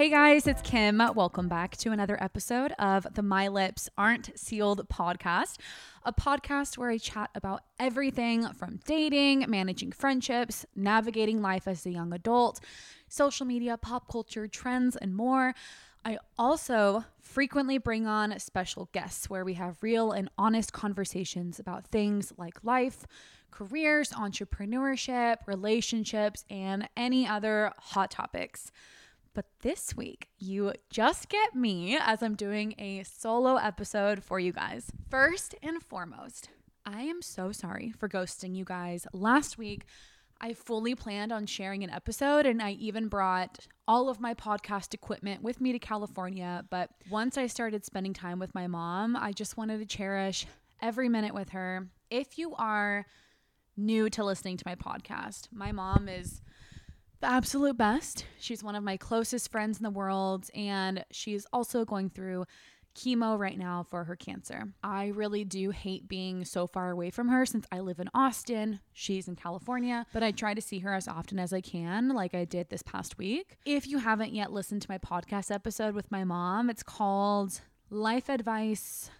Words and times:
Hey 0.00 0.08
guys, 0.08 0.46
it's 0.46 0.62
Kim. 0.62 0.96
Welcome 1.14 1.46
back 1.46 1.76
to 1.76 1.92
another 1.92 2.16
episode 2.22 2.72
of 2.78 3.06
the 3.12 3.22
My 3.22 3.48
Lips 3.48 3.90
Aren't 3.98 4.30
Sealed 4.34 4.88
podcast, 4.88 5.58
a 6.06 6.12
podcast 6.14 6.78
where 6.78 6.88
I 6.88 6.96
chat 6.96 7.28
about 7.34 7.64
everything 7.78 8.50
from 8.54 8.80
dating, 8.86 9.44
managing 9.46 9.92
friendships, 9.92 10.64
navigating 10.74 11.42
life 11.42 11.68
as 11.68 11.84
a 11.84 11.90
young 11.90 12.14
adult, 12.14 12.60
social 13.08 13.44
media, 13.44 13.76
pop 13.76 14.10
culture, 14.10 14.48
trends, 14.48 14.96
and 14.96 15.14
more. 15.14 15.54
I 16.02 16.16
also 16.38 17.04
frequently 17.20 17.76
bring 17.76 18.06
on 18.06 18.38
special 18.38 18.88
guests 18.92 19.28
where 19.28 19.44
we 19.44 19.52
have 19.52 19.82
real 19.82 20.12
and 20.12 20.30
honest 20.38 20.72
conversations 20.72 21.58
about 21.58 21.88
things 21.88 22.32
like 22.38 22.64
life, 22.64 23.04
careers, 23.50 24.12
entrepreneurship, 24.12 25.46
relationships, 25.46 26.46
and 26.48 26.88
any 26.96 27.28
other 27.28 27.74
hot 27.76 28.10
topics. 28.10 28.72
But 29.32 29.46
this 29.62 29.96
week, 29.96 30.28
you 30.38 30.72
just 30.90 31.28
get 31.28 31.54
me 31.54 31.96
as 31.96 32.22
I'm 32.22 32.34
doing 32.34 32.74
a 32.78 33.04
solo 33.04 33.56
episode 33.56 34.24
for 34.24 34.40
you 34.40 34.52
guys. 34.52 34.90
First 35.08 35.54
and 35.62 35.80
foremost, 35.80 36.48
I 36.84 37.02
am 37.02 37.22
so 37.22 37.52
sorry 37.52 37.92
for 37.96 38.08
ghosting 38.08 38.56
you 38.56 38.64
guys. 38.64 39.06
Last 39.12 39.56
week, 39.56 39.84
I 40.40 40.52
fully 40.52 40.96
planned 40.96 41.30
on 41.32 41.46
sharing 41.46 41.84
an 41.84 41.90
episode 41.90 42.44
and 42.44 42.60
I 42.60 42.72
even 42.72 43.06
brought 43.06 43.68
all 43.86 44.08
of 44.08 44.20
my 44.20 44.34
podcast 44.34 44.94
equipment 44.94 45.42
with 45.42 45.60
me 45.60 45.70
to 45.72 45.78
California. 45.78 46.64
But 46.68 46.90
once 47.08 47.38
I 47.38 47.46
started 47.46 47.84
spending 47.84 48.14
time 48.14 48.40
with 48.40 48.54
my 48.54 48.66
mom, 48.66 49.14
I 49.16 49.32
just 49.32 49.56
wanted 49.56 49.78
to 49.78 49.86
cherish 49.86 50.46
every 50.82 51.08
minute 51.08 51.34
with 51.34 51.50
her. 51.50 51.88
If 52.10 52.36
you 52.36 52.54
are 52.56 53.06
new 53.76 54.10
to 54.10 54.24
listening 54.24 54.56
to 54.56 54.64
my 54.66 54.74
podcast, 54.74 55.48
my 55.52 55.70
mom 55.70 56.08
is 56.08 56.40
the 57.20 57.26
absolute 57.26 57.76
best. 57.76 58.24
She's 58.38 58.64
one 58.64 58.74
of 58.74 58.82
my 58.82 58.96
closest 58.96 59.50
friends 59.52 59.78
in 59.78 59.84
the 59.84 59.90
world, 59.90 60.48
and 60.54 61.04
she's 61.10 61.46
also 61.52 61.84
going 61.84 62.10
through 62.10 62.46
chemo 62.96 63.38
right 63.38 63.58
now 63.58 63.86
for 63.88 64.04
her 64.04 64.16
cancer. 64.16 64.72
I 64.82 65.08
really 65.08 65.44
do 65.44 65.70
hate 65.70 66.08
being 66.08 66.44
so 66.44 66.66
far 66.66 66.90
away 66.90 67.10
from 67.10 67.28
her 67.28 67.46
since 67.46 67.66
I 67.70 67.80
live 67.80 68.00
in 68.00 68.10
Austin. 68.14 68.80
She's 68.92 69.28
in 69.28 69.36
California, 69.36 70.06
but 70.12 70.22
I 70.22 70.32
try 70.32 70.54
to 70.54 70.60
see 70.60 70.80
her 70.80 70.92
as 70.92 71.06
often 71.06 71.38
as 71.38 71.52
I 71.52 71.60
can, 71.60 72.08
like 72.08 72.34
I 72.34 72.44
did 72.44 72.68
this 72.68 72.82
past 72.82 73.16
week. 73.16 73.58
If 73.64 73.86
you 73.86 73.98
haven't 73.98 74.32
yet 74.32 74.52
listened 74.52 74.82
to 74.82 74.90
my 74.90 74.98
podcast 74.98 75.54
episode 75.54 75.94
with 75.94 76.10
my 76.10 76.24
mom, 76.24 76.68
it's 76.68 76.82
called 76.82 77.60
Life 77.90 78.28
Advice 78.28 79.10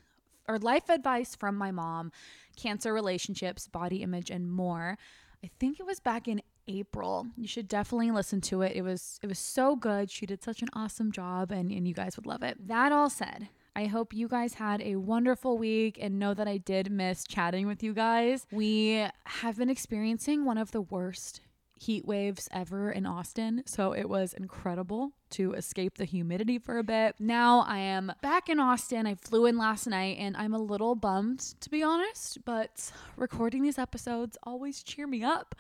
or 0.49 0.59
Life 0.59 0.89
Advice 0.89 1.37
from 1.37 1.57
My 1.57 1.71
Mom 1.71 2.11
Cancer 2.57 2.93
Relationships, 2.93 3.69
Body 3.69 4.03
Image, 4.03 4.31
and 4.31 4.51
More. 4.51 4.99
I 5.45 5.51
think 5.59 5.79
it 5.79 5.87
was 5.87 6.01
back 6.01 6.29
in 6.29 6.43
April. 6.79 7.27
You 7.37 7.47
should 7.47 7.69
definitely 7.69 8.11
listen 8.11 8.41
to 8.43 8.63
it. 8.63 8.73
It 8.77 8.83
was 8.83 9.19
it 9.23 9.27
was 9.27 9.39
so 9.39 9.77
good. 9.77 10.11
She 10.11 10.27
did 10.27 10.43
such 10.43 10.63
an 10.63 10.69
awesome 10.73 11.13
job 11.13 11.51
and, 11.51 11.71
and 11.71 11.87
you 11.87 11.95
guys 11.95 12.17
would 12.17 12.27
love 12.27 12.43
it. 12.43 12.69
That 12.69 12.93
all 12.93 13.11
said, 13.11 13.49
I 13.75 13.87
hope 13.87 14.13
you 14.13 14.29
guys 14.29 14.55
had 14.55 14.81
a 14.83 14.97
wonderful 14.97 15.59
week 15.59 15.99
and 16.01 16.19
know 16.19 16.35
that 16.35 16.49
I 16.49 16.59
did 16.59 16.91
miss 16.91 17.25
chatting 17.25 17.67
with 17.67 17.83
you 17.83 17.95
guys. 17.95 18.47
We 18.53 19.07
have 19.25 19.57
been 19.57 19.71
experiencing 19.71 20.45
one 20.45 20.59
of 20.59 20.73
the 20.73 20.81
worst 20.81 21.41
heat 21.81 22.05
waves 22.05 22.47
ever 22.53 22.91
in 22.91 23.07
Austin. 23.07 23.63
So 23.65 23.93
it 23.93 24.09
was 24.09 24.35
incredible 24.35 25.13
to 25.31 25.55
escape 25.55 25.97
the 25.97 26.05
humidity 26.05 26.59
for 26.59 26.79
a 26.79 26.85
bit. 26.85 27.15
Now 27.19 27.61
I 27.61 27.79
am 27.79 28.13
back 28.23 28.51
in 28.51 28.61
Austin. 28.61 29.07
I 29.07 29.15
flew 29.15 29.47
in 29.47 29.57
last 29.57 29.87
night 29.87 30.19
and 30.19 30.37
I'm 30.37 30.53
a 30.53 30.59
little 30.59 30.95
bummed 30.95 31.41
to 31.61 31.71
be 31.71 31.83
honest, 31.83 32.45
but 32.45 32.93
recording 33.17 33.63
these 33.63 33.79
episodes 33.79 34.37
always 34.43 34.83
cheer 34.83 35.07
me 35.07 35.25
up. 35.25 35.55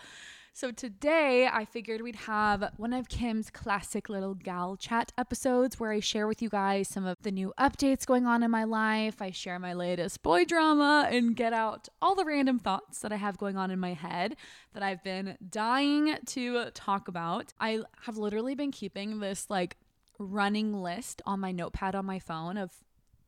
So 0.52 0.72
today 0.72 1.48
I 1.50 1.64
figured 1.64 2.02
we'd 2.02 2.16
have 2.16 2.72
one 2.76 2.92
of 2.92 3.08
Kim's 3.08 3.50
classic 3.50 4.08
little 4.08 4.34
gal 4.34 4.76
chat 4.76 5.12
episodes 5.16 5.78
where 5.78 5.92
I 5.92 6.00
share 6.00 6.26
with 6.26 6.42
you 6.42 6.48
guys 6.48 6.88
some 6.88 7.06
of 7.06 7.16
the 7.22 7.30
new 7.30 7.54
updates 7.58 8.04
going 8.04 8.26
on 8.26 8.42
in 8.42 8.50
my 8.50 8.64
life. 8.64 9.22
I 9.22 9.30
share 9.30 9.58
my 9.58 9.72
latest 9.72 10.22
boy 10.22 10.44
drama 10.44 11.08
and 11.10 11.36
get 11.36 11.52
out 11.52 11.88
all 12.02 12.14
the 12.14 12.24
random 12.24 12.58
thoughts 12.58 13.00
that 13.00 13.12
I 13.12 13.16
have 13.16 13.38
going 13.38 13.56
on 13.56 13.70
in 13.70 13.78
my 13.78 13.94
head 13.94 14.36
that 14.74 14.82
I've 14.82 15.02
been 15.04 15.38
dying 15.48 16.16
to 16.26 16.70
talk 16.74 17.08
about. 17.08 17.54
I 17.60 17.80
have 18.02 18.18
literally 18.18 18.54
been 18.54 18.72
keeping 18.72 19.20
this 19.20 19.46
like 19.48 19.76
running 20.18 20.74
list 20.74 21.22
on 21.24 21.40
my 21.40 21.52
notepad 21.52 21.94
on 21.94 22.04
my 22.04 22.18
phone 22.18 22.58
of 22.58 22.72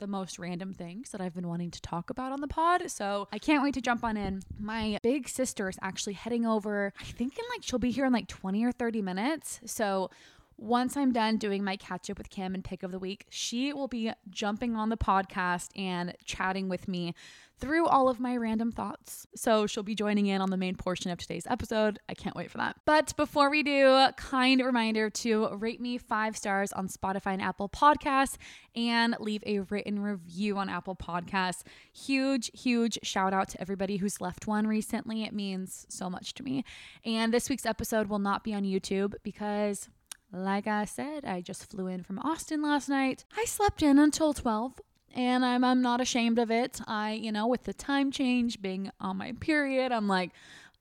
the 0.03 0.09
most 0.09 0.37
random 0.37 0.75
things 0.75 1.11
that 1.11 1.21
I've 1.21 1.33
been 1.33 1.47
wanting 1.47 1.71
to 1.71 1.81
talk 1.81 2.11
about 2.11 2.33
on 2.33 2.41
the 2.41 2.49
pod. 2.49 2.91
So 2.91 3.29
I 3.33 3.39
can't 3.39 3.63
wait 3.63 3.75
to 3.75 3.81
jump 3.81 4.03
on 4.03 4.17
in. 4.17 4.43
My 4.59 4.99
big 5.01 5.29
sister 5.29 5.69
is 5.69 5.79
actually 5.81 6.15
heading 6.15 6.45
over. 6.45 6.93
I 7.01 7.05
think 7.05 7.39
in 7.39 7.45
like 7.51 7.63
she'll 7.63 7.79
be 7.79 7.93
here 7.93 8.05
in 8.05 8.13
like 8.13 8.27
20 8.27 8.65
or 8.65 8.73
30 8.73 9.01
minutes. 9.01 9.61
So 9.65 10.11
once 10.57 10.97
I'm 10.97 11.13
done 11.13 11.37
doing 11.37 11.63
my 11.63 11.77
catch 11.77 12.11
up 12.11 12.19
with 12.19 12.31
Kim 12.31 12.53
and 12.53 12.65
pick 12.65 12.83
of 12.83 12.91
the 12.91 12.99
week, 12.99 13.27
she 13.31 13.73
will 13.73 13.87
be 13.87 14.11
jumping 14.29 14.75
on 14.75 14.89
the 14.89 14.97
podcast 14.97 15.69
and 15.77 16.17
chatting 16.25 16.69
with 16.69 16.89
me 16.89 17.15
through 17.63 17.87
all 17.87 18.09
of 18.09 18.19
my 18.19 18.37
random 18.37 18.73
thoughts. 18.73 19.25
So 19.37 19.69
she'll 19.69 19.85
be 19.85 19.95
joining 19.95 20.27
in 20.27 20.41
on 20.41 20.51
the 20.51 20.57
main 20.57 20.75
portion 20.75 21.13
of 21.13 21.19
today's 21.19 21.47
episode. 21.49 22.01
I 22.09 22.15
can't 22.15 22.35
wait 22.35 22.51
for 22.51 22.59
that. 22.59 22.75
But 22.85 23.17
before 23.17 23.51
we 23.51 23.63
do, 23.63 24.09
kind 24.17 24.61
reminder 24.61 25.09
to 25.11 25.47
rate 25.55 25.81
me 25.81 25.97
five 25.97 26.37
stars 26.37 26.73
on 26.73 26.89
Spotify 26.89 27.35
and 27.35 27.41
Apple 27.41 27.69
Podcasts 27.69 28.37
and 28.75 29.15
leave 29.21 29.45
a 29.47 29.61
written 29.61 30.01
review 30.01 30.59
on 30.59 30.69
Apple 30.69 30.97
Podcasts. 30.97 31.63
Huge, 31.93 32.51
huge 32.53 32.99
shout 33.05 33.33
out 33.33 33.51
to 33.51 33.61
everybody 33.61 33.99
who's 33.99 34.21
left 34.21 34.49
one 34.49 34.67
recently. 34.67 35.23
It 35.23 35.33
means 35.33 35.87
so 35.89 36.11
much 36.11 36.35
to 36.35 36.43
me. 36.43 36.65
And 37.05 37.33
this 37.33 37.49
week's 37.49 37.65
episode 37.65 38.09
will 38.09 38.19
not 38.19 38.43
be 38.43 38.55
on 38.55 38.65
YouTube 38.65 39.15
because 39.23 39.89
like 40.33 40.67
I 40.67 40.85
said, 40.87 41.25
I 41.25 41.43
just 41.43 41.71
flew 41.71 41.87
in 41.87 42.03
from 42.03 42.19
Austin 42.19 42.61
last 42.61 42.89
night. 42.89 43.25
I 43.37 43.45
slept 43.45 43.83
in 43.83 43.99
until 43.99 44.33
12, 44.33 44.81
and 45.15 45.45
I'm 45.45 45.65
I'm 45.65 45.83
not 45.83 46.01
ashamed 46.01 46.39
of 46.39 46.51
it. 46.51 46.81
I, 46.87 47.13
you 47.13 47.33
know, 47.33 47.47
with 47.47 47.65
the 47.65 47.73
time 47.75 48.11
change 48.11 48.61
being 48.61 48.91
on 49.01 49.17
my 49.17 49.33
period, 49.41 49.93
I'm 49.93 50.09
like 50.09 50.33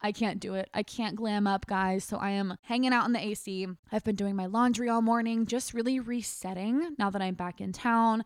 I 0.03 0.11
can't 0.11 0.39
do 0.39 0.55
it. 0.55 0.69
I 0.73 0.83
can't 0.83 1.15
glam 1.15 1.45
up, 1.45 1.67
guys. 1.67 2.03
So 2.03 2.17
I 2.17 2.31
am 2.31 2.57
hanging 2.63 2.93
out 2.93 3.05
in 3.05 3.13
the 3.13 3.23
AC. 3.23 3.67
I've 3.91 4.03
been 4.03 4.15
doing 4.15 4.35
my 4.35 4.47
laundry 4.47 4.89
all 4.89 5.01
morning, 5.01 5.45
just 5.45 5.73
really 5.73 5.99
resetting 5.99 6.95
now 6.97 7.09
that 7.11 7.21
I'm 7.21 7.35
back 7.35 7.61
in 7.61 7.71
town, 7.71 8.23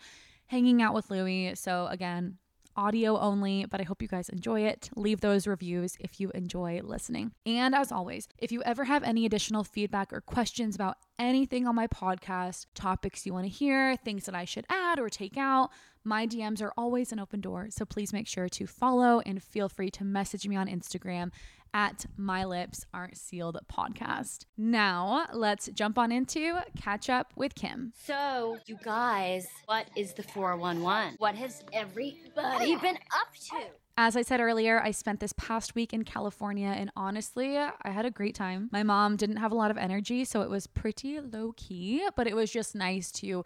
hanging 0.47 0.81
out 0.81 0.93
with 0.93 1.09
Louie. 1.09 1.53
So 1.55 1.87
again, 1.87 2.37
audio 2.77 3.17
only, 3.19 3.65
but 3.65 3.79
I 3.79 3.83
hope 3.83 4.01
you 4.01 4.07
guys 4.07 4.29
enjoy 4.29 4.61
it. 4.61 4.89
Leave 4.95 5.21
those 5.21 5.47
reviews 5.47 5.97
if 5.99 6.19
you 6.19 6.31
enjoy 6.31 6.81
listening. 6.83 7.31
And 7.45 7.73
as 7.75 7.91
always, 7.91 8.27
if 8.37 8.51
you 8.51 8.61
ever 8.63 8.85
have 8.85 9.03
any 9.03 9.25
additional 9.25 9.63
feedback 9.63 10.13
or 10.13 10.21
questions 10.21 10.75
about 10.75 10.97
anything 11.17 11.67
on 11.67 11.75
my 11.75 11.87
podcast, 11.87 12.67
topics 12.73 13.25
you 13.25 13.33
want 13.33 13.45
to 13.45 13.49
hear, 13.49 13.95
things 13.97 14.25
that 14.25 14.35
I 14.35 14.45
should 14.45 14.65
add 14.69 14.99
or 14.99 15.09
take 15.09 15.37
out, 15.37 15.71
my 16.05 16.27
DMs 16.27 16.61
are 16.61 16.71
always 16.77 17.11
an 17.11 17.19
open 17.19 17.41
door. 17.41 17.67
So 17.71 17.83
please 17.83 18.13
make 18.13 18.27
sure 18.27 18.47
to 18.47 18.67
follow 18.67 19.21
and 19.25 19.41
feel 19.41 19.67
free 19.67 19.89
to 19.91 20.03
message 20.03 20.47
me 20.47 20.55
on 20.55 20.67
Instagram 20.67 21.31
at 21.73 22.05
My 22.15 22.45
Lips 22.45 22.85
Aren't 22.93 23.17
Sealed 23.17 23.57
podcast. 23.69 24.45
Now, 24.55 25.25
let's 25.33 25.67
jump 25.73 25.97
on 25.97 26.11
into 26.11 26.61
Catch 26.81 27.09
Up 27.09 27.33
with 27.35 27.53
Kim. 27.53 27.91
So, 28.01 28.57
you 28.65 28.77
guys, 28.81 29.45
what 29.65 29.87
is 29.97 30.13
the 30.13 30.23
411? 30.23 31.15
What 31.17 31.35
has 31.35 31.63
everybody 31.73 32.23
oh. 32.37 32.79
been 32.79 32.95
up 32.95 33.33
to? 33.49 33.65
As 33.97 34.17
I 34.17 34.21
said 34.23 34.41
earlier, 34.41 34.81
I 34.81 34.91
spent 34.91 35.21
this 35.21 35.33
past 35.33 35.73
week 35.73 35.93
in 35.93 36.03
California 36.03 36.67
and 36.67 36.91
honestly, 36.97 37.57
I 37.57 37.73
had 37.89 38.05
a 38.05 38.11
great 38.11 38.35
time. 38.35 38.69
My 38.71 38.83
mom 38.83 39.15
didn't 39.15 39.37
have 39.37 39.53
a 39.53 39.55
lot 39.55 39.71
of 39.71 39.77
energy, 39.77 40.25
so 40.25 40.41
it 40.41 40.49
was 40.49 40.67
pretty 40.67 41.19
low 41.19 41.53
key, 41.55 42.05
but 42.15 42.27
it 42.27 42.35
was 42.35 42.51
just 42.51 42.75
nice 42.75 43.09
to 43.13 43.45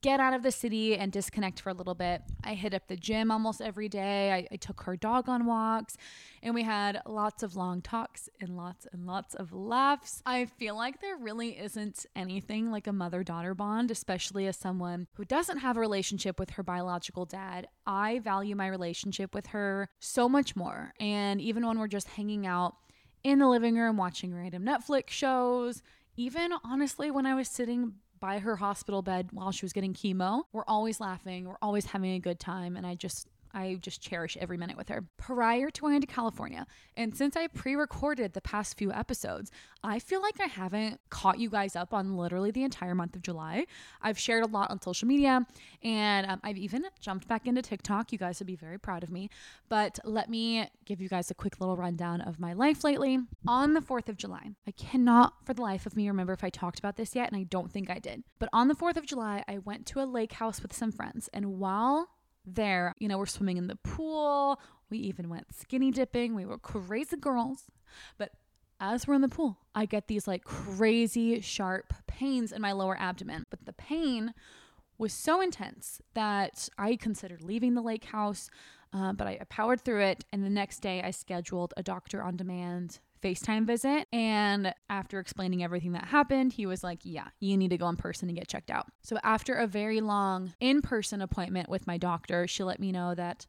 get 0.00 0.20
out 0.20 0.32
of 0.32 0.42
the 0.42 0.52
city 0.52 0.96
and 0.96 1.10
disconnect 1.10 1.60
for 1.60 1.70
a 1.70 1.74
little 1.74 1.94
bit. 1.94 2.22
I 2.44 2.54
hit 2.54 2.74
up 2.74 2.86
the 2.86 2.96
gym 2.96 3.30
almost 3.30 3.60
every 3.60 3.88
day. 3.88 4.32
I, 4.32 4.46
I, 4.52 4.56
took 4.56 4.82
her 4.82 4.96
dog 4.96 5.28
on 5.28 5.46
walks 5.46 5.96
and 6.42 6.54
we 6.54 6.62
had 6.62 7.02
lots 7.06 7.42
of 7.42 7.56
long 7.56 7.82
talks 7.82 8.28
and 8.40 8.56
lots 8.56 8.86
and 8.92 9.06
lots 9.06 9.34
of 9.34 9.52
laughs. 9.52 10.22
I 10.24 10.44
feel 10.44 10.76
like 10.76 11.00
there 11.00 11.16
really 11.16 11.58
isn't 11.58 12.06
anything 12.14 12.70
like 12.70 12.86
a 12.86 12.92
mother 12.92 13.24
daughter 13.24 13.54
bond, 13.54 13.90
especially 13.90 14.46
as 14.46 14.56
someone 14.56 15.08
who 15.14 15.24
doesn't 15.24 15.58
have 15.58 15.76
a 15.76 15.80
relationship 15.80 16.38
with 16.38 16.50
her 16.50 16.62
biological 16.62 17.24
dad. 17.24 17.66
I 17.86 18.20
value 18.20 18.54
my 18.54 18.68
relationship 18.68 19.34
with 19.34 19.48
her 19.48 19.88
so 19.98 20.28
much 20.28 20.54
more. 20.54 20.92
And 21.00 21.40
even 21.40 21.66
when 21.66 21.78
we're 21.78 21.88
just 21.88 22.08
hanging 22.08 22.46
out, 22.46 22.74
in 23.22 23.38
the 23.38 23.48
living 23.48 23.76
room 23.76 23.96
watching 23.96 24.34
random 24.34 24.64
Netflix 24.64 25.10
shows, 25.10 25.82
even 26.16 26.52
honestly, 26.64 27.10
when 27.10 27.26
I 27.26 27.34
was 27.34 27.48
sitting 27.48 27.94
by 28.20 28.38
her 28.38 28.56
hospital 28.56 29.02
bed 29.02 29.28
while 29.32 29.50
she 29.50 29.64
was 29.64 29.72
getting 29.72 29.94
chemo. 29.94 30.42
We're 30.52 30.64
always 30.68 31.00
laughing, 31.00 31.46
we're 31.46 31.56
always 31.62 31.86
having 31.86 32.12
a 32.12 32.18
good 32.20 32.38
time, 32.38 32.76
and 32.76 32.86
I 32.86 32.94
just 32.94 33.28
I 33.52 33.78
just 33.80 34.00
cherish 34.00 34.36
every 34.40 34.56
minute 34.56 34.76
with 34.76 34.88
her. 34.88 35.04
Prior 35.16 35.70
to 35.70 35.80
going 35.80 36.00
to 36.00 36.06
California, 36.06 36.66
and 36.96 37.16
since 37.16 37.36
I 37.36 37.46
pre 37.48 37.74
recorded 37.74 38.32
the 38.32 38.40
past 38.40 38.78
few 38.78 38.92
episodes, 38.92 39.50
I 39.82 39.98
feel 39.98 40.20
like 40.20 40.40
I 40.40 40.46
haven't 40.46 41.00
caught 41.08 41.38
you 41.38 41.48
guys 41.48 41.74
up 41.74 41.94
on 41.94 42.16
literally 42.16 42.50
the 42.50 42.64
entire 42.64 42.94
month 42.94 43.16
of 43.16 43.22
July. 43.22 43.66
I've 44.02 44.18
shared 44.18 44.44
a 44.44 44.46
lot 44.46 44.70
on 44.70 44.80
social 44.82 45.08
media 45.08 45.46
and 45.82 46.30
um, 46.30 46.40
I've 46.44 46.58
even 46.58 46.84
jumped 47.00 47.26
back 47.26 47.46
into 47.46 47.62
TikTok. 47.62 48.12
You 48.12 48.18
guys 48.18 48.38
would 48.40 48.46
be 48.46 48.56
very 48.56 48.78
proud 48.78 49.02
of 49.02 49.10
me. 49.10 49.30
But 49.68 49.98
let 50.04 50.28
me 50.28 50.68
give 50.84 51.00
you 51.00 51.08
guys 51.08 51.30
a 51.30 51.34
quick 51.34 51.60
little 51.60 51.76
rundown 51.76 52.20
of 52.20 52.38
my 52.38 52.52
life 52.52 52.84
lately. 52.84 53.18
On 53.46 53.72
the 53.72 53.80
4th 53.80 54.08
of 54.08 54.16
July, 54.16 54.50
I 54.66 54.72
cannot 54.72 55.34
for 55.44 55.54
the 55.54 55.62
life 55.62 55.86
of 55.86 55.96
me 55.96 56.08
remember 56.08 56.32
if 56.32 56.44
I 56.44 56.50
talked 56.50 56.78
about 56.78 56.96
this 56.96 57.14
yet, 57.14 57.28
and 57.32 57.40
I 57.40 57.44
don't 57.44 57.72
think 57.72 57.90
I 57.90 57.98
did. 57.98 58.22
But 58.38 58.50
on 58.52 58.68
the 58.68 58.74
4th 58.74 58.96
of 58.96 59.06
July, 59.06 59.44
I 59.48 59.58
went 59.58 59.86
to 59.86 60.00
a 60.00 60.04
lake 60.04 60.32
house 60.32 60.60
with 60.60 60.74
some 60.74 60.92
friends. 60.92 61.28
And 61.32 61.58
while 61.58 62.10
there, 62.54 62.94
you 62.98 63.08
know, 63.08 63.18
we're 63.18 63.26
swimming 63.26 63.56
in 63.56 63.66
the 63.66 63.76
pool. 63.76 64.60
We 64.90 64.98
even 64.98 65.28
went 65.28 65.54
skinny 65.54 65.90
dipping. 65.90 66.34
We 66.34 66.44
were 66.44 66.58
crazy 66.58 67.16
girls. 67.16 67.64
But 68.18 68.32
as 68.80 69.06
we're 69.06 69.14
in 69.14 69.20
the 69.20 69.28
pool, 69.28 69.58
I 69.74 69.86
get 69.86 70.08
these 70.08 70.26
like 70.26 70.44
crazy 70.44 71.40
sharp 71.40 71.92
pains 72.06 72.52
in 72.52 72.62
my 72.62 72.72
lower 72.72 72.96
abdomen. 72.98 73.46
But 73.50 73.66
the 73.66 73.72
pain 73.72 74.34
was 74.98 75.12
so 75.12 75.40
intense 75.40 76.00
that 76.14 76.68
I 76.76 76.96
considered 76.96 77.42
leaving 77.42 77.74
the 77.74 77.82
lake 77.82 78.04
house, 78.06 78.50
uh, 78.92 79.12
but 79.12 79.26
I 79.26 79.38
powered 79.48 79.80
through 79.80 80.02
it. 80.02 80.24
And 80.32 80.44
the 80.44 80.50
next 80.50 80.80
day, 80.80 81.02
I 81.02 81.10
scheduled 81.10 81.72
a 81.76 81.82
doctor 81.82 82.22
on 82.22 82.36
demand 82.36 83.00
FaceTime 83.22 83.66
visit. 83.66 84.06
And 84.12 84.74
after 84.88 85.18
explaining 85.18 85.62
everything 85.62 85.92
that 85.92 86.06
happened, 86.06 86.52
he 86.52 86.66
was 86.66 86.82
like, 86.82 87.00
Yeah, 87.02 87.28
you 87.40 87.56
need 87.56 87.70
to 87.70 87.78
go 87.78 87.88
in 87.88 87.96
person 87.96 88.28
and 88.28 88.38
get 88.38 88.48
checked 88.48 88.70
out. 88.70 88.86
So 89.02 89.18
after 89.22 89.54
a 89.54 89.66
very 89.66 90.00
long 90.00 90.54
in 90.60 90.82
person 90.82 91.20
appointment 91.20 91.68
with 91.68 91.86
my 91.86 91.98
doctor, 91.98 92.46
she 92.46 92.64
let 92.64 92.80
me 92.80 92.92
know 92.92 93.14
that 93.14 93.46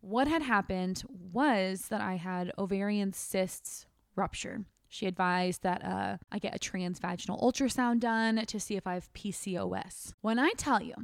what 0.00 0.28
had 0.28 0.42
happened 0.42 1.02
was 1.08 1.88
that 1.88 2.00
I 2.00 2.16
had 2.16 2.52
ovarian 2.58 3.12
cysts 3.12 3.86
rupture. 4.16 4.64
She 4.88 5.06
advised 5.06 5.62
that 5.62 5.84
uh, 5.84 6.18
I 6.30 6.38
get 6.38 6.54
a 6.54 6.58
transvaginal 6.58 7.42
ultrasound 7.42 8.00
done 8.00 8.44
to 8.46 8.60
see 8.60 8.76
if 8.76 8.86
I 8.86 8.94
have 8.94 9.12
PCOS. 9.12 10.12
When 10.20 10.38
I 10.38 10.50
tell 10.56 10.82
you 10.82 10.94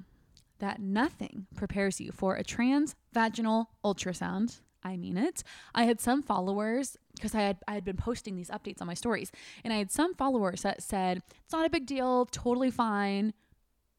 that 0.61 0.81
nothing 0.81 1.47
prepares 1.57 2.01
you 2.01 2.13
for 2.13 2.37
a 2.37 2.45
transvaginal 2.45 3.67
ultrasound, 3.85 4.61
I 4.83 4.97
mean 4.97 5.17
it. 5.17 5.43
I 5.75 5.85
had 5.85 6.01
some 6.01 6.23
followers 6.23 6.97
because 7.15 7.35
I 7.35 7.43
had 7.43 7.59
I 7.69 7.75
had 7.75 7.85
been 7.85 7.97
posting 7.97 8.37
these 8.37 8.51
updates 8.51 8.81
on 8.81 8.87
my 8.87 8.95
stories, 8.95 9.31
and 9.65 9.73
I 9.73 9.77
had 9.77 9.91
some 9.91 10.15
followers 10.15 10.63
that 10.63 10.83
said 10.83 11.23
it's 11.45 11.53
not 11.53 11.67
a 11.67 11.71
big 11.71 11.87
deal, 11.87 12.27
totally 12.27 12.71
fine. 12.71 13.35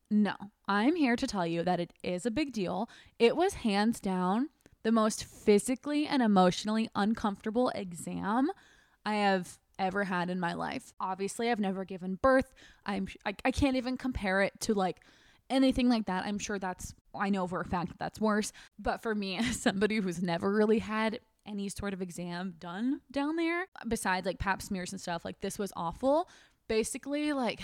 No, 0.09 0.33
I'm 0.67 0.95
here 0.95 1.15
to 1.15 1.27
tell 1.27 1.47
you 1.47 1.63
that 1.63 1.79
it 1.79 1.93
is 2.03 2.25
a 2.25 2.31
big 2.31 2.51
deal. 2.51 2.89
It 3.17 3.35
was 3.37 3.53
hands 3.55 3.99
down 3.99 4.49
the 4.83 4.91
most 4.91 5.23
physically 5.23 6.07
and 6.07 6.21
emotionally 6.21 6.89
uncomfortable 6.95 7.69
exam 7.75 8.49
I 9.05 9.15
have 9.15 9.59
ever 9.79 10.03
had 10.03 10.29
in 10.29 10.39
my 10.39 10.53
life. 10.53 10.93
Obviously, 10.99 11.49
I've 11.49 11.59
never 11.59 11.85
given 11.85 12.15
birth. 12.15 12.53
I'm 12.85 13.07
I, 13.25 13.35
I 13.45 13.51
can't 13.51 13.77
even 13.77 13.97
compare 13.97 14.41
it 14.41 14.59
to 14.61 14.73
like 14.73 15.01
anything 15.51 15.89
like 15.89 16.05
that. 16.07 16.25
I'm 16.25 16.39
sure 16.39 16.57
that's 16.57 16.93
I 17.13 17.29
know 17.29 17.47
for 17.47 17.61
a 17.61 17.65
fact 17.65 17.89
that 17.89 17.99
that's 17.99 18.21
worse. 18.21 18.51
But 18.79 19.01
for 19.01 19.13
me, 19.13 19.37
as 19.39 19.59
somebody 19.59 19.97
who's 19.97 20.21
never 20.21 20.51
really 20.51 20.79
had 20.79 21.19
any 21.45 21.69
sort 21.69 21.93
of 21.93 22.01
exam 22.01 22.55
done 22.59 23.01
down 23.11 23.35
there, 23.35 23.65
besides 23.87 24.25
like 24.25 24.39
pap 24.39 24.61
smears 24.61 24.91
and 24.91 25.01
stuff, 25.01 25.25
like 25.25 25.41
this 25.41 25.59
was 25.59 25.73
awful. 25.75 26.29
Basically, 26.67 27.33
like 27.33 27.61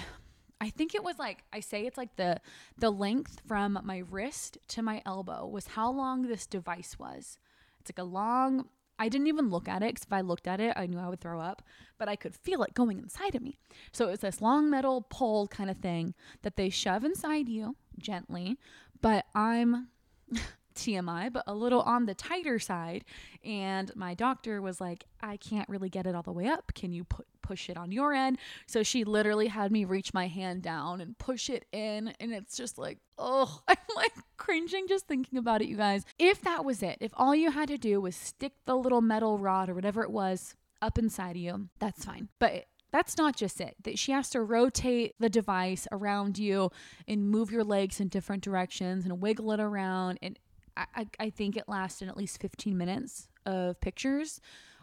I 0.60 0.70
think 0.70 0.96
it 0.96 1.04
was 1.04 1.20
like 1.20 1.44
I 1.54 1.60
say 1.60 1.86
it's 1.86 1.98
like 1.98 2.16
the 2.16 2.40
the 2.78 2.92
length 2.92 3.42
from 3.48 3.80
my 3.84 4.04
wrist 4.10 4.58
to 4.70 4.82
my 4.82 5.02
elbow 5.06 5.48
was 5.48 5.68
how 5.68 5.92
long 5.92 6.24
this 6.24 6.48
device 6.48 6.98
was. 7.00 7.38
It's 7.80 7.92
like 7.92 8.04
a 8.04 8.10
long 8.10 8.68
I 9.00 9.10
didn't 9.10 9.28
even 9.28 9.50
look 9.50 9.68
at 9.68 9.84
it 9.84 9.94
because 9.94 10.06
if 10.06 10.14
I 10.14 10.22
looked 10.22 10.48
at 10.48 10.60
it, 10.60 10.74
I 10.76 10.88
knew 10.88 11.00
I 11.00 11.08
would 11.08 11.22
throw 11.22 11.40
up, 11.40 11.62
but 11.98 12.10
I 12.10 12.16
could 12.16 12.36
feel 12.36 12.64
it 12.64 12.74
going 12.74 13.00
inside 13.00 13.36
of 13.36 13.42
me. 13.42 13.60
So 13.92 14.08
it 14.08 14.12
was 14.12 14.20
this 14.22 14.42
long 14.42 14.70
metal 14.70 15.02
pole 15.10 15.48
kind 15.48 15.70
of 15.70 15.78
thing 15.78 16.14
that 16.42 16.56
they 16.56 16.70
shove 16.70 17.04
inside 17.04 17.48
you 17.48 17.76
gently, 18.00 18.58
but 19.02 19.26
I'm 19.36 19.90
TMI, 20.76 21.32
but 21.32 21.44
a 21.48 21.54
little 21.54 21.82
on 21.82 22.06
the 22.06 22.14
tighter 22.14 22.60
side. 22.60 23.04
And 23.44 23.94
my 23.96 24.14
doctor 24.14 24.62
was 24.62 24.80
like, 24.80 25.06
I 25.22 25.38
can't 25.38 25.68
really 25.70 25.90
get 25.90 26.08
it 26.08 26.16
all 26.16 26.24
the 26.24 26.32
way 26.32 26.48
up. 26.48 26.74
Can 26.74 26.94
you 26.94 27.04
put 27.04 27.28
push 27.48 27.70
it 27.70 27.78
on 27.78 27.92
your 27.92 28.14
end? 28.14 28.38
So 28.66 28.84
she 28.84 29.04
literally 29.04 29.48
had 29.48 29.72
me 29.72 29.86
reach 29.86 30.14
my 30.14 30.28
hand 30.28 30.62
down 30.62 31.00
and 31.00 31.18
push 31.18 31.50
it 31.50 31.66
in. 31.72 32.14
And 32.20 32.34
it's 32.34 32.58
just 32.58 32.78
like, 32.78 33.00
oh, 33.18 33.62
I'm 33.68 33.78
like 33.96 34.12
cringing 34.36 34.88
just 34.88 35.08
thinking 35.08 35.40
about 35.40 35.62
it, 35.62 35.68
you 35.68 35.78
guys. 35.78 36.04
If 36.20 36.42
that 36.42 36.66
was 36.66 36.84
it, 36.84 36.98
if 37.00 37.12
all 37.16 37.34
you 37.34 37.52
had 37.52 37.70
to 37.70 37.78
do 37.78 38.02
was 38.02 38.16
stick 38.16 38.54
the 38.66 38.76
little 38.76 39.02
metal 39.02 39.38
rod 39.38 39.70
or 39.70 39.74
whatever 39.74 40.04
it 40.04 40.12
was 40.12 40.56
up 40.82 40.98
inside 40.98 41.32
of 41.32 41.38
you, 41.38 41.70
that's 41.80 42.06
fine. 42.06 42.28
But 42.40 42.66
that's 42.92 43.18
not 43.18 43.36
just 43.36 43.62
it. 43.62 43.76
That 43.84 43.98
she 44.00 44.12
has 44.12 44.30
to 44.32 44.42
rotate 44.42 45.16
the 45.20 45.30
device 45.30 45.88
around 45.92 46.38
you 46.38 46.72
and 47.08 47.30
move 47.30 47.52
your 47.52 47.64
legs 47.64 48.00
in 48.00 48.08
different 48.08 48.44
directions 48.44 49.06
and 49.06 49.22
wiggle 49.22 49.52
it 49.52 49.60
around. 49.60 50.20
And 50.22 50.38
I, 50.76 51.08
I 51.20 51.30
think 51.30 51.58
it 51.58 51.66
lasted 51.68 52.08
at 52.08 52.18
least 52.18 52.40
15 52.42 52.78
minutes 52.78 53.30
of 53.46 53.80
pictures 53.82 54.40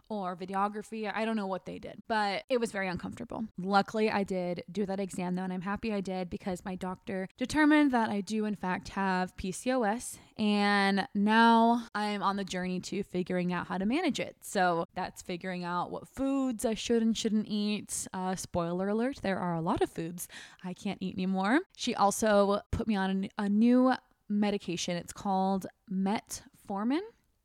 or 0.09 0.37
videography. 0.37 1.11
I 1.13 1.25
don't 1.25 1.37
know 1.37 1.47
what 1.47 1.67
they 1.67 1.79
did, 1.79 2.03
but 2.09 2.45
it 2.49 2.61
was 2.61 2.73
very 2.73 2.89
uncomfortable. 2.89 3.45
Luckily, 3.59 4.11
I 4.11 4.23
did 4.23 4.65
do 4.71 4.87
that 4.87 5.01
exam 5.01 5.35
though, 5.35 5.43
and 5.43 5.53
I'm 5.53 5.63
happy 5.63 5.93
I 5.93 6.01
did 6.01 6.31
because 6.31 6.65
my 6.65 6.75
doctor 6.75 7.29
determined 7.39 7.93
that 7.93 8.11
I 8.11 8.21
do, 8.21 8.45
in 8.45 8.57
fact, 8.57 8.91
have 8.91 9.37
PCOS. 9.37 10.19
And 10.37 11.07
now 11.15 11.87
I'm 11.95 12.23
on 12.23 12.37
the 12.37 12.45
journey 12.45 12.81
to 12.81 13.03
figuring 13.05 13.53
out 13.53 13.69
how 13.69 13.79
to 13.79 13.87
manage 13.87 14.19
it. 14.19 14.37
So 14.41 14.87
that's 14.95 15.23
figuring 15.23 15.65
out 15.65 15.91
what 15.91 16.09
foods 16.09 16.65
I 16.65 16.75
should 16.75 17.03
and 17.03 17.17
shouldn't 17.17 17.47
eat. 17.49 18.09
Uh, 18.13 18.35
spoiler 18.35 18.89
alert, 18.89 19.21
there 19.23 19.39
are 19.39 19.55
a 19.55 19.61
lot 19.61 19.81
of 19.81 19.91
foods 19.91 20.29
I 20.65 20.73
can't 20.73 20.99
eat 21.01 21.15
anymore. 21.15 21.61
She 21.77 21.95
also 21.95 22.61
put 22.73 22.89
me 22.89 22.97
on 22.97 23.29
a, 23.39 23.45
a 23.45 23.49
new 23.49 23.95
medication. 24.29 24.97
It's 24.97 25.13
called 25.13 25.67
metformin 25.91 27.01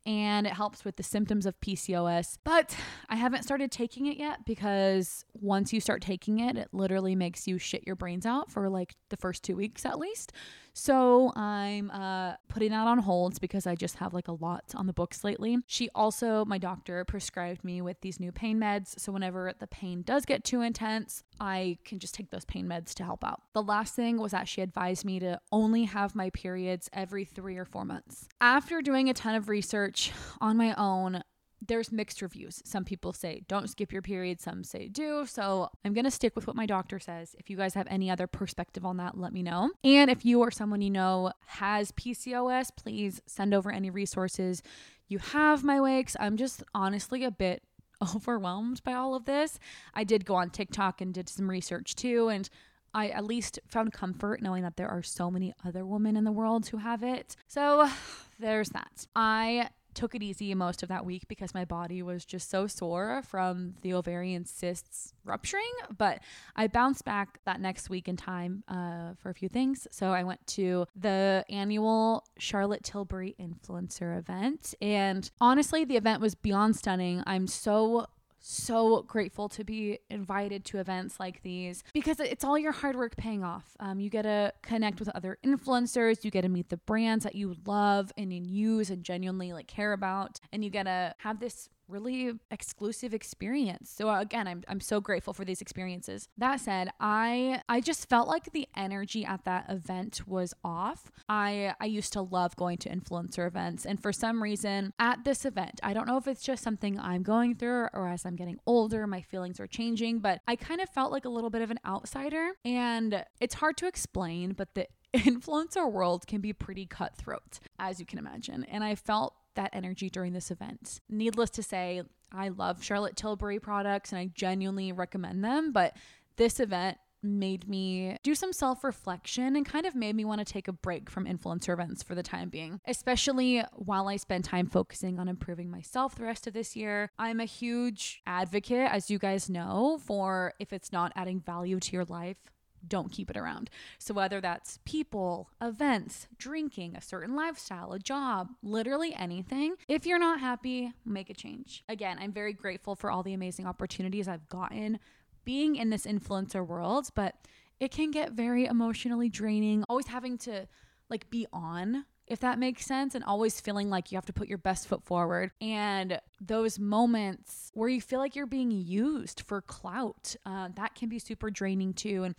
and 0.06 0.46
it 0.46 0.52
helps 0.52 0.84
with 0.84 0.96
the 0.96 1.02
symptoms 1.02 1.46
of 1.46 1.60
PCOS. 1.60 2.38
But 2.44 2.76
I 3.08 3.16
haven't 3.16 3.42
started 3.42 3.70
taking 3.70 4.06
it 4.06 4.16
yet 4.16 4.44
because 4.46 5.24
once 5.34 5.72
you 5.72 5.80
start 5.80 6.02
taking 6.02 6.40
it, 6.40 6.56
it 6.56 6.68
literally 6.72 7.14
makes 7.14 7.46
you 7.46 7.58
shit 7.58 7.86
your 7.86 7.96
brains 7.96 8.26
out 8.26 8.50
for 8.50 8.68
like 8.68 8.94
the 9.10 9.16
first 9.16 9.42
two 9.42 9.56
weeks 9.56 9.84
at 9.84 9.98
least. 9.98 10.32
So 10.72 11.32
I'm 11.34 11.90
uh, 11.90 12.34
putting 12.48 12.70
that 12.70 12.86
on 12.86 12.98
holds 12.98 13.38
because 13.38 13.66
I 13.66 13.74
just 13.74 13.96
have 13.96 14.14
like 14.14 14.28
a 14.28 14.32
lot 14.32 14.64
on 14.74 14.86
the 14.86 14.92
books 14.92 15.24
lately. 15.24 15.58
She 15.66 15.88
also, 15.94 16.44
my 16.44 16.58
doctor, 16.58 17.04
prescribed 17.04 17.64
me 17.64 17.82
with 17.82 18.00
these 18.00 18.20
new 18.20 18.32
pain 18.32 18.58
meds. 18.58 18.98
So 18.98 19.12
whenever 19.12 19.52
the 19.58 19.66
pain 19.66 20.02
does 20.02 20.24
get 20.24 20.44
too 20.44 20.60
intense, 20.60 21.22
I 21.40 21.78
can 21.84 21.98
just 21.98 22.14
take 22.14 22.30
those 22.30 22.44
pain 22.44 22.66
meds 22.66 22.94
to 22.94 23.04
help 23.04 23.24
out. 23.24 23.42
The 23.54 23.62
last 23.62 23.94
thing 23.94 24.18
was 24.20 24.32
that 24.32 24.48
she 24.48 24.60
advised 24.60 25.04
me 25.04 25.18
to 25.20 25.40
only 25.52 25.84
have 25.84 26.14
my 26.14 26.30
periods 26.30 26.88
every 26.92 27.24
three 27.24 27.56
or 27.56 27.64
four 27.64 27.84
months. 27.84 28.28
After 28.40 28.82
doing 28.82 29.08
a 29.08 29.14
ton 29.14 29.34
of 29.34 29.48
research 29.48 30.12
on 30.40 30.56
my 30.56 30.74
own, 30.74 31.22
there's 31.66 31.92
mixed 31.92 32.22
reviews. 32.22 32.62
Some 32.64 32.84
people 32.84 33.12
say 33.12 33.42
don't 33.48 33.68
skip 33.68 33.92
your 33.92 34.02
period, 34.02 34.40
some 34.40 34.64
say 34.64 34.88
do. 34.88 35.26
So 35.26 35.70
I'm 35.84 35.92
going 35.92 36.04
to 36.04 36.10
stick 36.10 36.34
with 36.34 36.46
what 36.46 36.56
my 36.56 36.66
doctor 36.66 36.98
says. 36.98 37.34
If 37.38 37.50
you 37.50 37.56
guys 37.56 37.74
have 37.74 37.86
any 37.90 38.10
other 38.10 38.26
perspective 38.26 38.84
on 38.84 38.96
that, 38.96 39.18
let 39.18 39.32
me 39.32 39.42
know. 39.42 39.70
And 39.84 40.10
if 40.10 40.24
you 40.24 40.40
or 40.40 40.50
someone 40.50 40.80
you 40.80 40.90
know 40.90 41.32
has 41.46 41.92
PCOS, 41.92 42.70
please 42.76 43.20
send 43.26 43.54
over 43.54 43.70
any 43.70 43.90
resources 43.90 44.62
you 45.08 45.18
have, 45.18 45.64
my 45.64 45.80
wakes. 45.80 46.16
I'm 46.20 46.36
just 46.36 46.62
honestly 46.72 47.24
a 47.24 47.30
bit 47.30 47.62
overwhelmed 48.14 48.82
by 48.84 48.94
all 48.94 49.14
of 49.14 49.26
this. 49.26 49.58
I 49.92 50.04
did 50.04 50.24
go 50.24 50.36
on 50.36 50.50
TikTok 50.50 51.00
and 51.00 51.12
did 51.12 51.28
some 51.28 51.50
research 51.50 51.94
too. 51.94 52.28
And 52.28 52.48
I 52.94 53.08
at 53.08 53.24
least 53.24 53.58
found 53.66 53.92
comfort 53.92 54.40
knowing 54.40 54.62
that 54.62 54.76
there 54.76 54.88
are 54.88 55.02
so 55.02 55.30
many 55.30 55.52
other 55.64 55.84
women 55.84 56.16
in 56.16 56.24
the 56.24 56.32
world 56.32 56.68
who 56.68 56.78
have 56.78 57.02
it. 57.02 57.36
So 57.46 57.88
there's 58.38 58.70
that. 58.70 59.06
I 59.14 59.68
took 59.94 60.14
it 60.14 60.22
easy 60.22 60.54
most 60.54 60.82
of 60.82 60.88
that 60.88 61.04
week 61.04 61.28
because 61.28 61.54
my 61.54 61.64
body 61.64 62.02
was 62.02 62.24
just 62.24 62.50
so 62.50 62.66
sore 62.66 63.22
from 63.22 63.74
the 63.82 63.94
ovarian 63.94 64.44
cysts 64.44 65.14
rupturing. 65.24 65.72
But 65.96 66.20
I 66.56 66.66
bounced 66.66 67.04
back 67.04 67.40
that 67.44 67.60
next 67.60 67.90
week 67.90 68.08
in 68.08 68.16
time 68.16 68.64
uh, 68.68 69.14
for 69.18 69.30
a 69.30 69.34
few 69.34 69.48
things. 69.48 69.86
So 69.90 70.12
I 70.12 70.24
went 70.24 70.46
to 70.48 70.86
the 70.96 71.44
annual 71.48 72.24
Charlotte 72.38 72.84
Tilbury 72.84 73.36
influencer 73.40 74.18
event. 74.18 74.74
And 74.80 75.30
honestly, 75.40 75.84
the 75.84 75.96
event 75.96 76.20
was 76.20 76.34
beyond 76.34 76.76
stunning. 76.76 77.22
I'm 77.26 77.46
so 77.46 78.06
so 78.40 79.02
grateful 79.02 79.48
to 79.50 79.64
be 79.64 79.98
invited 80.08 80.64
to 80.66 80.78
events 80.78 81.20
like 81.20 81.42
these 81.42 81.84
because 81.92 82.20
it's 82.20 82.44
all 82.44 82.58
your 82.58 82.72
hard 82.72 82.96
work 82.96 83.16
paying 83.16 83.44
off. 83.44 83.76
Um, 83.78 84.00
you 84.00 84.10
get 84.10 84.22
to 84.22 84.52
connect 84.62 84.98
with 84.98 85.08
other 85.10 85.38
influencers, 85.44 86.24
you 86.24 86.30
get 86.30 86.42
to 86.42 86.48
meet 86.48 86.68
the 86.68 86.78
brands 86.78 87.24
that 87.24 87.34
you 87.34 87.56
love 87.66 88.12
and 88.16 88.32
use 88.32 88.90
and 88.90 89.04
genuinely 89.04 89.52
like 89.52 89.66
care 89.66 89.92
about, 89.92 90.40
and 90.52 90.64
you 90.64 90.70
get 90.70 90.84
to 90.84 91.14
have 91.18 91.40
this 91.40 91.68
really 91.90 92.32
exclusive 92.50 93.12
experience. 93.14 93.90
So 93.90 94.12
again, 94.12 94.46
I'm 94.46 94.62
I'm 94.68 94.80
so 94.80 95.00
grateful 95.00 95.32
for 95.32 95.44
these 95.44 95.60
experiences. 95.60 96.28
That 96.38 96.60
said, 96.60 96.90
I 97.00 97.62
I 97.68 97.80
just 97.80 98.08
felt 98.08 98.28
like 98.28 98.52
the 98.52 98.68
energy 98.76 99.24
at 99.24 99.44
that 99.44 99.66
event 99.68 100.22
was 100.26 100.54
off. 100.64 101.10
I 101.28 101.74
I 101.80 101.86
used 101.86 102.12
to 102.14 102.22
love 102.22 102.56
going 102.56 102.78
to 102.78 102.88
influencer 102.88 103.46
events 103.46 103.86
and 103.86 104.00
for 104.00 104.12
some 104.12 104.42
reason 104.42 104.92
at 104.98 105.24
this 105.24 105.44
event, 105.44 105.80
I 105.82 105.92
don't 105.92 106.06
know 106.06 106.16
if 106.16 106.26
it's 106.26 106.42
just 106.42 106.62
something 106.62 106.98
I'm 106.98 107.22
going 107.22 107.54
through 107.56 107.88
or 107.92 108.08
as 108.08 108.24
I'm 108.24 108.36
getting 108.36 108.58
older, 108.66 109.06
my 109.06 109.20
feelings 109.20 109.60
are 109.60 109.66
changing, 109.66 110.20
but 110.20 110.40
I 110.46 110.56
kind 110.56 110.80
of 110.80 110.88
felt 110.88 111.12
like 111.12 111.24
a 111.24 111.28
little 111.28 111.50
bit 111.50 111.62
of 111.62 111.70
an 111.70 111.80
outsider 111.84 112.50
and 112.64 113.24
it's 113.40 113.54
hard 113.54 113.76
to 113.78 113.86
explain, 113.86 114.52
but 114.52 114.74
the 114.74 114.86
influencer 115.14 115.90
world 115.90 116.26
can 116.26 116.40
be 116.40 116.52
pretty 116.52 116.86
cutthroat, 116.86 117.58
as 117.78 117.98
you 117.98 118.06
can 118.06 118.18
imagine. 118.18 118.64
And 118.64 118.84
I 118.84 118.94
felt 118.94 119.34
that 119.54 119.70
energy 119.72 120.10
during 120.10 120.32
this 120.32 120.50
event. 120.50 121.00
Needless 121.08 121.50
to 121.50 121.62
say, 121.62 122.02
I 122.32 122.48
love 122.48 122.82
Charlotte 122.82 123.16
Tilbury 123.16 123.58
products 123.58 124.12
and 124.12 124.18
I 124.18 124.30
genuinely 124.34 124.92
recommend 124.92 125.44
them, 125.44 125.72
but 125.72 125.96
this 126.36 126.60
event 126.60 126.98
made 127.22 127.68
me 127.68 128.16
do 128.22 128.34
some 128.34 128.52
self 128.52 128.82
reflection 128.82 129.56
and 129.56 129.66
kind 129.66 129.86
of 129.86 129.94
made 129.94 130.16
me 130.16 130.24
want 130.24 130.38
to 130.38 130.50
take 130.50 130.68
a 130.68 130.72
break 130.72 131.10
from 131.10 131.26
influencer 131.26 131.72
events 131.72 132.02
for 132.02 132.14
the 132.14 132.22
time 132.22 132.48
being, 132.48 132.80
especially 132.86 133.62
while 133.74 134.08
I 134.08 134.16
spend 134.16 134.44
time 134.44 134.66
focusing 134.66 135.18
on 135.18 135.28
improving 135.28 135.70
myself 135.70 136.14
the 136.14 136.24
rest 136.24 136.46
of 136.46 136.54
this 136.54 136.74
year. 136.76 137.10
I'm 137.18 137.40
a 137.40 137.44
huge 137.44 138.22
advocate, 138.26 138.90
as 138.90 139.10
you 139.10 139.18
guys 139.18 139.50
know, 139.50 139.98
for 140.04 140.54
if 140.58 140.72
it's 140.72 140.92
not 140.92 141.12
adding 141.14 141.40
value 141.40 141.78
to 141.80 141.92
your 141.92 142.04
life, 142.06 142.38
don't 142.86 143.12
keep 143.12 143.30
it 143.30 143.36
around. 143.36 143.70
So, 143.98 144.14
whether 144.14 144.40
that's 144.40 144.78
people, 144.84 145.50
events, 145.60 146.26
drinking, 146.38 146.96
a 146.96 147.00
certain 147.00 147.34
lifestyle, 147.34 147.92
a 147.92 147.98
job, 147.98 148.48
literally 148.62 149.14
anything, 149.14 149.76
if 149.88 150.06
you're 150.06 150.18
not 150.18 150.40
happy, 150.40 150.92
make 151.04 151.30
a 151.30 151.34
change. 151.34 151.84
Again, 151.88 152.18
I'm 152.20 152.32
very 152.32 152.52
grateful 152.52 152.94
for 152.94 153.10
all 153.10 153.22
the 153.22 153.34
amazing 153.34 153.66
opportunities 153.66 154.28
I've 154.28 154.48
gotten 154.48 154.98
being 155.44 155.76
in 155.76 155.90
this 155.90 156.06
influencer 156.06 156.66
world, 156.66 157.08
but 157.14 157.34
it 157.78 157.90
can 157.90 158.10
get 158.10 158.32
very 158.32 158.66
emotionally 158.66 159.28
draining, 159.28 159.84
always 159.88 160.06
having 160.06 160.36
to 160.38 160.66
like 161.08 161.30
be 161.30 161.46
on 161.52 162.04
if 162.30 162.38
that 162.38 162.60
makes 162.60 162.86
sense, 162.86 163.16
and 163.16 163.24
always 163.24 163.60
feeling 163.60 163.90
like 163.90 164.12
you 164.12 164.16
have 164.16 164.24
to 164.24 164.32
put 164.32 164.46
your 164.46 164.56
best 164.56 164.86
foot 164.86 165.02
forward. 165.02 165.50
And 165.60 166.20
those 166.40 166.78
moments 166.78 167.72
where 167.74 167.88
you 167.88 168.00
feel 168.00 168.20
like 168.20 168.36
you're 168.36 168.46
being 168.46 168.70
used 168.70 169.42
for 169.48 169.60
clout, 169.60 170.36
uh, 170.46 170.68
that 170.76 170.94
can 170.94 171.08
be 171.08 171.18
super 171.18 171.50
draining 171.50 171.92
too. 171.92 172.22
And 172.22 172.36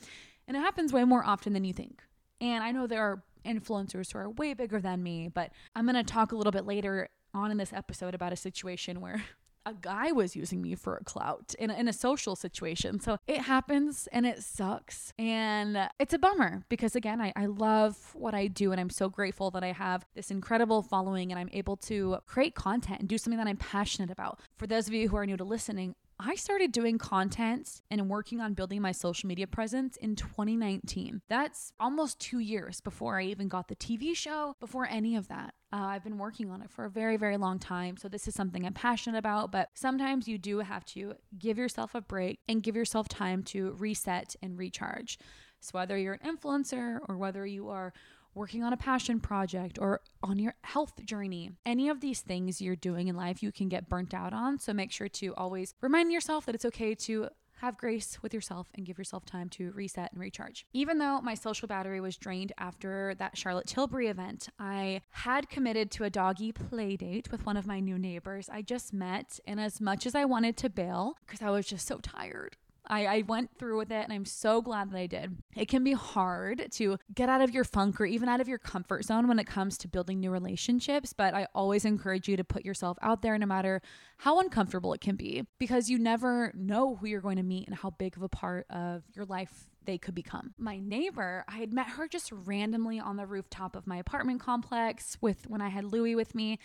and 0.48 0.58
it 0.58 0.60
happens 0.62 0.94
way 0.94 1.04
more 1.04 1.24
often 1.24 1.54
than 1.54 1.64
you 1.64 1.74
think. 1.74 2.02
And 2.40 2.64
I 2.64 2.72
know 2.72 2.88
there 2.88 3.02
are 3.02 3.24
influencers 3.46 4.12
who 4.12 4.20
are 4.20 4.30
way 4.30 4.54
bigger 4.54 4.80
than 4.80 5.04
me, 5.04 5.28
but 5.28 5.52
I'm 5.76 5.86
going 5.86 5.96
to 5.96 6.04
talk 6.04 6.32
a 6.32 6.36
little 6.36 6.52
bit 6.52 6.66
later 6.66 7.10
on 7.34 7.52
in 7.52 7.58
this 7.58 7.74
episode 7.74 8.14
about 8.14 8.34
a 8.34 8.36
situation 8.36 9.02
where 9.02 9.24
a 9.66 9.74
guy 9.74 10.12
was 10.12 10.36
using 10.36 10.62
me 10.62 10.74
for 10.74 10.98
a 10.98 11.04
clout 11.04 11.54
in 11.60 11.70
a, 11.70 11.76
in 11.76 11.88
a 11.88 11.94
social 11.94 12.36
situation. 12.36 13.00
So 13.00 13.18
it 13.28 13.42
happens 13.42 14.08
and 14.12 14.26
it 14.26 14.42
sucks. 14.42 15.14
And 15.20 15.90
it's 16.00 16.14
a 16.14 16.20
bummer 16.20 16.64
because, 16.68 16.96
again, 16.96 17.22
I, 17.22 17.32
I 17.36 17.46
love 17.46 18.16
what 18.16 18.34
I 18.34 18.48
do 18.48 18.72
and 18.72 18.82
I'm 18.82 18.90
so 18.90 19.10
grateful 19.10 19.52
that 19.52 19.64
I 19.64 19.72
have 19.72 20.06
this 20.16 20.32
incredible 20.32 20.82
following 20.82 21.32
and 21.32 21.40
I'm 21.40 21.50
able 21.54 21.78
to 21.78 22.18
create 22.26 22.56
content 22.56 23.02
and 23.02 23.10
do 23.10 23.18
something 23.18 23.38
that 23.38 23.48
I'm 23.48 23.58
passionate 23.58 24.10
about. 24.10 24.40
For 24.58 24.66
those 24.66 24.88
of 24.88 24.94
you 24.94 25.10
who 25.10 25.18
are 25.18 25.26
new 25.26 25.38
to 25.38 25.44
listening, 25.44 25.96
I 26.24 26.36
started 26.36 26.72
doing 26.72 27.00
content 27.00 27.82
and 27.90 28.08
working 28.08 28.42
on 28.42 28.54
building 28.54 28.80
my 28.80 28.92
social 28.92 29.28
media 29.28 29.48
presence 29.48 29.98
in 29.98 30.16
2019. 30.16 31.22
That's 31.28 31.74
almost 31.80 32.20
two 32.20 32.38
years 32.38 32.80
before 32.80 33.20
I 33.20 33.24
even 33.24 33.48
got 33.48 33.70
the 33.70 33.76
TV 33.76 34.16
show, 34.16 34.56
before 34.60 34.88
any 34.88 35.16
of 35.16 35.30
that. 35.30 35.56
Uh, 35.74 35.78
I've 35.78 36.04
been 36.04 36.20
working 36.20 36.52
on 36.52 36.62
it 36.62 36.70
for 36.70 36.86
a 36.86 36.92
very, 36.92 37.18
very 37.18 37.38
long 37.38 37.58
time. 37.58 37.98
So, 37.98 38.08
this 38.08 38.28
is 38.28 38.36
something 38.36 38.66
I'm 38.66 38.74
passionate 38.74 39.18
about, 39.18 39.52
but 39.52 39.70
sometimes 39.74 40.28
you 40.28 40.38
do 40.38 40.60
have 40.60 40.86
to 40.88 41.16
give 41.40 41.58
yourself 41.58 41.96
a 41.96 42.02
break 42.02 42.40
and 42.48 42.62
give 42.62 42.76
yourself 42.76 43.08
time 43.08 43.42
to 43.46 43.72
reset 43.80 44.36
and 44.44 44.60
recharge. 44.60 45.18
So, 45.60 45.72
whether 45.74 45.98
you're 45.98 46.20
an 46.22 46.38
influencer 46.38 47.00
or 47.08 47.18
whether 47.18 47.48
you 47.48 47.70
are 47.70 47.94
working 48.34 48.64
on 48.64 48.74
a 48.74 48.78
passion 48.78 49.20
project 49.20 49.78
or 49.80 50.02
on 50.24 50.40
your 50.40 50.56
health 50.64 51.04
journey. 51.06 51.52
Any 51.66 51.90
of 51.90 52.02
these 52.02 52.22
things 52.22 52.62
you're 52.62 52.76
doing 52.76 53.08
in 53.08 53.16
life, 53.16 53.44
you 53.44 53.52
can 53.52 53.70
get 53.70 53.90
burnt 53.90 54.14
out 54.14 54.34
on. 54.34 54.60
So 54.60 54.74
make 54.74 54.92
sure 54.92 55.10
to 55.10 55.34
always 55.36 55.74
remind 55.82 56.12
yourself 56.12 56.46
that 56.46 56.56
it's 56.56 56.66
okay 56.66 56.96
to 56.96 57.30
have 57.62 57.78
grace 57.78 58.18
with 58.24 58.34
yourself 58.34 58.68
and 58.76 58.86
give 58.86 58.98
yourself 58.98 59.24
time 59.24 59.48
to 59.48 59.72
reset 59.74 60.12
and 60.12 60.20
recharge. 60.20 60.66
Even 60.74 60.98
though 60.98 61.22
my 61.22 61.36
social 61.36 61.68
battery 61.68 62.02
was 62.02 62.18
drained 62.18 62.52
after 62.58 63.14
that 63.20 63.38
Charlotte 63.38 63.68
Tilbury 63.68 64.08
event, 64.08 64.50
I 64.60 65.02
had 65.12 65.48
committed 65.48 65.92
to 65.92 66.04
a 66.04 66.10
doggy 66.10 66.52
play 66.52 66.96
date 66.96 67.32
with 67.32 67.46
one 67.46 67.58
of 67.58 67.68
my 67.68 67.80
new 67.80 68.00
neighbors 68.00 68.50
I 68.52 68.64
just 68.64 68.94
met. 68.94 69.40
And 69.46 69.60
as 69.60 69.80
much 69.80 70.08
as 70.08 70.16
I 70.16 70.26
wanted 70.26 70.58
to 70.58 70.70
bail, 70.70 71.18
because 71.26 71.44
I 71.44 71.52
was 71.52 71.68
just 71.68 71.86
so 71.88 72.00
tired, 72.00 72.58
I, 72.92 73.06
I 73.06 73.22
went 73.22 73.58
through 73.58 73.78
with 73.78 73.92
it 73.92 74.04
and 74.04 74.12
I'm 74.12 74.26
so 74.26 74.62
glad 74.62 74.92
that 74.92 74.98
I 74.98 75.08
did. 75.08 75.38
It 75.56 75.70
can 75.70 75.84
be 75.84 75.94
hard 75.94 76.68
to 76.74 76.98
get 77.16 77.30
out 77.30 77.42
of 77.42 77.52
your 77.52 77.64
funk 77.64 78.02
or 78.02 78.06
even 78.06 78.28
out 78.28 78.42
of 78.42 78.50
your 78.50 78.58
comfort 78.58 79.06
zone 79.06 79.30
when 79.30 79.40
it 79.40 79.48
comes 79.48 79.78
to 79.80 79.88
building 79.88 80.20
new 80.20 80.30
relationships, 80.30 81.14
but 81.14 81.34
I 81.34 81.48
always 81.56 81.86
encourage 81.86 82.28
you 82.28 82.36
to 82.36 82.44
put 82.44 82.66
yourself 82.66 82.98
out 83.02 83.22
there 83.22 83.38
no 83.38 83.46
matter 83.46 83.82
how 84.18 84.42
uncomfortable 84.42 84.94
it 84.94 85.00
can 85.00 85.16
be 85.16 85.48
because 85.58 85.90
you 85.90 85.98
never 85.98 86.52
know 86.54 86.98
who 86.98 87.08
you're 87.08 87.22
going 87.22 87.38
to 87.38 87.44
meet 87.44 87.68
and 87.68 87.78
how 87.78 87.92
big 87.92 88.18
of 88.18 88.24
a 88.24 88.30
part 88.30 88.68
of 88.70 89.04
your 89.16 89.26
life 89.26 89.70
they 89.86 89.98
could 89.98 90.14
become. 90.14 90.54
My 90.58 90.78
neighbor, 90.80 91.46
I 91.48 91.58
had 91.58 91.74
met 91.74 91.88
her 91.88 92.10
just 92.10 92.32
randomly 92.32 93.00
on 93.00 93.16
the 93.16 93.26
rooftop 93.26 93.76
of 93.76 93.88
my 93.88 93.98
apartment 93.98 94.42
complex 94.42 95.18
with 95.22 95.50
when 95.50 95.62
I 95.62 95.70
had 95.70 95.86
Louie 95.86 96.14
with 96.14 96.36
me 96.36 96.60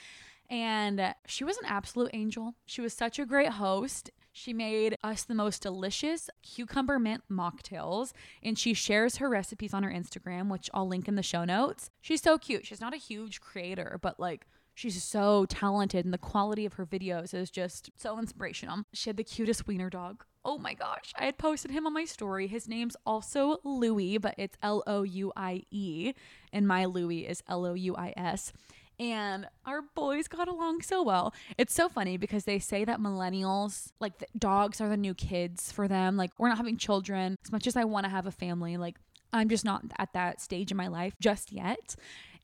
and 0.50 1.14
she 1.26 1.45
was 1.45 1.56
an 1.59 1.64
absolute 1.66 2.11
angel. 2.12 2.54
She 2.66 2.80
was 2.80 2.92
such 2.92 3.18
a 3.18 3.26
great 3.26 3.50
host. 3.50 4.11
She 4.38 4.52
made 4.52 4.99
us 5.02 5.25
the 5.25 5.35
most 5.35 5.62
delicious 5.62 6.28
cucumber 6.43 6.99
mint 6.99 7.23
mocktails, 7.33 8.12
and 8.43 8.59
she 8.59 8.75
shares 8.75 9.16
her 9.16 9.31
recipes 9.31 9.73
on 9.73 9.83
her 9.83 9.90
Instagram, 9.90 10.50
which 10.50 10.69
I'll 10.75 10.87
link 10.87 11.09
in 11.09 11.14
the 11.14 11.23
show 11.23 11.47
notes. 11.47 11.88
She's 12.02 12.21
so 12.21 12.37
cute. 12.37 12.66
She's 12.66 12.81
not 12.81 12.93
a 12.93 12.99
huge 12.99 13.40
creator, 13.40 13.99
but 14.02 14.21
like 14.21 14.47
She's 14.75 15.02
so 15.02 15.47
talented, 15.47 16.05
and 16.05 16.12
the 16.12 16.19
quality 16.19 16.66
of 16.66 16.75
her 16.75 16.85
videos 16.85 17.33
is 17.33 17.50
just 17.50 17.88
so 17.97 18.19
inspirational. 18.19 18.85
She 18.93 19.09
had 19.09 19.16
the 19.16 19.25
cutest 19.25 19.66
wiener 19.66 19.88
dog. 19.88 20.23
Oh 20.45 20.59
my 20.59 20.75
gosh, 20.75 21.14
I 21.19 21.25
had 21.25 21.38
posted 21.38 21.71
him 21.71 21.87
on 21.87 21.95
my 21.95 22.05
story. 22.05 22.47
His 22.47 22.69
name's 22.69 22.95
also 23.07 23.57
Louie, 23.64 24.19
but 24.19 24.35
it's 24.37 24.59
L 24.62 24.83
O 24.87 25.02
U 25.02 25.33
I 25.35 25.62
E, 25.71 26.12
and 26.52 26.69
my 26.69 26.85
Louie 26.85 27.26
is 27.26 27.43
L 27.49 27.64
O 27.64 27.73
U 27.73 27.97
I 27.97 28.12
S 28.19 28.52
and 28.99 29.47
our 29.65 29.83
boys 29.95 30.29
got 30.29 30.49
along 30.49 30.83
so 30.83 31.03
well. 31.03 31.35
It's 31.59 31.75
so 31.75 31.88
funny 31.88 32.17
because 32.17 32.45
they 32.45 32.59
say 32.59 32.85
that 32.85 33.00
millennials, 33.00 33.93
like 34.00 34.25
dogs 34.38 34.81
are 34.81 34.88
the 34.88 34.97
new 34.97 35.15
kids 35.15 35.71
for 35.71 35.87
them. 35.88 36.17
Like 36.17 36.31
we're 36.38 36.49
not 36.49 36.57
having 36.57 36.76
children. 36.76 37.37
As 37.45 37.53
much 37.53 37.67
as 37.67 37.76
I 37.76 37.85
want 37.85 38.05
to 38.05 38.11
have 38.11 38.26
a 38.26 38.31
family, 38.31 38.76
like 38.76 38.97
I'm 39.33 39.49
just 39.49 39.65
not 39.65 39.83
at 39.99 40.12
that 40.15 40.41
stage 40.41 40.71
in 40.71 40.76
my 40.76 40.88
life 40.88 41.15
just 41.21 41.53
yet. 41.53 41.95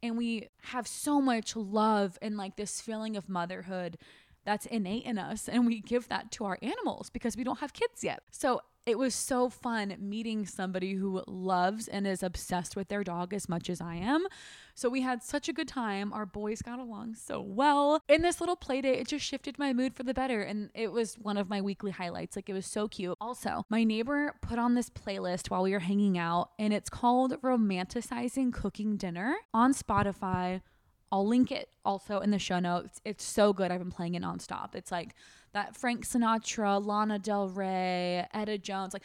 And 0.03 0.19
we 0.19 0.49
have 0.65 0.87
so 0.89 1.21
much 1.21 1.55
love 1.55 2.19
and 2.21 2.37
like 2.37 2.57
this 2.57 2.81
feeling 2.81 3.17
of 3.17 3.29
motherhood 3.29 3.99
that's 4.45 4.67
innate 4.67 5.05
in 5.05 5.19
us 5.19 5.49
and 5.49 5.67
we 5.67 5.81
give 5.81 6.09
that 6.09 6.31
to 6.33 6.45
our 6.45 6.59
animals 6.63 7.11
because 7.11 7.37
we 7.37 7.45
don't 7.45 7.61
have 7.61 7.73
kids 7.73 8.03
yet. 8.03 8.23
So 8.31 8.61
it 8.85 8.99
was 8.99 9.15
so 9.15 9.49
fun 9.49 9.95
meeting 10.01 10.45
somebody 10.45 10.95
who 10.95 11.23
loves 11.29 11.87
and 11.87 12.05
is 12.07 12.23
obsessed 12.23 12.75
with 12.75 12.89
their 12.89 13.05
dog 13.05 13.33
as 13.33 13.49
much 13.49 13.71
as 13.71 13.81
I 13.81 13.95
am. 13.95 14.27
So 14.75 14.89
we 14.89 15.03
had 15.03 15.23
such 15.23 15.49
a 15.49 15.53
good 15.53 15.69
time. 15.69 16.13
Our 16.13 16.27
boys 16.27 16.63
got 16.63 16.81
along 16.81 17.15
so 17.15 17.41
well. 17.41 18.01
In 18.09 18.23
this 18.23 18.41
little 18.41 18.57
play 18.57 18.81
date, 18.81 18.99
it 18.99 19.07
just 19.07 19.25
shifted 19.25 19.59
my 19.59 19.73
mood 19.73 19.95
for 19.95 20.03
the 20.03 20.15
better. 20.15 20.43
And 20.43 20.71
it 20.75 20.91
was 20.91 21.15
one 21.15 21.37
of 21.37 21.49
my 21.49 21.61
weekly 21.61 21.93
highlights. 21.93 22.35
Like 22.35 22.49
it 22.49 22.55
was 22.55 22.67
so 22.67 22.89
cute. 22.89 23.17
Also, 23.21 23.65
my 23.69 23.85
neighbor 23.85 24.35
put 24.43 24.59
on 24.59 24.75
this 24.75 24.91
playlist 24.91 25.49
while 25.49 25.63
we 25.63 25.73
were 25.73 25.79
hanging 25.79 26.19
out, 26.19 26.51
and 26.59 26.73
it's 26.73 26.91
called 26.91 27.41
Romanticizing 27.43 28.53
Cooking 28.53 28.97
Dinner 28.97 29.37
on 29.55 29.75
Spotify. 29.75 30.61
I'll 31.13 31.27
link 31.27 31.53
it 31.53 31.69
also 31.85 32.21
in 32.21 32.31
the 32.31 32.39
show 32.39 32.59
notes. 32.59 33.01
It's 33.05 33.23
so 33.23 33.53
good. 33.53 33.71
I've 33.71 33.81
been 33.81 33.91
playing 33.91 34.15
it 34.15 34.23
nonstop. 34.23 34.75
It's 34.75 34.91
like 34.91 35.15
that 35.53 35.77
Frank 35.77 36.07
Sinatra, 36.07 36.85
Lana 36.85 37.19
Del 37.19 37.51
Rey, 37.51 38.27
Etta 38.33 38.57
Jones, 38.57 38.95
like 38.95 39.05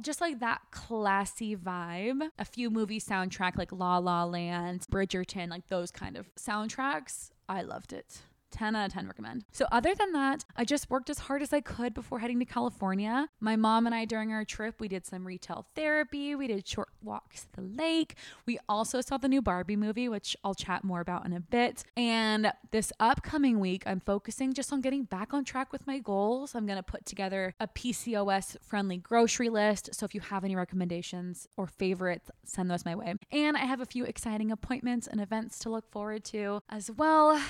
just 0.00 0.20
like 0.20 0.38
that 0.38 0.60
classy 0.70 1.56
vibe. 1.56 2.28
A 2.38 2.44
few 2.44 2.70
movie 2.70 3.00
soundtrack 3.00 3.58
like 3.58 3.72
La 3.72 3.98
La 3.98 4.24
Land, 4.24 4.86
Bridgerton, 4.92 5.50
like 5.50 5.66
those 5.66 5.90
kind 5.90 6.16
of 6.16 6.32
soundtracks. 6.36 7.32
I 7.48 7.62
loved 7.62 7.92
it. 7.92 8.22
10 8.50 8.76
out 8.76 8.86
of 8.86 8.92
10 8.92 9.06
recommend. 9.06 9.44
So, 9.52 9.66
other 9.72 9.94
than 9.94 10.12
that, 10.12 10.44
I 10.56 10.64
just 10.64 10.90
worked 10.90 11.10
as 11.10 11.20
hard 11.20 11.42
as 11.42 11.52
I 11.52 11.60
could 11.60 11.94
before 11.94 12.18
heading 12.18 12.38
to 12.40 12.44
California. 12.44 13.28
My 13.40 13.56
mom 13.56 13.86
and 13.86 13.94
I, 13.94 14.04
during 14.04 14.32
our 14.32 14.44
trip, 14.44 14.80
we 14.80 14.88
did 14.88 15.06
some 15.06 15.26
retail 15.26 15.66
therapy, 15.74 16.34
we 16.34 16.46
did 16.46 16.66
short 16.66 16.88
walks 17.02 17.42
to 17.42 17.48
the 17.56 17.62
lake. 17.62 18.16
We 18.46 18.58
also 18.68 19.00
saw 19.00 19.16
the 19.16 19.28
new 19.28 19.42
Barbie 19.42 19.76
movie, 19.76 20.08
which 20.08 20.36
I'll 20.44 20.54
chat 20.54 20.84
more 20.84 21.00
about 21.00 21.26
in 21.26 21.32
a 21.32 21.40
bit. 21.40 21.84
And 21.96 22.52
this 22.70 22.92
upcoming 23.00 23.60
week, 23.60 23.82
I'm 23.86 24.00
focusing 24.00 24.52
just 24.52 24.72
on 24.72 24.80
getting 24.80 25.04
back 25.04 25.32
on 25.32 25.44
track 25.44 25.72
with 25.72 25.86
my 25.86 25.98
goals. 25.98 26.54
I'm 26.54 26.66
going 26.66 26.76
to 26.76 26.82
put 26.82 27.06
together 27.06 27.54
a 27.60 27.68
PCOS 27.68 28.56
friendly 28.62 28.98
grocery 28.98 29.48
list. 29.48 29.94
So, 29.94 30.04
if 30.04 30.14
you 30.14 30.20
have 30.20 30.44
any 30.44 30.56
recommendations 30.56 31.48
or 31.56 31.66
favorites, 31.66 32.30
send 32.44 32.70
those 32.70 32.84
my 32.84 32.94
way. 32.94 33.14
And 33.32 33.56
I 33.56 33.60
have 33.60 33.80
a 33.80 33.86
few 33.86 34.04
exciting 34.04 34.50
appointments 34.50 35.06
and 35.06 35.20
events 35.20 35.58
to 35.60 35.70
look 35.70 35.90
forward 35.90 36.24
to 36.24 36.60
as 36.68 36.90
well. 36.90 37.40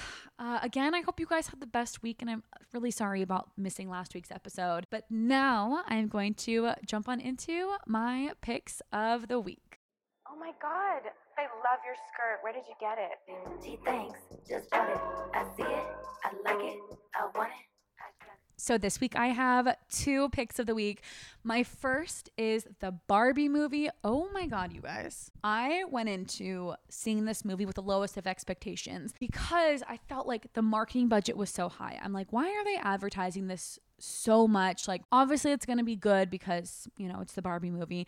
Uh, 0.40 0.58
again, 0.62 0.94
I 0.94 1.02
hope 1.02 1.20
you 1.20 1.26
guys 1.26 1.48
had 1.48 1.60
the 1.60 1.66
best 1.66 2.02
week, 2.02 2.22
and 2.22 2.30
I'm 2.30 2.42
really 2.72 2.90
sorry 2.90 3.20
about 3.20 3.50
missing 3.58 3.90
last 3.90 4.14
week's 4.14 4.30
episode. 4.30 4.86
But 4.90 5.04
now 5.10 5.82
I'm 5.86 6.08
going 6.08 6.32
to 6.46 6.72
jump 6.86 7.10
on 7.10 7.20
into 7.20 7.76
my 7.86 8.32
picks 8.40 8.80
of 8.90 9.28
the 9.28 9.38
week. 9.38 9.80
Oh 10.26 10.38
my 10.38 10.52
god, 10.62 11.02
I 11.36 11.42
love 11.42 11.80
your 11.84 11.94
skirt. 12.08 12.38
Where 12.40 12.54
did 12.54 12.62
you 12.66 12.74
get 12.80 12.96
it? 12.96 13.62
Gee, 13.62 13.78
thanks. 13.84 14.18
Just 14.48 14.70
bought 14.70 14.88
it. 14.88 14.98
I 15.34 15.44
see 15.56 15.62
it. 15.62 15.84
I 16.24 16.32
like 16.44 16.64
it. 16.72 16.78
I 17.14 17.28
want 17.36 17.50
it. 17.50 17.69
So 18.60 18.76
this 18.76 19.00
week 19.00 19.16
I 19.16 19.28
have 19.28 19.74
two 19.90 20.28
picks 20.28 20.58
of 20.58 20.66
the 20.66 20.74
week. 20.74 21.02
My 21.42 21.62
first 21.62 22.28
is 22.36 22.66
the 22.80 22.92
Barbie 22.92 23.48
movie. 23.48 23.88
Oh 24.04 24.28
my 24.32 24.46
god, 24.46 24.72
you 24.72 24.82
guys. 24.82 25.30
I 25.42 25.84
went 25.90 26.10
into 26.10 26.74
seeing 26.90 27.24
this 27.24 27.42
movie 27.42 27.64
with 27.64 27.76
the 27.76 27.82
lowest 27.82 28.18
of 28.18 28.26
expectations 28.26 29.14
because 29.18 29.82
I 29.88 29.98
felt 30.08 30.26
like 30.26 30.52
the 30.52 30.62
marketing 30.62 31.08
budget 31.08 31.38
was 31.38 31.48
so 31.48 31.70
high. 31.70 31.98
I'm 32.02 32.12
like, 32.12 32.32
why 32.32 32.50
are 32.50 32.64
they 32.64 32.76
advertising 32.76 33.48
this 33.48 33.78
so 33.98 34.46
much? 34.46 34.86
Like 34.86 35.02
obviously 35.10 35.52
it's 35.52 35.64
going 35.64 35.78
to 35.78 35.84
be 35.84 35.96
good 35.96 36.28
because, 36.28 36.86
you 36.98 37.08
know, 37.08 37.20
it's 37.20 37.32
the 37.32 37.42
Barbie 37.42 37.70
movie 37.70 38.06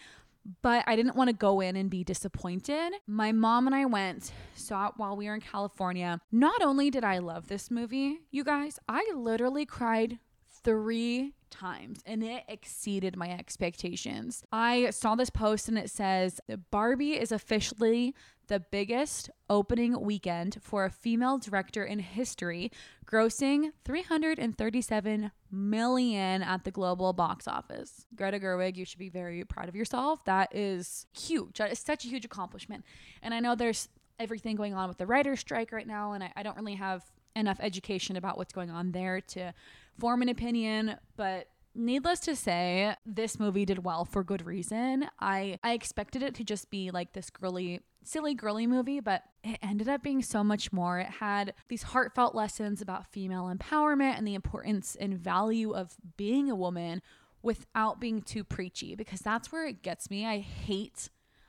but 0.61 0.83
I 0.89 0.97
didn't 0.97 1.15
want 1.15 1.29
to 1.29 1.37
go 1.37 1.61
in 1.61 1.77
and 1.77 1.89
be 1.89 2.03
disappointed. 2.03 2.95
My 3.07 3.31
mom 3.31 3.67
and 3.67 3.77
I 3.77 3.85
went, 3.85 4.33
saw 4.57 4.89
it 4.89 4.95
while 4.97 5.17
we 5.17 5.27
were 5.27 5.35
in 5.35 5.41
California. 5.41 6.21
Not 6.33 6.63
only 6.63 6.91
did 6.91 7.05
I 7.05 7.19
love 7.19 7.47
this 7.47 7.71
movie, 7.71 8.23
you 8.33 8.43
guys, 8.43 8.81
I 8.89 9.09
literally 9.15 9.65
cried 9.65 10.19
three 10.65 11.35
times 11.51 12.01
and 12.07 12.25
it 12.25 12.45
exceeded 12.49 13.17
my 13.17 13.31
expectations. 13.31 14.43
I 14.53 14.91
saw 14.91 15.15
this 15.15 15.31
post 15.31 15.69
and 15.69 15.79
it 15.79 15.91
says 15.91 16.41
that 16.49 16.71
Barbie 16.71 17.13
is 17.13 17.31
officially 17.31 18.15
the 18.49 18.61
biggest 18.61 19.31
opening 19.49 20.01
weekend 20.01 20.59
for 20.61 20.85
a 20.85 20.91
female 20.91 21.39
director 21.39 21.85
in 21.85 22.01
history, 22.01 22.71
grossing 23.07 23.71
337 23.85 25.31
million 25.51 26.43
at 26.43 26.65
the 26.65 26.71
global 26.71 27.13
box 27.13 27.47
office. 27.47 28.07
Greta 28.15 28.39
Gerwig, 28.39 28.77
you 28.77 28.85
should 28.85 28.99
be 28.99 29.09
very 29.09 29.45
proud 29.45 29.69
of 29.69 29.77
yourself. 29.77 30.25
That 30.25 30.55
is 30.55 31.07
huge. 31.17 31.61
Is 31.61 31.79
such 31.79 32.05
a 32.05 32.09
huge 32.09 32.25
accomplishment. 32.25 32.85
And 33.23 33.33
I 33.33 33.41
know 33.41 33.55
there's 33.55 33.89
everything 34.19 34.57
going 34.57 34.75
on 34.75 34.89
with 34.89 34.99
the 34.99 35.07
writer's 35.07 35.41
strike 35.41 35.73
right 35.73 35.87
now, 35.87 36.13
and 36.13 36.23
I, 36.25 36.33
I 36.37 36.43
don't 36.43 36.57
really 36.57 36.75
have 36.75 37.05
enough 37.35 37.59
education 37.61 38.17
about 38.17 38.39
what's 38.39 38.53
going 38.53 38.71
on 38.71 38.93
there 38.93 39.21
to 39.21 39.53
form 39.99 40.23
an 40.23 40.29
opinion, 40.29 40.97
but 41.17 41.49
needless 41.75 42.21
to 42.21 42.37
say, 42.37 42.95
this 43.07 43.39
movie 43.39 43.65
did 43.65 43.85
well 43.85 44.05
for 44.05 44.23
good 44.25 44.45
reason. 44.45 45.09
I 45.21 45.59
I 45.63 45.73
expected 45.73 46.23
it 46.23 46.35
to 46.37 46.45
just 46.45 46.71
be 46.71 46.91
like 46.91 47.13
this 47.13 47.31
girly 47.31 47.81
silly 48.05 48.35
girly 48.35 48.67
movie, 48.67 49.01
but 49.01 49.23
it 49.45 49.59
ended 49.63 49.89
up 49.89 50.03
being 50.03 50.23
so 50.23 50.43
much 50.43 50.73
more. 50.73 50.99
It 50.99 51.07
had 51.07 51.55
these 51.69 51.83
heartfelt 51.85 52.35
lessons 52.35 52.83
about 52.83 53.07
female 53.07 53.53
empowerment 53.53 54.19
and 54.19 54.27
the 54.27 54.35
importance 54.35 54.97
and 54.99 55.17
value 55.17 55.73
of 55.73 55.97
being 56.17 56.51
a 56.51 56.57
woman 56.57 57.01
without 57.43 58.01
being 58.01 58.23
too 58.23 58.45
preachy 58.45 58.95
because 58.95 59.21
that's 59.21 59.51
where 59.51 59.67
it 59.67 59.83
gets 59.83 60.11
me. 60.11 60.27
I 60.27 60.39
hate 60.39 61.09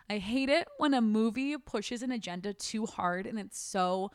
I 0.10 0.18
hate 0.18 0.50
it 0.50 0.68
when 0.78 0.94
a 0.94 1.02
movie 1.02 1.58
pushes 1.58 2.04
an 2.04 2.12
agenda 2.12 2.54
too 2.54 2.86
hard 2.86 3.26
and 3.26 3.40
it's 3.40 3.60
so 3.60 4.12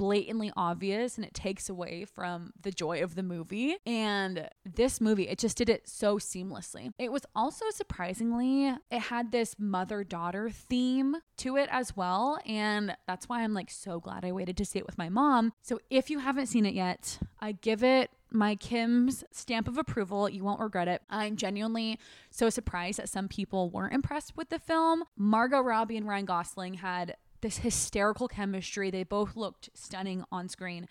blatantly 0.00 0.50
obvious 0.56 1.18
and 1.18 1.26
it 1.26 1.34
takes 1.34 1.68
away 1.68 2.06
from 2.06 2.54
the 2.58 2.70
joy 2.70 3.02
of 3.02 3.16
the 3.16 3.22
movie. 3.22 3.76
And 3.84 4.48
this 4.64 4.98
movie, 4.98 5.28
it 5.28 5.38
just 5.38 5.58
did 5.58 5.68
it 5.68 5.86
so 5.86 6.16
seamlessly. 6.16 6.90
It 6.98 7.12
was 7.12 7.26
also 7.36 7.66
surprisingly, 7.68 8.68
it 8.90 8.98
had 8.98 9.30
this 9.30 9.56
mother 9.58 10.02
daughter 10.02 10.48
theme 10.48 11.16
to 11.36 11.58
it 11.58 11.68
as 11.70 11.94
well. 11.94 12.38
And 12.46 12.96
that's 13.06 13.28
why 13.28 13.42
I'm 13.42 13.52
like 13.52 13.70
so 13.70 14.00
glad 14.00 14.24
I 14.24 14.32
waited 14.32 14.56
to 14.56 14.64
see 14.64 14.78
it 14.78 14.86
with 14.86 14.96
my 14.96 15.10
mom. 15.10 15.52
So 15.60 15.80
if 15.90 16.08
you 16.08 16.20
haven't 16.20 16.46
seen 16.46 16.64
it 16.64 16.72
yet, 16.72 17.18
I 17.38 17.52
give 17.52 17.84
it 17.84 18.10
my 18.30 18.54
Kim's 18.54 19.22
stamp 19.32 19.68
of 19.68 19.76
approval. 19.76 20.30
You 20.30 20.44
won't 20.44 20.60
regret 20.60 20.88
it. 20.88 21.02
I'm 21.10 21.36
genuinely 21.36 21.98
so 22.30 22.48
surprised 22.48 22.98
that 23.00 23.10
some 23.10 23.28
people 23.28 23.68
weren't 23.68 23.92
impressed 23.92 24.34
with 24.34 24.48
the 24.48 24.58
film. 24.58 25.04
Margot 25.14 25.60
Robbie 25.60 25.98
and 25.98 26.08
Ryan 26.08 26.24
Gosling 26.24 26.74
had 26.74 27.16
this 27.40 27.58
hysterical 27.58 28.28
chemistry. 28.28 28.90
They 28.90 29.04
both 29.04 29.36
looked 29.36 29.70
stunning 29.74 30.24
on 30.30 30.48
screen. 30.48 30.88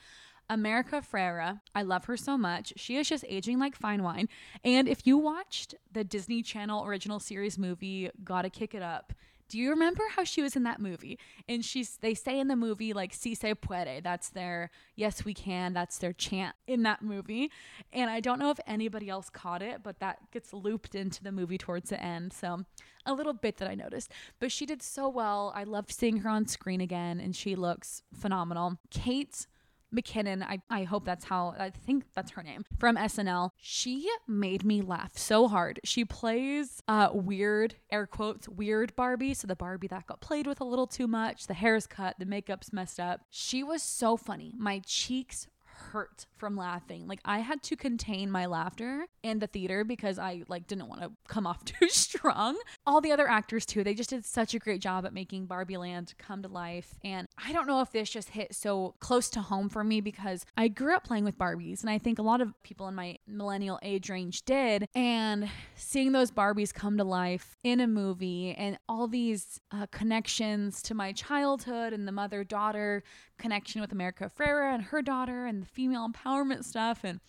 America 0.50 1.02
Ferrera, 1.02 1.62
I 1.76 1.84
love 1.84 2.06
her 2.06 2.18
so 2.18 2.36
much. 2.36 2.74
She 2.76 2.98
is 2.98 3.08
just 3.08 3.24
aging 3.28 3.60
like 3.60 3.76
fine 3.76 4.02
wine. 4.02 4.28
And 4.64 4.88
if 4.88 5.06
you 5.06 5.18
watched 5.18 5.76
the 5.92 6.04
Disney 6.04 6.42
Channel 6.42 6.86
original 6.86 7.20
series 7.20 7.60
movie, 7.60 8.10
Gotta 8.24 8.50
Kick 8.50 8.74
It 8.74 8.82
Up, 8.82 9.14
do 9.50 9.58
you 9.58 9.72
remember 9.72 10.04
how 10.16 10.24
she 10.24 10.42
was 10.42 10.56
in 10.56 10.64
that 10.64 10.80
movie? 10.80 11.20
And 11.48 11.66
she's 11.66 11.98
they 11.98 12.14
say 12.14 12.40
in 12.40 12.48
the 12.48 12.56
movie 12.56 12.94
like 12.94 13.14
si 13.14 13.36
se 13.36 13.56
puede. 13.56 14.04
That's 14.04 14.30
their 14.30 14.70
yes 14.96 15.26
we 15.26 15.34
can. 15.34 15.74
That's 15.74 15.98
their 15.98 16.14
chant 16.14 16.56
in 16.68 16.84
that 16.84 17.02
movie. 17.02 17.52
And 17.92 18.10
I 18.10 18.20
don't 18.20 18.40
know 18.40 18.52
if 18.52 18.60
anybody 18.68 19.10
else 19.10 19.30
caught 19.30 19.62
it, 19.62 19.82
but 19.84 20.00
that 20.00 20.32
gets 20.32 20.54
looped 20.54 20.96
into 20.96 21.24
the 21.24 21.32
movie 21.32 21.58
towards 21.58 21.90
the 21.90 22.02
end. 22.02 22.32
So 22.32 22.64
a 23.06 23.14
little 23.14 23.34
bit 23.34 23.58
that 23.58 23.70
I 23.70 23.76
noticed. 23.76 24.12
But 24.40 24.52
she 24.52 24.66
did 24.66 24.84
so 24.84 25.10
well. 25.10 25.52
I 25.56 25.64
loved 25.64 25.92
seeing 25.92 26.18
her 26.18 26.30
on 26.30 26.48
screen 26.48 26.80
again 26.80 27.20
and 27.20 27.36
she 27.36 27.56
looks 27.56 28.04
phenomenal. 28.14 28.78
Kate 28.92 29.48
McKinnon, 29.96 30.44
I, 30.44 30.62
I 30.70 30.84
hope 30.84 31.06
that's 31.06 31.26
how, 31.26 31.56
I 31.58 31.70
think 31.70 32.06
that's 32.14 32.32
her 32.32 32.44
name, 32.44 32.66
from 32.78 32.96
SNL. 32.96 33.52
She 33.58 34.10
made 34.28 34.64
me 34.64 34.82
laugh 34.82 35.18
so 35.18 35.48
hard. 35.48 35.80
She 35.84 36.06
plays 36.06 36.82
uh, 36.88 37.10
weird, 37.14 37.76
air 37.92 38.06
quotes, 38.06 38.48
weird 38.48 38.96
Barbie. 38.96 39.34
So 39.34 39.48
the 39.48 39.56
Barbie 39.56 39.88
that 39.88 40.08
got 40.08 40.22
played 40.22 40.48
with 40.48 40.62
a 40.62 40.66
little 40.66 40.88
too 40.88 41.08
much, 41.08 41.48
the 41.48 41.54
hair's 41.54 41.88
cut, 41.88 42.16
the 42.20 42.26
makeup's 42.26 42.72
messed 42.74 43.00
up. 43.00 43.22
She 43.30 43.64
was 43.64 43.82
so 43.82 44.18
funny. 44.18 44.54
My 44.58 44.82
cheeks 44.86 45.48
hurt 45.80 46.26
from 46.38 46.56
laughing. 46.56 47.08
Like 47.08 47.20
I 47.26 47.40
had 47.40 47.64
to 47.64 47.76
contain 47.76 48.30
my 48.30 48.46
laughter 48.46 49.08
in 49.24 49.40
the 49.40 49.48
theater 49.48 49.84
because 49.84 50.20
I 50.20 50.44
like 50.48 50.68
didn't 50.68 50.88
want 50.88 51.02
to 51.02 51.12
come 51.28 51.48
off 51.48 51.66
too 51.66 51.90
strong. 51.90 52.58
All 52.86 53.02
the 53.02 53.12
other 53.12 53.28
actors 53.28 53.66
too, 53.66 53.84
they 53.84 53.94
just 53.94 54.12
did 54.12 54.26
such 54.26 54.54
a 54.54 54.60
great 54.60 54.82
job 54.82 55.06
at 55.06 55.14
making 55.14 55.46
Barbie 55.46 55.78
Land 55.78 56.14
come 56.18 56.42
to 56.44 56.48
life. 56.48 56.96
And 57.04 57.28
I 57.44 57.54
don't 57.54 57.68
know 57.68 57.82
if 57.82 57.92
this 57.92 58.10
just 58.10 58.30
hit 58.30 58.54
so 58.54 58.96
close 59.00 59.30
to 59.32 59.42
home 59.42 59.70
for 59.70 59.84
me 59.84 60.02
because 60.02 60.46
I 60.58 60.68
grew 60.68 60.96
up 60.96 61.04
playing 61.04 61.26
with 61.26 61.38
Barbies 61.38 61.82
and 61.82 61.90
I 61.90 61.98
think 61.98 62.20
a 62.20 62.24
lot 62.24 62.42
of 62.42 62.54
people 62.64 62.88
in 62.88 62.96
my 62.96 63.18
millennial 63.28 63.80
age 63.82 64.10
range 64.10 64.44
did. 64.44 64.88
And 64.96 65.50
seeing 65.76 66.12
those 66.12 66.32
Barbies 66.32 66.74
come 66.74 66.98
to 66.98 67.04
life 67.04 67.58
in 67.64 67.80
a 67.80 67.88
movie 67.88 68.54
and 68.58 68.78
all 68.88 69.08
these 69.08 69.60
uh, 69.72 69.86
connections 69.92 70.82
to 70.84 70.94
my 70.94 71.12
childhood 71.12 71.94
and 71.94 72.08
the 72.08 72.12
mother 72.12 72.44
daughter 72.44 73.04
connection 73.40 73.82
with 73.82 73.92
America 73.92 74.30
Ferrera 74.38 74.74
and 74.74 74.84
her 74.84 75.02
daughter 75.02 75.46
and 75.46 75.64
the 75.64 75.69
female 75.72 76.08
empowerment 76.10 76.64
stuff 76.64 77.04
and 77.04 77.20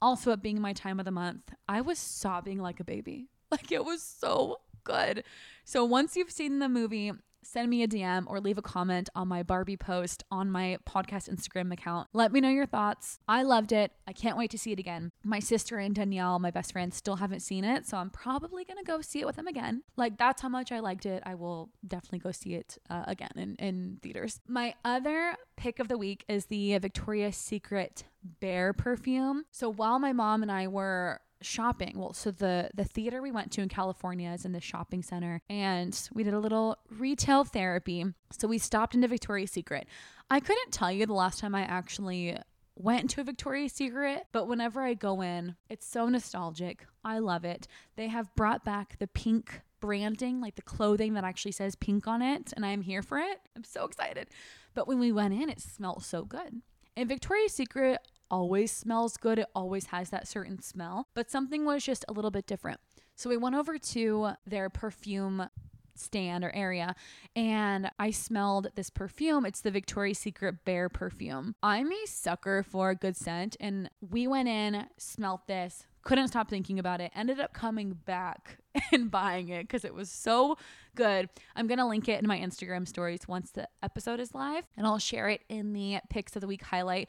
also 0.00 0.32
it 0.32 0.42
being 0.42 0.60
my 0.60 0.72
time 0.72 0.98
of 0.98 1.04
the 1.04 1.10
month, 1.10 1.52
I 1.68 1.80
was 1.80 1.98
sobbing 1.98 2.58
like 2.58 2.80
a 2.80 2.84
baby. 2.84 3.28
Like 3.48 3.70
it 3.70 3.84
was 3.84 4.02
so 4.02 4.56
good. 4.82 5.22
So 5.64 5.84
once 5.84 6.16
you've 6.16 6.32
seen 6.32 6.58
the 6.58 6.68
movie, 6.68 7.12
send 7.46 7.70
me 7.70 7.82
a 7.82 7.88
DM 7.88 8.24
or 8.26 8.40
leave 8.40 8.58
a 8.58 8.62
comment 8.62 9.08
on 9.14 9.28
my 9.28 9.42
Barbie 9.42 9.76
post 9.76 10.24
on 10.30 10.50
my 10.50 10.78
podcast 10.86 11.32
Instagram 11.32 11.72
account. 11.72 12.08
Let 12.12 12.32
me 12.32 12.40
know 12.40 12.48
your 12.48 12.66
thoughts. 12.66 13.18
I 13.28 13.42
loved 13.42 13.72
it. 13.72 13.92
I 14.06 14.12
can't 14.12 14.36
wait 14.36 14.50
to 14.50 14.58
see 14.58 14.72
it 14.72 14.78
again. 14.78 15.12
My 15.24 15.38
sister 15.38 15.78
and 15.78 15.94
Danielle, 15.94 16.38
my 16.38 16.50
best 16.50 16.72
friend, 16.72 16.92
still 16.92 17.16
haven't 17.16 17.40
seen 17.40 17.64
it, 17.64 17.86
so 17.86 17.96
I'm 17.96 18.10
probably 18.10 18.64
going 18.64 18.78
to 18.78 18.84
go 18.84 19.00
see 19.00 19.20
it 19.20 19.26
with 19.26 19.36
them 19.36 19.46
again. 19.46 19.82
Like, 19.96 20.18
that's 20.18 20.42
how 20.42 20.48
much 20.48 20.72
I 20.72 20.80
liked 20.80 21.06
it. 21.06 21.22
I 21.24 21.34
will 21.34 21.70
definitely 21.86 22.18
go 22.20 22.32
see 22.32 22.54
it 22.54 22.78
uh, 22.90 23.04
again 23.06 23.32
in, 23.36 23.56
in 23.56 23.98
theaters. 24.02 24.40
My 24.46 24.74
other 24.84 25.36
pick 25.56 25.78
of 25.78 25.88
the 25.88 25.98
week 25.98 26.24
is 26.28 26.46
the 26.46 26.76
Victoria's 26.78 27.36
Secret 27.36 28.04
Bare 28.40 28.72
perfume. 28.72 29.44
So 29.52 29.70
while 29.70 29.98
my 29.98 30.12
mom 30.12 30.42
and 30.42 30.50
I 30.50 30.66
were 30.66 31.20
shopping. 31.42 31.94
Well, 31.96 32.12
so 32.12 32.30
the 32.30 32.70
the 32.74 32.84
theater 32.84 33.20
we 33.20 33.30
went 33.30 33.52
to 33.52 33.62
in 33.62 33.68
California 33.68 34.30
is 34.30 34.44
in 34.44 34.52
the 34.52 34.60
shopping 34.60 35.02
center 35.02 35.42
and 35.48 36.08
we 36.12 36.22
did 36.22 36.34
a 36.34 36.38
little 36.38 36.78
retail 36.90 37.44
therapy. 37.44 38.04
So 38.32 38.48
we 38.48 38.58
stopped 38.58 38.94
into 38.94 39.08
Victoria's 39.08 39.50
Secret. 39.50 39.86
I 40.30 40.40
couldn't 40.40 40.72
tell 40.72 40.90
you 40.90 41.06
the 41.06 41.12
last 41.12 41.38
time 41.38 41.54
I 41.54 41.62
actually 41.62 42.36
went 42.74 43.10
to 43.10 43.20
a 43.20 43.24
Victoria's 43.24 43.72
Secret, 43.72 44.26
but 44.32 44.46
whenever 44.46 44.82
I 44.82 44.94
go 44.94 45.22
in, 45.22 45.56
it's 45.68 45.86
so 45.86 46.08
nostalgic. 46.08 46.86
I 47.04 47.18
love 47.18 47.44
it. 47.44 47.66
They 47.96 48.08
have 48.08 48.34
brought 48.34 48.64
back 48.64 48.98
the 48.98 49.06
pink 49.06 49.62
branding, 49.80 50.40
like 50.40 50.56
the 50.56 50.62
clothing 50.62 51.14
that 51.14 51.24
actually 51.24 51.52
says 51.52 51.74
pink 51.74 52.06
on 52.06 52.22
it, 52.22 52.52
and 52.54 52.64
I'm 52.64 52.82
here 52.82 53.02
for 53.02 53.18
it. 53.18 53.40
I'm 53.54 53.64
so 53.64 53.84
excited. 53.84 54.28
But 54.74 54.88
when 54.88 54.98
we 54.98 55.12
went 55.12 55.34
in, 55.34 55.48
it 55.48 55.60
smelled 55.60 56.04
so 56.04 56.24
good. 56.24 56.60
And 56.96 57.08
Victoria's 57.08 57.52
Secret 57.52 57.98
always 58.30 58.72
smells 58.72 59.16
good. 59.16 59.38
It 59.38 59.46
always 59.54 59.86
has 59.86 60.10
that 60.10 60.28
certain 60.28 60.60
smell, 60.60 61.08
but 61.14 61.30
something 61.30 61.64
was 61.64 61.84
just 61.84 62.04
a 62.08 62.12
little 62.12 62.30
bit 62.30 62.46
different. 62.46 62.80
So 63.14 63.30
we 63.30 63.36
went 63.36 63.54
over 63.54 63.78
to 63.78 64.30
their 64.46 64.68
perfume 64.68 65.48
stand 65.98 66.44
or 66.44 66.54
area 66.54 66.94
and 67.34 67.90
I 67.98 68.10
smelled 68.10 68.68
this 68.74 68.90
perfume. 68.90 69.46
It's 69.46 69.60
the 69.62 69.70
Victoria's 69.70 70.18
Secret 70.18 70.64
Bare 70.64 70.88
perfume. 70.88 71.54
I'm 71.62 71.90
a 71.90 72.06
sucker 72.06 72.62
for 72.62 72.90
a 72.90 72.94
good 72.94 73.16
scent 73.16 73.56
and 73.60 73.90
we 74.00 74.26
went 74.26 74.48
in, 74.48 74.86
smelt 74.98 75.46
this, 75.46 75.86
couldn't 76.02 76.28
stop 76.28 76.48
thinking 76.48 76.78
about 76.78 77.00
it, 77.00 77.10
ended 77.16 77.40
up 77.40 77.52
coming 77.52 77.92
back 78.04 78.58
and 78.92 79.10
buying 79.10 79.48
it 79.48 79.62
because 79.62 79.84
it 79.84 79.94
was 79.94 80.10
so 80.10 80.56
good. 80.94 81.28
I'm 81.56 81.66
going 81.66 81.78
to 81.78 81.86
link 81.86 82.08
it 82.08 82.20
in 82.20 82.28
my 82.28 82.38
Instagram 82.38 82.86
stories 82.86 83.26
once 83.26 83.50
the 83.50 83.68
episode 83.82 84.20
is 84.20 84.34
live 84.34 84.64
and 84.76 84.86
I'll 84.86 84.98
share 84.98 85.28
it 85.28 85.42
in 85.48 85.72
the 85.72 85.98
picks 86.08 86.36
of 86.36 86.42
the 86.42 86.46
week 86.46 86.62
highlight. 86.62 87.08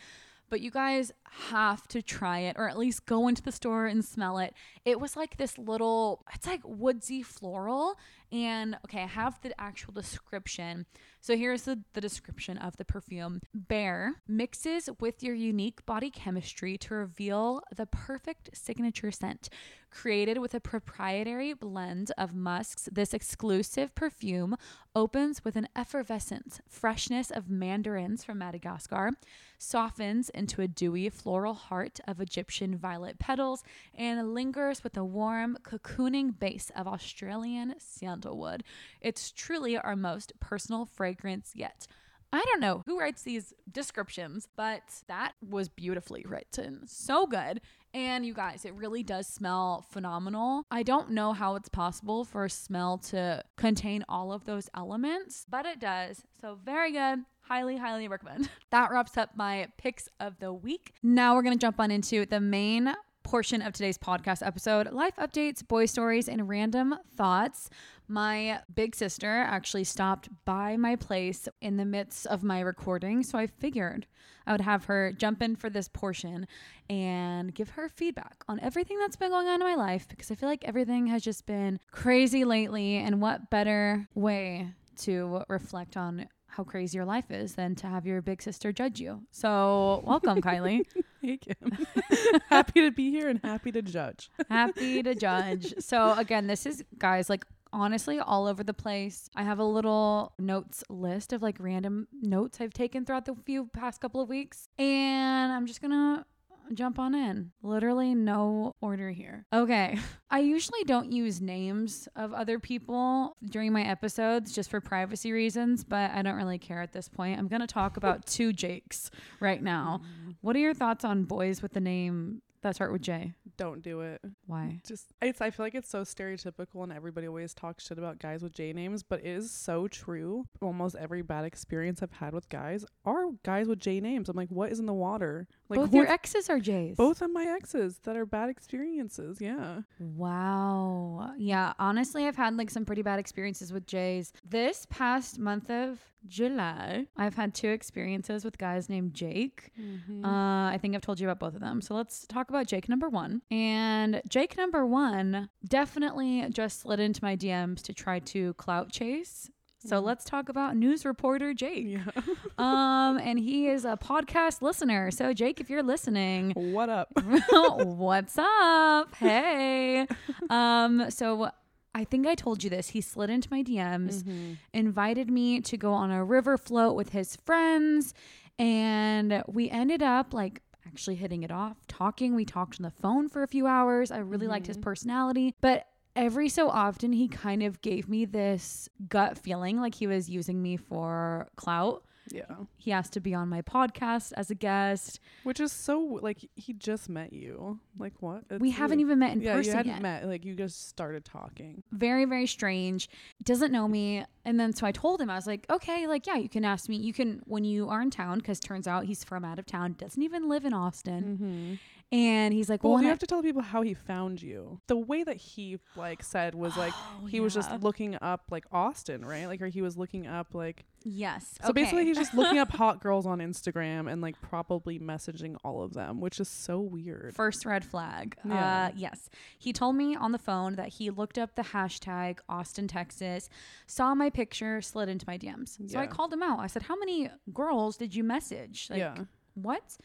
But 0.50 0.62
you 0.62 0.72
guys 0.72 1.12
have 1.50 1.88
to 1.88 2.02
try 2.02 2.40
it 2.40 2.56
or 2.58 2.68
at 2.70 2.78
least 2.78 3.06
go 3.06 3.28
into 3.28 3.42
the 3.42 3.52
store 3.52 3.86
and 3.86 4.04
smell 4.04 4.38
it. 4.38 4.54
It 4.86 5.00
was 5.00 5.16
like 5.16 5.38
this 5.38 5.58
little, 5.58 6.24
it's 6.34 6.48
like 6.48 6.62
woodsy 6.64 7.22
floral. 7.22 7.96
And 8.32 8.76
okay, 8.86 9.04
I 9.04 9.08
have 9.08 9.40
the 9.42 9.60
actual 9.60 9.94
description. 9.94 10.86
So 11.22 11.38
here's 11.38 11.64
the, 11.64 11.80
the 11.94 12.02
description 12.02 12.58
of 12.58 12.78
the 12.78 12.86
perfume 12.86 13.42
Bare 13.54 14.16
mixes 14.28 14.90
with 15.00 15.24
your 15.24 15.36
unique 15.36 15.86
body 15.86 16.10
chemistry 16.10 16.78
to 16.80 16.96
reveal 16.96 17.62
the 17.76 17.86
perfect 17.86 18.50
signature 18.54 19.12
scent. 19.12 19.50
Created 19.90 20.38
with 20.38 20.54
a 20.54 20.60
proprietary 20.60 21.54
blend 21.54 22.12
of 22.18 22.34
musks, 22.34 22.90
this 22.92 23.14
exclusive 23.14 23.96
perfume 23.96 24.56
opens 24.96 25.44
with 25.46 25.56
an 25.56 25.68
effervescent 25.76 26.60
freshness 26.68 27.32
of 27.32 27.50
mandarins 27.50 28.24
from 28.24 28.38
Madagascar, 28.38 29.12
softens 29.58 30.30
into 30.30 30.62
a 30.62 30.68
dewy 30.68 31.10
floral 31.10 31.54
heart 31.54 32.00
of 32.06 32.20
Egyptian 32.20 32.78
violet 32.78 33.18
petals, 33.18 33.64
and 33.96 34.34
lingers 34.34 34.84
with 34.84 34.98
a 34.98 35.06
warm, 35.06 35.58
cocooning 35.64 36.38
base 36.38 36.70
of 36.76 36.86
Australian 36.86 37.74
sandalwood. 38.18 38.64
It's 39.02 39.32
truly 39.32 39.78
our 39.78 39.96
most 39.96 40.34
personal 40.40 40.86
fragrance 40.86 41.52
yet. 41.56 41.88
I 42.34 42.44
don't 42.44 42.60
know 42.60 42.84
who 42.86 43.00
writes 43.00 43.22
these 43.22 43.54
descriptions, 43.72 44.50
but 44.58 44.82
that 45.08 45.34
was 45.48 45.70
beautifully 45.70 46.26
written. 46.28 46.82
So 46.86 47.26
good. 47.26 47.62
And 47.94 48.26
you 48.26 48.34
guys, 48.34 48.66
it 48.66 48.74
really 48.74 49.02
does 49.02 49.28
smell 49.28 49.86
phenomenal. 49.90 50.64
I 50.70 50.84
don't 50.84 51.12
know 51.12 51.32
how 51.32 51.56
it's 51.56 51.70
possible 51.70 52.26
for 52.26 52.44
a 52.44 52.50
smell 52.50 52.98
to 53.10 53.44
contain 53.56 54.04
all 54.10 54.34
of 54.34 54.44
those 54.44 54.70
elements, 54.76 55.46
but 55.50 55.66
it 55.66 55.80
does. 55.80 56.22
So, 56.42 56.60
very 56.64 56.92
good. 56.92 57.20
Highly, 57.42 57.78
highly 57.78 58.10
recommend. 58.10 58.50
That 58.72 58.92
wraps 58.92 59.18
up 59.18 59.30
my 59.38 59.70
picks 59.78 60.10
of 60.20 60.40
the 60.40 60.52
week. 60.52 60.94
Now 61.02 61.34
we're 61.36 61.42
going 61.42 61.58
to 61.58 61.66
jump 61.66 61.80
on 61.80 61.90
into 61.90 62.26
the 62.26 62.42
main 62.42 62.94
portion 63.28 63.62
of 63.62 63.74
today's 63.74 63.98
podcast 63.98 64.46
episode 64.46 64.90
life 64.94 65.18
updates, 65.18 65.68
boy 65.68 65.86
stories, 65.86 66.30
and 66.30 66.48
random 66.48 66.96
thoughts. 67.18 67.70
My 68.08 68.62
big 68.74 68.96
sister 68.96 69.30
actually 69.30 69.84
stopped 69.84 70.30
by 70.46 70.78
my 70.78 70.96
place 70.96 71.50
in 71.60 71.76
the 71.76 71.84
midst 71.84 72.26
of 72.28 72.42
my 72.42 72.62
recording, 72.62 73.24
so 73.24 73.38
I 73.38 73.48
figured 73.48 74.08
I 74.46 74.54
would 74.54 74.62
have 74.62 74.86
her 74.86 75.12
jump 75.12 75.42
in 75.42 75.58
for 75.58 75.70
this 75.70 75.90
portion 75.90 76.48
and 76.90 77.54
give 77.54 77.72
her 77.72 77.90
feedback 77.90 78.46
on 78.48 78.62
everything 78.62 78.98
that's 78.98 79.18
been 79.18 79.32
going 79.32 79.48
on 79.50 79.62
in 79.62 79.68
my 79.68 79.76
life 79.76 80.08
because 80.08 80.32
I 80.32 80.36
feel 80.36 80.48
like 80.48 80.64
everything 80.64 81.08
has 81.08 81.22
just 81.22 81.46
been 81.46 81.82
crazy 81.92 82.46
lately. 82.46 82.96
And 82.96 83.20
what 83.22 83.50
better 83.50 84.08
way 84.16 84.70
to 85.00 85.44
reflect 85.50 85.98
on 85.98 86.30
how 86.58 86.64
crazy 86.64 86.98
your 86.98 87.06
life 87.06 87.30
is 87.30 87.54
than 87.54 87.76
to 87.76 87.86
have 87.86 88.08
your 88.08 88.20
big 88.20 88.42
sister 88.42 88.72
judge 88.72 89.00
you? 89.00 89.22
So, 89.32 90.02
welcome, 90.04 90.42
Kylie. 90.42 90.86
Hey, 91.20 91.38
Kim. 91.38 91.88
happy 92.50 92.80
to 92.82 92.92
be 92.92 93.10
here 93.10 93.28
and 93.28 93.40
happy 93.44 93.72
to 93.72 93.82
judge. 93.82 94.30
happy 94.50 95.02
to 95.02 95.16
judge. 95.16 95.74
So 95.80 96.14
again, 96.14 96.46
this 96.46 96.68
is 96.68 96.84
guys 97.00 97.28
like 97.28 97.44
honestly 97.74 98.20
all 98.20 98.46
over 98.46 98.64
the 98.64 98.74
place. 98.74 99.28
I 99.36 99.42
have 99.42 99.58
a 99.58 99.64
little 99.64 100.34
notes 100.38 100.84
list 100.90 101.34
of 101.34 101.42
like 101.42 101.58
random 101.60 102.08
notes 102.22 102.62
I've 102.62 102.72
taken 102.72 103.04
throughout 103.04 103.26
the 103.26 103.36
few 103.46 103.66
past 103.74 104.00
couple 104.00 104.22
of 104.22 104.30
weeks 104.30 104.70
and 104.78 105.52
I'm 105.52 105.66
just 105.66 105.82
going 105.82 105.92
to 105.92 106.24
jump 106.74 107.00
on 107.00 107.16
in. 107.16 107.52
Literally 107.62 108.16
no 108.16 108.76
order 108.82 109.12
here. 109.12 109.46
Okay. 109.54 109.98
I 110.30 110.40
usually 110.40 110.84
don't 110.84 111.12
use 111.12 111.42
names 111.42 112.08
of 112.16 112.34
other 112.34 112.60
people 112.60 113.38
during 113.50 113.72
my 113.72 113.84
episodes 113.84 114.54
just 114.54 114.70
for 114.70 114.82
privacy 114.82 115.32
reasons, 115.32 115.84
but 115.84 116.12
I 116.12 116.22
don't 116.22 116.36
really 116.36 116.58
care 116.58 116.82
at 116.82 116.92
this 116.92 117.08
point. 117.08 117.40
I'm 117.40 117.48
going 117.48 117.62
to 117.62 117.68
talk 117.68 117.98
about 117.98 118.26
two 118.26 118.52
Jakes 118.58 119.10
right 119.40 119.62
now. 119.62 120.02
Mm. 120.04 120.36
What 120.42 120.56
are 120.56 120.60
your 120.60 120.74
thoughts 120.74 121.06
on 121.06 121.24
boys 121.24 121.62
with 121.62 121.74
the 121.74 121.80
name 121.80 122.42
that 122.62 122.76
start 122.76 122.92
with 122.92 123.02
J? 123.02 123.34
Don't 123.58 123.82
do 123.82 124.02
it. 124.02 124.22
Why? 124.46 124.80
Just 124.86 125.14
it's 125.22 125.42
I 125.42 125.50
feel 125.50 125.66
like 125.66 125.76
it's 125.76 125.90
so 125.90 126.02
stereotypical 126.02 126.84
and 126.84 126.92
everybody 126.92 127.28
always 127.28 127.54
talks 127.54 127.86
shit 127.88 127.98
about 127.98 128.20
guys 128.20 128.42
with 128.44 128.54
J 128.54 128.74
names, 128.74 129.04
but 129.04 129.20
it 129.22 129.28
is 129.28 129.52
so 129.52 129.88
true. 129.88 130.46
Almost 130.62 130.96
every 130.96 131.22
bad 131.22 131.46
experience 131.46 132.02
I've 132.04 132.12
had 132.12 132.34
with 132.34 132.50
guys 132.50 132.86
are 133.06 133.26
guys 133.44 133.68
with 133.68 133.80
J 133.80 134.00
names. 134.00 134.30
I'm 134.30 134.36
like, 134.38 134.50
what 134.50 134.72
is 134.72 134.80
in 134.80 134.86
the 134.86 134.94
water? 134.94 135.48
Like 135.70 135.80
Both 135.80 135.94
your 135.94 136.08
exes 136.08 136.50
are 136.50 136.60
J's. 136.60 136.96
both 136.98 137.22
of 137.22 137.32
my 137.32 137.46
exes 137.46 138.00
that 138.04 138.16
are 138.16 138.26
bad 138.26 138.50
experiences. 138.50 139.40
Yeah. 139.42 139.82
Wow. 140.00 141.32
Yeah. 141.38 141.74
Honestly, 141.80 142.26
I've 142.26 142.36
had 142.36 142.56
like 142.58 142.70
some 142.70 142.86
pretty 142.86 143.02
bad 143.02 143.20
experiences 143.20 143.72
with 143.74 143.86
J's. 143.88 144.34
This 144.48 144.86
past 144.90 145.40
month 145.40 145.70
of 145.70 146.00
July, 146.28 147.06
I've 147.16 147.36
had 147.36 147.54
two 147.54 147.70
experiences 147.70 148.44
with 148.44 148.58
guys 148.58 148.90
named 148.90 149.14
Jake. 149.14 149.72
Mm-hmm. 149.80 150.26
Uh, 150.26 150.72
I 150.72 150.78
think 150.78 150.96
I've 150.96 151.02
told 151.02 151.20
you 151.20 151.28
about 151.28 151.40
both 151.40 151.56
of 151.56 151.62
them. 151.62 151.82
So 151.82 151.96
let's 151.96 152.26
talk 152.28 152.50
about 152.50 152.68
Jake 152.68 152.90
number 152.90 153.10
one. 153.10 153.42
And 153.50 154.22
Jake 154.28 154.58
number 154.58 154.86
one 154.86 155.50
definitely 155.68 156.48
just 156.50 156.82
slid 156.82 157.00
into 157.00 157.24
my 157.24 157.36
DMs 157.36 157.82
to 157.84 157.94
try 157.94 158.20
to 158.20 158.54
clout 158.56 158.92
chase. 158.92 159.50
So 159.86 160.00
let's 160.00 160.26
talk 160.26 160.50
about 160.50 160.76
news 160.76 161.06
reporter 161.06 161.54
Jake. 161.54 161.86
Yeah. 161.88 162.04
Um, 162.58 163.20
and 163.20 163.38
he 163.38 163.68
is 163.68 163.86
a 163.86 163.96
podcast 163.98 164.64
listener. 164.64 165.12
So 165.12 165.32
Jake, 165.32 165.60
if 165.60 165.70
you're 165.70 165.84
listening, 165.84 166.54
what 166.56 166.90
up? 166.90 167.10
What's 167.52 168.36
up? 168.40 169.14
Hey. 169.16 170.08
Um, 170.50 171.12
so 171.12 171.52
I 171.98 172.04
think 172.04 172.28
I 172.28 172.36
told 172.36 172.64
you 172.64 172.70
this. 172.70 172.90
He 172.90 173.02
slid 173.02 173.30
into 173.30 173.48
my 173.52 173.64
DMs, 173.64 174.24
Mm-hmm. 174.24 174.54
invited 174.74 175.30
me 175.32 175.62
to 175.62 175.76
go 175.78 175.94
on 175.94 176.12
a 176.12 176.24
river 176.24 176.58
float 176.58 176.96
with 176.96 177.10
his 177.10 177.36
friends, 177.38 178.14
and 178.60 179.44
we 179.48 179.70
ended 179.70 180.02
up 180.04 180.34
like 180.34 180.62
actually 180.86 181.16
hitting 181.16 181.44
it 181.44 181.52
off, 181.52 181.78
talking. 181.88 182.36
We 182.36 182.46
talked 182.46 182.80
on 182.80 182.84
the 182.84 182.92
phone 182.92 183.30
for 183.30 183.44
a 183.44 183.48
few 183.48 183.68
hours. 183.68 184.12
I 184.12 184.20
really 184.20 184.48
liked 184.48 184.68
his 184.68 184.78
personality, 184.78 185.54
but 185.62 185.88
every 186.16 186.50
so 186.50 186.70
often 186.70 187.14
he 187.14 187.28
kind 187.28 187.62
of 187.62 187.82
gave 187.82 188.08
me 188.10 188.26
this 188.26 188.90
gut 189.10 189.38
feeling 189.38 189.80
like 189.80 189.94
he 189.96 190.08
was 190.08 190.30
using 190.30 190.62
me 190.62 190.78
for 190.78 191.48
clout. 191.56 192.04
Yeah. 192.32 192.44
He 192.78 192.92
asked 192.92 193.14
to 193.14 193.20
be 193.20 193.34
on 193.34 193.50
my 193.50 193.62
podcast 193.62 194.34
as 194.36 194.50
a 194.52 194.56
guest. 194.56 195.20
Which 195.44 195.60
is 195.60 195.72
so 195.72 196.20
like 196.22 196.40
he 196.56 196.74
just 196.74 197.10
met 197.10 197.34
you. 197.34 197.80
Like 197.98 198.14
what? 198.20 198.44
we 198.60 198.72
haven't 198.72 199.00
even 199.00 199.20
met 199.20 199.32
in 199.34 199.42
yeah, 199.42 199.54
person 199.54 199.72
you 199.72 199.78
hadn't 199.78 199.92
yet. 199.94 200.02
met. 200.02 200.26
Like 200.26 200.46
you 200.46 200.56
just 200.56 200.88
started 200.90 201.26
talking. 201.26 201.84
very 201.92 202.26
very 202.26 202.48
strange 202.48 203.10
doesn't 203.44 203.72
know 203.72 203.88
me 203.88 204.24
and 204.46 204.60
then 204.60 204.74
so 204.74 204.86
i 204.86 204.92
told 204.92 205.20
him 205.22 205.30
i 205.30 205.36
was 205.36 205.48
like 205.48 205.66
okay 205.70 206.08
like 206.08 206.26
yeah 206.28 206.36
you 206.36 206.50
can 206.50 206.64
ask 206.66 206.90
me 206.90 206.96
you 206.96 207.14
can 207.14 207.42
when 207.46 207.64
you 207.64 207.90
are 207.90 208.02
in 208.02 208.10
town 208.10 208.38
because 208.38 208.60
turns 208.60 208.88
out 208.88 209.06
he's 209.06 209.24
from 209.24 209.44
out 209.46 209.58
of 209.60 209.66
town 209.66 209.94
doesn't 209.98 210.22
even 210.24 210.48
live 210.50 210.66
in 210.66 210.74
austin 210.74 211.24
Mm-hmm. 211.40 211.74
And 212.12 212.54
he's 212.54 212.70
like 212.70 212.84
Well, 212.84 212.94
well, 212.94 213.02
you 213.02 213.06
when 213.08 213.12
have 213.12 213.20
to 213.20 213.28
tell 213.28 213.42
people 213.42 213.62
how 213.62 213.82
he 213.82 213.94
found 213.94 214.42
you. 214.42 214.80
The 214.88 214.96
way 214.98 215.24
that 215.24 215.38
he 215.38 215.80
like 215.96 216.24
said 216.24 216.56
was 216.56 216.78
like 216.78 216.94
Oh, 216.96 217.26
he 217.26 217.40
was 217.40 217.54
just 217.54 217.72
looking 217.82 218.18
up 218.22 218.44
like 218.50 218.66
Austin, 218.72 219.26
right? 219.26 219.46
Like 219.46 219.62
or 219.62 219.68
he 219.68 219.82
was 219.82 219.98
looking 219.98 220.26
up 220.28 220.54
like 220.54 220.86
yes 221.10 221.58
so 221.64 221.72
basically 221.72 222.04
he's 222.04 222.18
just 222.18 222.34
looking 222.34 222.58
up 222.58 222.70
hot 222.72 223.02
girls 223.02 223.26
on 223.26 223.40
Instagram 223.40 224.12
and 224.12 224.22
like 224.22 224.40
probably 224.42 225.00
messaging 225.00 225.56
all 225.64 225.82
of 225.82 225.94
them, 225.94 226.22
which 226.22 226.40
is 226.40 226.48
so 226.48 226.80
weird. 226.80 227.36
First 227.36 227.66
red 227.66 227.84
flag. 227.84 228.36
Yeah. 228.46 228.88
Uh, 228.88 228.92
yes. 228.96 229.30
He 229.58 229.74
told 229.74 229.96
me 229.96 230.16
on 230.16 230.32
the 230.32 230.38
phone 230.40 230.76
that 230.76 230.90
he 230.90 231.10
looked 231.10 231.38
up 231.38 231.56
the 231.56 231.62
hashtag 231.62 232.40
Austin, 232.48 232.88
Texas, 232.88 233.50
saw 233.86 234.16
my 234.16 234.30
picture, 234.30 234.82
slid 234.82 235.10
into 235.10 235.26
my 235.28 235.38
DMs. 235.38 235.78
So 235.90 236.00
I 236.00 236.08
called 236.08 236.32
him 236.34 236.44
out. 236.44 236.60
I 236.60 236.68
said, 236.68 236.84
How 236.84 236.96
many 236.98 237.30
girls 237.54 237.98
did 237.98 238.16
you 238.16 238.24
message? 238.24 238.88
Like, 238.90 239.00
Yeah. 239.00 239.16
what? 239.56 239.98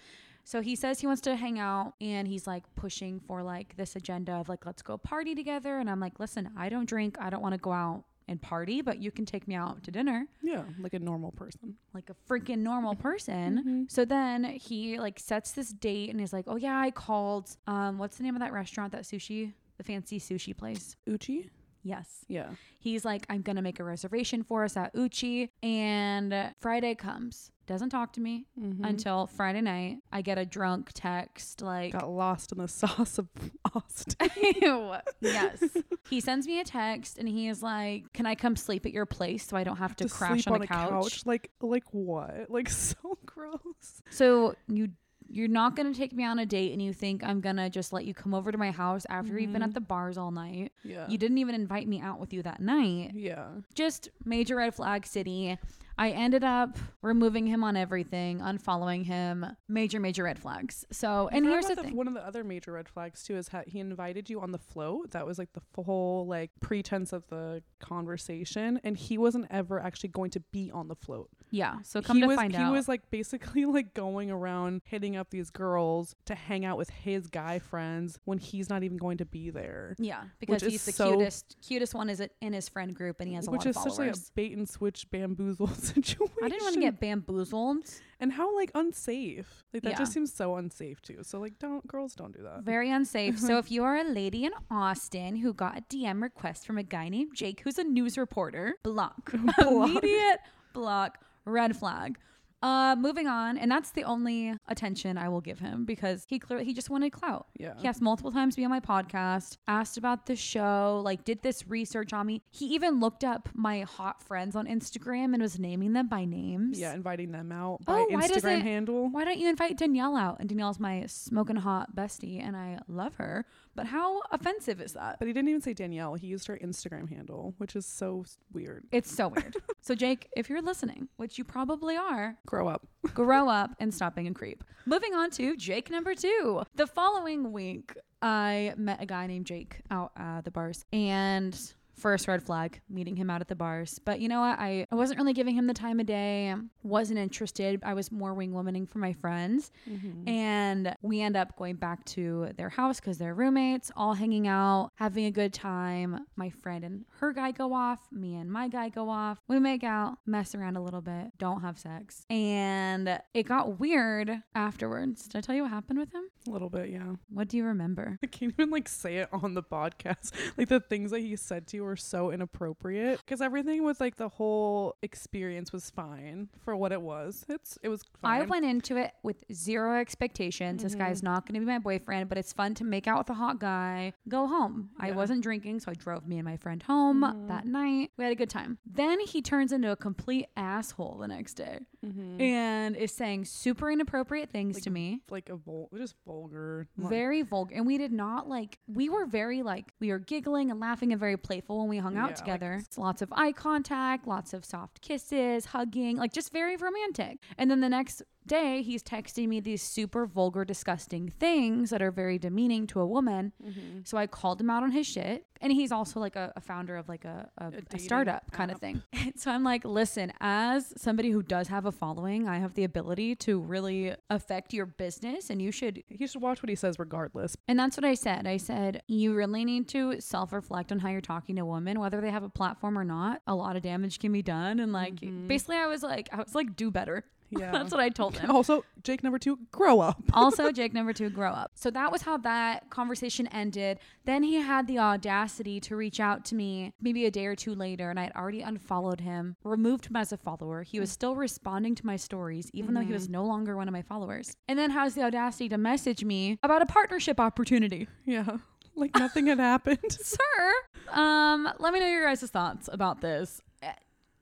So 0.45 0.61
he 0.61 0.75
says 0.77 1.01
he 1.01 1.07
wants 1.07 1.23
to 1.23 1.37
hang 1.37 1.59
out 1.59 1.95
and 2.01 2.27
he's 2.27 2.47
like 2.47 2.65
pushing 2.75 3.21
for 3.21 3.43
like 3.43 3.77
this 3.77 3.97
agenda 3.97 4.33
of 4.33 4.49
like, 4.49 4.67
let's 4.67 4.83
go 4.83 4.99
party 4.99 5.35
together. 5.35 5.79
And 5.79 5.89
I'm 5.89 6.01
like, 6.01 6.19
listen, 6.19 6.51
I 6.57 6.69
don't 6.69 6.89
drink. 6.89 7.17
I 7.21 7.31
don't 7.31 7.43
want 7.43 7.55
to 7.55 7.61
go 7.61 7.73
out 7.73 8.05
and 8.29 8.41
party, 8.41 8.83
but 8.83 8.99
you 8.99 9.11
can 9.11 9.27
take 9.27 9.47
me 9.49 9.55
out 9.55 9.83
to 9.83 9.91
dinner 9.91 10.27
yeah, 10.43 10.63
like 10.81 10.95
a 10.95 10.99
normal 10.99 11.33
person. 11.33 11.77
like 11.93 12.09
a 12.09 12.15
freaking 12.29 12.59
normal 12.59 12.95
person. 12.95 13.87
So 13.89 14.05
then 14.05 14.45
he 14.45 14.99
like 14.99 15.19
sets 15.19 15.53
this 15.53 15.71
date 15.71 16.11
and 16.11 16.21
he's 16.21 16.33
like, 16.33 16.45
"Oh 16.47 16.57
yeah, 16.57 16.79
I 16.79 16.91
called 16.93 17.57
um 17.67 17.99
what's 17.99 18.17
the 18.19 18.23
name 18.23 18.35
of 18.37 18.41
that 18.41 18.53
restaurant 18.53 18.93
that 18.93 19.03
sushi, 19.03 19.53
the 19.77 19.85
fancy 19.85 20.21
sushi 20.21 20.57
place?" 20.57 20.97
Uchi? 21.07 21.51
Yes. 21.85 22.25
Yeah. 22.29 22.51
He's 22.79 23.05
like, 23.05 23.27
"I'm 23.29 23.43
going 23.43 23.57
to 23.57 23.63
make 23.63 23.81
a 23.81 23.85
reservation 23.85 24.43
for 24.45 24.65
us 24.65 24.77
at 24.77 24.93
Uchi." 24.95 25.51
And 25.63 26.53
Friday 26.61 26.95
comes. 26.95 27.51
Doesn't 27.67 27.91
talk 27.91 28.13
to 28.15 28.21
me 28.21 28.47
Mm-hmm. 28.61 28.85
until 28.85 29.27
Friday 29.29 29.61
night. 29.61 29.99
I 30.13 30.21
get 30.23 30.37
a 30.37 30.45
drunk 30.45 30.91
text 30.95 31.63
like 31.63 31.93
Got 31.93 32.09
lost 32.11 32.53
in 32.53 32.59
the 32.59 32.69
sauce 32.81 33.19
of 33.19 33.29
Austin. 33.75 34.17
Yes. 35.21 35.63
he 36.11 36.21
sends 36.21 36.47
me 36.47 36.61
a 36.61 36.65
text 36.65 37.19
and 37.19 37.29
he 37.29 37.49
is 37.49 37.63
like, 37.63 38.13
"Can 38.13 38.27
I 38.27 38.35
come 38.35 38.57
sleep 38.57 38.85
at 38.87 38.93
your 38.93 39.07
place 39.07 39.47
so 39.47 39.57
I 39.57 39.65
don't 39.65 39.77
have 39.77 39.95
to, 39.97 40.09
crash 40.09 40.45
sleep 40.45 40.55
on, 40.55 40.63
a 40.63 40.67
couch?" 40.67 41.25
Like 41.25 41.51
like 41.61 41.85
what? 41.93 42.47
Like 42.51 42.69
so 42.69 43.19
gross. 43.25 44.03
So 44.11 44.55
you 44.69 44.89
you're 45.33 45.49
not 45.49 45.75
gonna 45.75 45.95
take 45.95 46.13
me 46.13 46.25
on 46.25 46.39
a 46.39 46.47
date 46.47 46.73
and 46.73 46.83
you 46.83 46.93
think 46.93 47.25
I'm 47.25 47.41
gonna 47.41 47.71
just 47.71 47.93
let 47.93 48.05
you 48.05 48.13
come 48.13 48.35
over 48.35 48.53
to 48.53 48.59
my 48.59 48.71
house 48.71 49.07
after 49.09 49.39
you've 49.39 49.53
been 49.53 49.63
at 49.63 49.71
mm-hmm. 49.71 49.75
the 49.75 49.81
bars 49.81 50.19
all 50.19 50.31
night. 50.31 50.73
Yeah. 50.85 51.09
You 51.09 51.17
didn't 51.17 51.39
even 51.39 51.55
invite 51.55 51.89
me 51.89 52.01
out 52.01 52.21
with 52.21 52.33
you 52.35 52.43
that 52.43 52.61
night. 52.61 53.13
yeah. 53.15 53.47
Just 53.75 54.11
major 54.25 54.57
red 54.57 54.75
flag 54.75 55.07
city. 55.07 55.59
I 56.03 56.11
ended 56.11 56.43
up 56.43 56.79
removing 57.01 57.47
him 57.47 57.63
on 57.63 57.77
everything, 57.77 58.41
unfollowing 58.41 59.05
him. 59.05 59.47
Major, 59.69 60.01
major 60.01 60.25
red 60.25 60.37
flags. 60.37 60.85
So, 60.91 61.29
and 61.31 61.47
here's 61.47 61.67
the 61.67 61.75
about 61.75 61.85
thing. 61.85 61.95
One 61.95 62.09
of 62.09 62.15
the 62.15 62.27
other 62.27 62.43
major 62.43 62.73
red 62.73 62.89
flags 62.89 63.23
too 63.23 63.37
is 63.37 63.47
how 63.47 63.63
he 63.69 63.79
invited 63.79 64.29
you 64.29 64.41
on 64.41 64.51
the 64.51 64.59
float. 64.59 65.13
That 65.13 65.25
was 65.27 65.39
like 65.39 65.51
the 65.53 65.61
whole 65.85 66.27
like 66.27 66.51
pretense 66.61 67.13
of 67.13 67.25
the 67.29 67.63
conversation, 67.79 68.81
and 68.83 68.97
he 68.97 69.17
wasn't 69.17 69.47
ever 69.49 69.79
actually 69.79 70.09
going 70.09 70.33
to 70.33 70.41
be 70.41 70.73
on 70.73 70.89
the 70.89 70.97
float. 70.97 71.31
yeah. 71.53 71.77
So 71.85 72.03
come 72.03 72.17
he 72.17 72.23
to 72.23 72.27
was 72.27 72.37
find 72.37 72.51
he 72.53 72.59
out. 72.59 72.73
was 72.73 72.89
like 72.89 73.09
basically 73.11 73.65
like 73.77 73.95
going 73.95 74.29
around 74.29 74.81
hitting 74.85 75.15
up 75.15 75.31
these 75.31 75.51
girls 75.51 76.17
to 76.25 76.35
hang 76.35 76.65
out 76.65 76.79
with 76.79 76.91
his 76.91 77.29
guy 77.29 77.61
friends 77.61 78.19
when 78.25 78.39
he's 78.39 78.69
not 78.69 78.83
even 78.83 78.97
going 78.97 79.19
to 79.19 79.25
be 79.25 79.51
there. 79.51 79.95
yeah, 80.01 80.25
because 80.41 80.63
he's 80.63 80.85
the 80.85 80.91
so- 80.91 81.13
cutest, 81.13 81.57
cutest 81.65 81.95
one 81.95 82.11
is 82.11 82.21
in 82.41 82.53
his 82.53 82.69
friend 82.69 82.93
group, 82.93 83.21
and 83.21 83.29
he 83.29 83.37
has 83.37 83.47
a 83.47 83.53
lot 83.53 83.65
of 83.65 83.73
followers. 83.75 83.85
Which 83.85 83.93
is 83.93 83.97
such 83.97 84.07
like 84.07 84.17
a 84.17 84.33
bait 84.35 84.57
and 84.57 84.69
switch 84.69 85.09
bamboozle 85.13 85.69
situation. 85.95 86.35
I 86.43 86.49
didn't 86.49 86.63
want 86.63 86.75
to 86.75 86.81
get 86.81 87.01
bamboozled. 87.01 87.89
and 88.21 88.33
how 88.33 88.55
like 88.57 88.71
unsafe. 88.75 89.65
Like 89.73 89.83
that 89.83 89.91
Yeah. 89.91 89.99
just 89.99 90.13
seems 90.13 90.33
so 90.33 90.57
unsafe 90.57 91.01
too. 91.03 91.19
So 91.23 91.41
like 91.41 91.59
don't 91.59 91.87
girls 91.87 92.15
don't 92.15 92.33
do 92.37 92.43
that. 92.45 92.63
Very 92.63 92.91
unsafe. 92.91 93.39
so 93.39 93.59
if 93.59 93.71
you 93.75 93.83
are 93.85 93.97
a 93.97 94.05
lady 94.05 94.45
in 94.45 94.53
Austin 94.71 95.37
who 95.37 95.53
got 95.53 95.77
a 95.79 95.83
DM 95.83 96.23
request 96.23 96.67
from 96.67 96.79
a 96.79 96.83
guy 96.83 97.09
named 97.09 97.35
Jake 97.35 97.61
who's 97.65 97.79
a 97.79 97.85
news 97.85 98.17
reporter, 98.17 98.77
block. 98.83 99.33
Immediate 99.59 100.41
block, 100.73 101.19
red 101.45 101.77
flag. 101.77 102.19
Uh 102.63 102.95
moving 102.97 103.27
on, 103.27 103.59
and 103.59 103.71
that's 103.71 103.91
the 103.91 104.05
only 104.05 104.55
attention 104.69 105.19
I 105.19 105.29
will 105.29 105.41
give 105.41 105.59
him 105.59 105.85
because 105.85 106.25
he 106.29 106.39
clearly 106.39 106.65
he 106.65 106.73
just 106.75 106.91
wanted 106.91 107.11
clout. 107.11 107.47
Yeah. 107.59 107.75
He 107.79 107.89
asked 107.89 108.01
multiple 108.01 108.31
times 108.31 108.55
to 108.55 108.61
be 108.61 108.65
on 108.65 108.71
my 108.71 108.81
podcast, 108.81 109.57
asked 109.67 109.97
about 109.99 110.27
the 110.27 110.37
show, 110.37 111.01
like 111.05 111.25
did 111.25 111.43
this 111.43 111.67
research 111.67 112.13
on 112.13 112.27
me. 112.27 112.43
He 112.51 112.67
even 112.67 113.01
looked 113.01 113.25
up 113.25 113.49
my 113.55 113.81
hot 113.81 114.23
friends 114.23 114.55
on 114.55 114.67
Instagram 114.67 115.33
and 115.35 115.43
was 115.43 115.59
naming 115.59 115.93
them 115.93 116.09
by 116.09 116.25
names. 116.25 116.79
Yeah, 116.79 116.95
inviting 116.95 117.33
them 117.33 117.51
out 117.51 117.85
by 117.85 117.95
Oh, 117.95 118.07
why 118.11 118.29
does 118.29 118.43
Instagram 118.43 118.59
it- 118.59 118.63
handle. 118.63 119.09
Why 119.11 119.25
don't 119.25 119.39
you 119.39 119.49
invite 119.49 119.77
Danielle 119.79 120.17
out? 120.17 120.37
And 120.41 120.49
Danielle's 120.49 120.79
my 120.79 121.05
smoking 121.07 121.57
hot 121.57 121.97
bestie, 121.97 122.41
and 122.41 122.57
I 122.57 122.79
love 122.89 123.15
her. 123.17 123.45
But 123.75 123.87
how 123.87 124.23
offensive 124.31 124.81
is 124.81 124.93
that? 124.93 125.19
But 125.19 125.27
he 125.29 125.33
didn't 125.35 125.49
even 125.49 125.63
say 125.63 125.73
Danielle. 125.73 126.15
He 126.15 126.27
used 126.27 126.47
her 126.49 126.59
Instagram 126.63 127.09
handle, 127.09 127.55
which 127.59 127.75
is 127.75 127.87
so 127.87 128.23
s- 128.27 128.37
weird. 128.53 128.85
It's 128.93 129.11
so 129.15 129.29
weird. 129.29 129.57
so, 129.81 129.95
Jake, 129.95 130.29
if 130.37 130.51
you're 130.51 130.61
listening, 130.63 131.09
which 131.17 131.39
you 131.39 131.45
probably 131.45 131.97
are, 131.97 132.37
Grow 132.47 132.69
up. 132.69 132.87
grow 133.15 133.49
up 133.49 133.71
and 133.81 133.93
stop 133.93 134.15
being 134.15 134.27
a 134.29 134.35
creep. 134.35 134.63
Moving 134.87 135.15
on 135.15 135.31
to 135.33 135.57
Jake 135.57 135.91
number 135.91 136.15
two. 136.15 136.63
The 136.75 136.87
following 136.87 137.53
week, 137.53 137.95
I 138.21 138.75
met 138.77 139.03
a 139.03 139.07
guy 139.07 139.27
named 139.27 139.47
Jake 139.47 139.81
out 139.91 140.13
at 140.17 140.45
the 140.45 140.51
bars 140.51 140.85
and 140.93 141.59
first 142.03 142.29
red 142.29 142.43
flag 142.43 142.81
meeting 142.89 143.17
him 143.17 143.31
out 143.31 143.41
at 143.41 143.49
the 143.49 143.55
bars. 143.55 144.01
But 144.05 144.21
you 144.21 144.29
know 144.29 144.41
what? 144.41 144.59
I, 144.59 144.87
I 144.91 144.95
wasn't 144.95 145.19
really 145.21 145.33
giving 145.33 145.55
him 145.55 145.67
the 145.67 145.75
time 145.75 146.01
of 146.01 146.07
day. 146.07 146.55
Wasn't 146.83 147.19
interested. 147.19 147.81
I 147.85 147.95
was 147.95 148.11
more 148.11 148.35
wing 148.35 148.53
womaning 148.53 148.89
for 148.89 148.99
my 148.99 149.13
friends. 149.13 149.71
Mm-hmm. 149.89 150.29
And 150.29 150.97
we 151.03 151.21
end 151.21 151.37
up 151.37 151.57
going 151.57 151.77
back 151.77 152.05
to 152.07 152.51
their 152.57 152.69
house 152.69 153.01
because 153.01 153.19
they're 153.19 153.35
roommates 153.35 153.91
all 153.97 154.15
hanging 154.15 154.49
out 154.49 154.91
having 154.97 155.27
a 155.27 155.31
good 155.31 155.53
time. 155.53 156.27
My 156.37 156.51
friend 156.51 156.85
and 156.85 157.05
her 157.21 157.33
guy 157.33 157.53
go 157.53 157.73
off. 157.73 158.01
Me 158.11 158.35
and 158.35 158.51
my 158.51 158.69
guy 158.69 158.89
go 158.89 159.09
off. 159.09 159.39
We 159.49 159.59
make 159.59 159.85
out 159.85 160.19
mess 160.27 160.55
around 160.55 160.77
a 160.77 160.83
little 160.83 161.01
bit 161.01 161.33
don't 161.39 161.61
have 161.61 161.79
sex. 161.79 162.25
And 162.31 163.21
it 163.35 163.45
got 163.45 163.81
weird 163.81 164.43
afterwards. 164.55 165.29
Did 165.29 165.39
i 165.39 165.41
tell 165.41 165.55
you 165.55 165.63
what 165.63 165.71
happened 165.71 165.99
with 165.99 166.13
him? 166.13 166.25
A 166.47 166.51
little 166.51 166.71
bit, 166.71 166.91
yeah. 166.91 167.15
what 167.29 167.49
do 167.49 167.57
you 167.57 167.65
remember? 167.65 168.19
I 168.23 168.27
can't 168.27 168.53
even 168.53 168.71
like 168.71 168.89
say 168.89 169.17
it 169.19 169.29
on 169.33 169.55
the 169.55 169.63
podcast. 169.63 170.33
Like 170.57 170.69
the 170.69 170.81
things 170.81 171.13
that 171.13 171.21
he 171.21 171.35
said 171.37 171.67
to 171.69 171.77
you 171.77 171.85
were 171.85 171.92
so 171.97 172.31
inappropriate 172.31 173.19
because 173.19 173.41
everything 173.41 173.85
with 173.85 174.01
like 174.01 174.17
the 174.17 174.29
whole 174.29 174.97
experience 175.03 175.73
was 175.73 175.91
fine 175.91 176.49
for 176.65 176.77
what 176.77 176.93
it 176.93 177.03
was. 177.03 177.45
It's 177.49 177.79
it 177.83 177.89
was 177.89 178.03
fine. 178.21 178.43
I 178.43 178.45
went 178.45 178.65
into 178.65 178.97
it 178.97 179.13
with 179.23 179.45
zero 179.53 180.01
expectations. 180.01 180.83
This 180.83 180.95
guy's 180.95 181.19
mm-hmm. 181.19 181.27
not 181.27 181.47
going 181.47 181.55
to 181.55 181.61
be 181.61 181.67
my 181.67 181.79
boyfriend, 181.79 182.29
but 182.29 182.39
it's 182.39 182.53
fun 182.53 182.75
to 182.75 182.85
make 182.85 183.07
out 183.07 183.19
with 183.19 183.31
a 183.31 183.35
hot 183.35 183.59
guy, 183.59 184.13
go 184.29 184.47
home. 184.47 184.91
I 184.99 185.13
wasn't 185.13 185.43
drinking, 185.43 185.81
so 185.81 185.91
I 185.91 185.95
drove 185.95 186.27
me 186.27 186.39
and 186.39 186.45
my 186.45 186.57
friend 186.57 186.83
home 186.83 187.23
mm-hmm. 187.23 187.49
that 187.49 187.67
night. 187.67 188.11
We 188.17 188.25
had 188.25 188.33
a 188.33 188.37
good 188.37 188.51
time. 188.51 188.79
Then 188.87 189.21
he 189.21 189.43
turns 189.43 189.73
into 189.73 189.91
a 189.91 189.97
complete 189.97 190.47
asshole 190.57 191.19
the 191.21 191.29
next 191.29 191.55
day 191.55 191.81
mm-hmm. 192.05 192.41
and 192.41 192.97
is 192.97 193.13
saying 193.13 193.45
super 193.45 193.91
inappropriate 193.91 194.51
things 194.51 194.81
to 194.83 194.91
me. 194.91 195.21
like 195.31 195.49
a 195.49 195.57
vul- 195.57 195.91
just 195.97 196.15
vulgar. 196.27 196.89
like- 196.97 197.11
Very 197.11 197.43
vulgar. 197.43 197.75
And 197.75 197.87
we 197.87 197.99
did 197.99 198.13
not 198.13 198.49
like, 198.49 198.79
we 198.87 199.09
were 199.09 199.27
very 199.27 199.63
like, 199.63 199.93
we 200.01 200.11
were 200.11 200.19
giggling 200.19 200.71
and 200.71 200.81
laughing 200.81 201.13
and 201.13 201.21
very 201.21 201.37
playful 201.37 201.82
when 201.83 201.91
we 201.91 201.99
hung 201.99 202.17
out 202.17 202.29
like- 202.31 202.37
together. 202.37 202.75
It's 202.81 202.99
lots 202.99 203.23
of 203.23 203.33
eye 203.33 203.53
contact, 203.53 204.27
lots 204.27 204.53
of 204.55 204.65
soft 204.65 205.01
kisses, 205.01 205.67
hugging, 205.67 206.17
like 206.17 206.33
just 206.33 206.53
very 206.53 206.77
romantic. 206.77 207.39
And 207.59 207.71
then 207.71 207.81
the 207.81 207.89
next 207.89 208.23
day, 208.47 208.83
he's 208.83 209.03
texting 209.03 209.49
me 209.49 209.61
these 209.61 209.83
super 209.83 210.27
vulgar, 210.27 210.65
disgusting 210.65 211.29
things 211.29 211.91
that 211.91 212.03
are 212.03 212.11
very 212.11 212.39
demeaning 212.39 212.87
to 212.89 213.01
a 213.01 213.07
woman. 213.07 213.53
Mm-hmm. 213.65 214.01
So 214.05 214.17
I 214.17 214.27
called 214.27 214.61
him 214.61 214.71
out 214.71 214.83
on 214.83 214.91
his 214.93 215.07
shit. 215.07 215.47
And 215.61 215.73
he's 215.73 215.93
also 215.93 216.19
like 216.19 216.35
a, 216.35 216.53
a 216.57 216.61
founder 216.61 216.97
of 216.97 217.09
like 217.09 217.25
a, 217.25 217.49
a, 217.57 217.73
a 217.95 217.99
startup 218.01 218.51
kind 218.51 218.73
of 218.73 218.77
app. 218.77 218.81
thing. 218.81 219.03
so 219.37 219.53
I'm 219.53 219.63
like, 219.63 219.85
listen, 219.85 220.33
as 220.41 220.93
somebody 220.97 221.31
who 221.31 221.41
does 221.41 221.69
have 221.69 221.87
a 221.87 221.93
following, 221.93 222.49
I 222.49 222.59
have 222.59 222.75
the 222.75 222.83
ability 222.83 223.37
to 223.37 223.61
really 223.61 224.13
affect 224.29 224.73
your 224.73 224.87
business 224.87 225.51
and 225.51 225.63
you 225.63 225.71
should 225.71 226.03
he 226.09 226.27
should 226.27 226.43
watch 226.43 226.65
what 226.65 226.69
he 226.69 226.75
says 226.75 226.99
regardless. 226.99 227.57
and 227.69 227.79
that's 227.79 227.97
what 227.97 228.05
I 228.05 228.15
said. 228.15 228.49
I 228.49 228.57
said, 228.57 229.03
you 229.07 229.35
really 229.35 229.65
need 229.65 229.87
to 229.91 230.21
self 230.21 230.53
reflect 230.53 230.91
on 230.91 230.99
how 230.99 231.11
you're 231.11 231.21
talking 231.21 231.55
to 231.57 231.65
women, 231.65 232.01
whether 232.01 232.21
they 232.21 232.31
have 232.31 232.43
a 232.43 232.49
platform 232.49 232.99
or 232.99 233.05
not. 233.05 233.41
A 233.47 233.55
lot 233.55 233.77
of 233.77 233.83
damage 233.83 234.19
can 234.19 234.33
be 234.33 234.43
done. 234.43 234.81
And 234.81 234.93
like, 234.93 235.21
basically, 235.47 235.77
I 235.77 235.87
was 235.87 236.03
like, 236.03 236.29
I 236.33 236.39
was 236.39 236.57
like, 236.57 236.75
do 236.75 236.91
better. 236.91 237.25
Yeah. 237.59 237.71
that's 237.71 237.91
what 237.91 238.01
I 238.01 238.09
told 238.09 238.39
him. 238.39 238.51
Also, 238.51 238.85
Jake 239.03 239.23
number 239.23 239.39
two, 239.39 239.59
grow 239.71 240.01
up. 240.01 240.23
also, 240.33 240.73
Jake 240.73 240.95
number 240.95 241.13
two, 241.13 241.29
grow 241.29 241.53
up. 241.53 241.73
So 241.75 241.91
that 241.91 242.11
was 242.11 242.23
how 242.23 242.39
that 242.39 242.89
conversation 242.91 243.47
ended. 243.49 243.99
Then 244.25 244.43
he 244.43 244.55
had 244.55 244.87
the 244.87 244.99
audacity 244.99 245.79
to 245.81 245.97
reach 245.97 246.19
out 246.19 246.45
to 246.47 246.55
me 246.55 246.93
maybe 247.01 247.27
a 247.27 247.31
day 247.31 247.47
or 247.47 247.55
two 247.55 247.75
later, 247.75 248.09
and 248.11 248.19
I 248.19 248.25
had 248.25 248.33
already 248.35 248.63
unfollowed 248.63 249.21
him, 249.21 249.57
removed 249.65 250.07
him 250.07 250.17
as 250.17 250.33
a 250.33 250.39
follower. 250.39 250.83
He 250.83 250.99
was 250.99 251.11
still 251.11 251.37
responding 251.37 251.95
to 251.97 252.07
my 252.07 252.17
stories, 252.17 252.71
even 252.73 252.95
though 252.95 253.03
he 253.03 253.13
was 253.13 253.29
no 253.29 253.45
longer 253.45 253.77
one 253.77 253.87
of 253.89 253.93
my 253.93 254.03
followers. 254.03 254.57
And 254.67 254.79
then 254.79 254.91
has 254.91 255.15
the 255.15 255.23
audacity 255.23 255.69
to 255.69 255.79
message 255.79 256.25
me 256.25 256.59
about 256.63 256.81
a 256.83 256.87
partnership 256.87 257.39
opportunity. 257.39 258.09
Yeah. 258.25 258.57
Like 258.95 259.15
nothing 259.17 259.47
had 259.47 259.59
happened. 259.59 259.99
sir. 260.11 260.73
Um, 261.11 261.69
let 261.79 261.93
me 261.93 262.01
know 262.01 262.07
your 262.07 262.27
guys' 262.27 262.43
thoughts 262.51 262.89
about 262.93 263.21
this. 263.21 263.61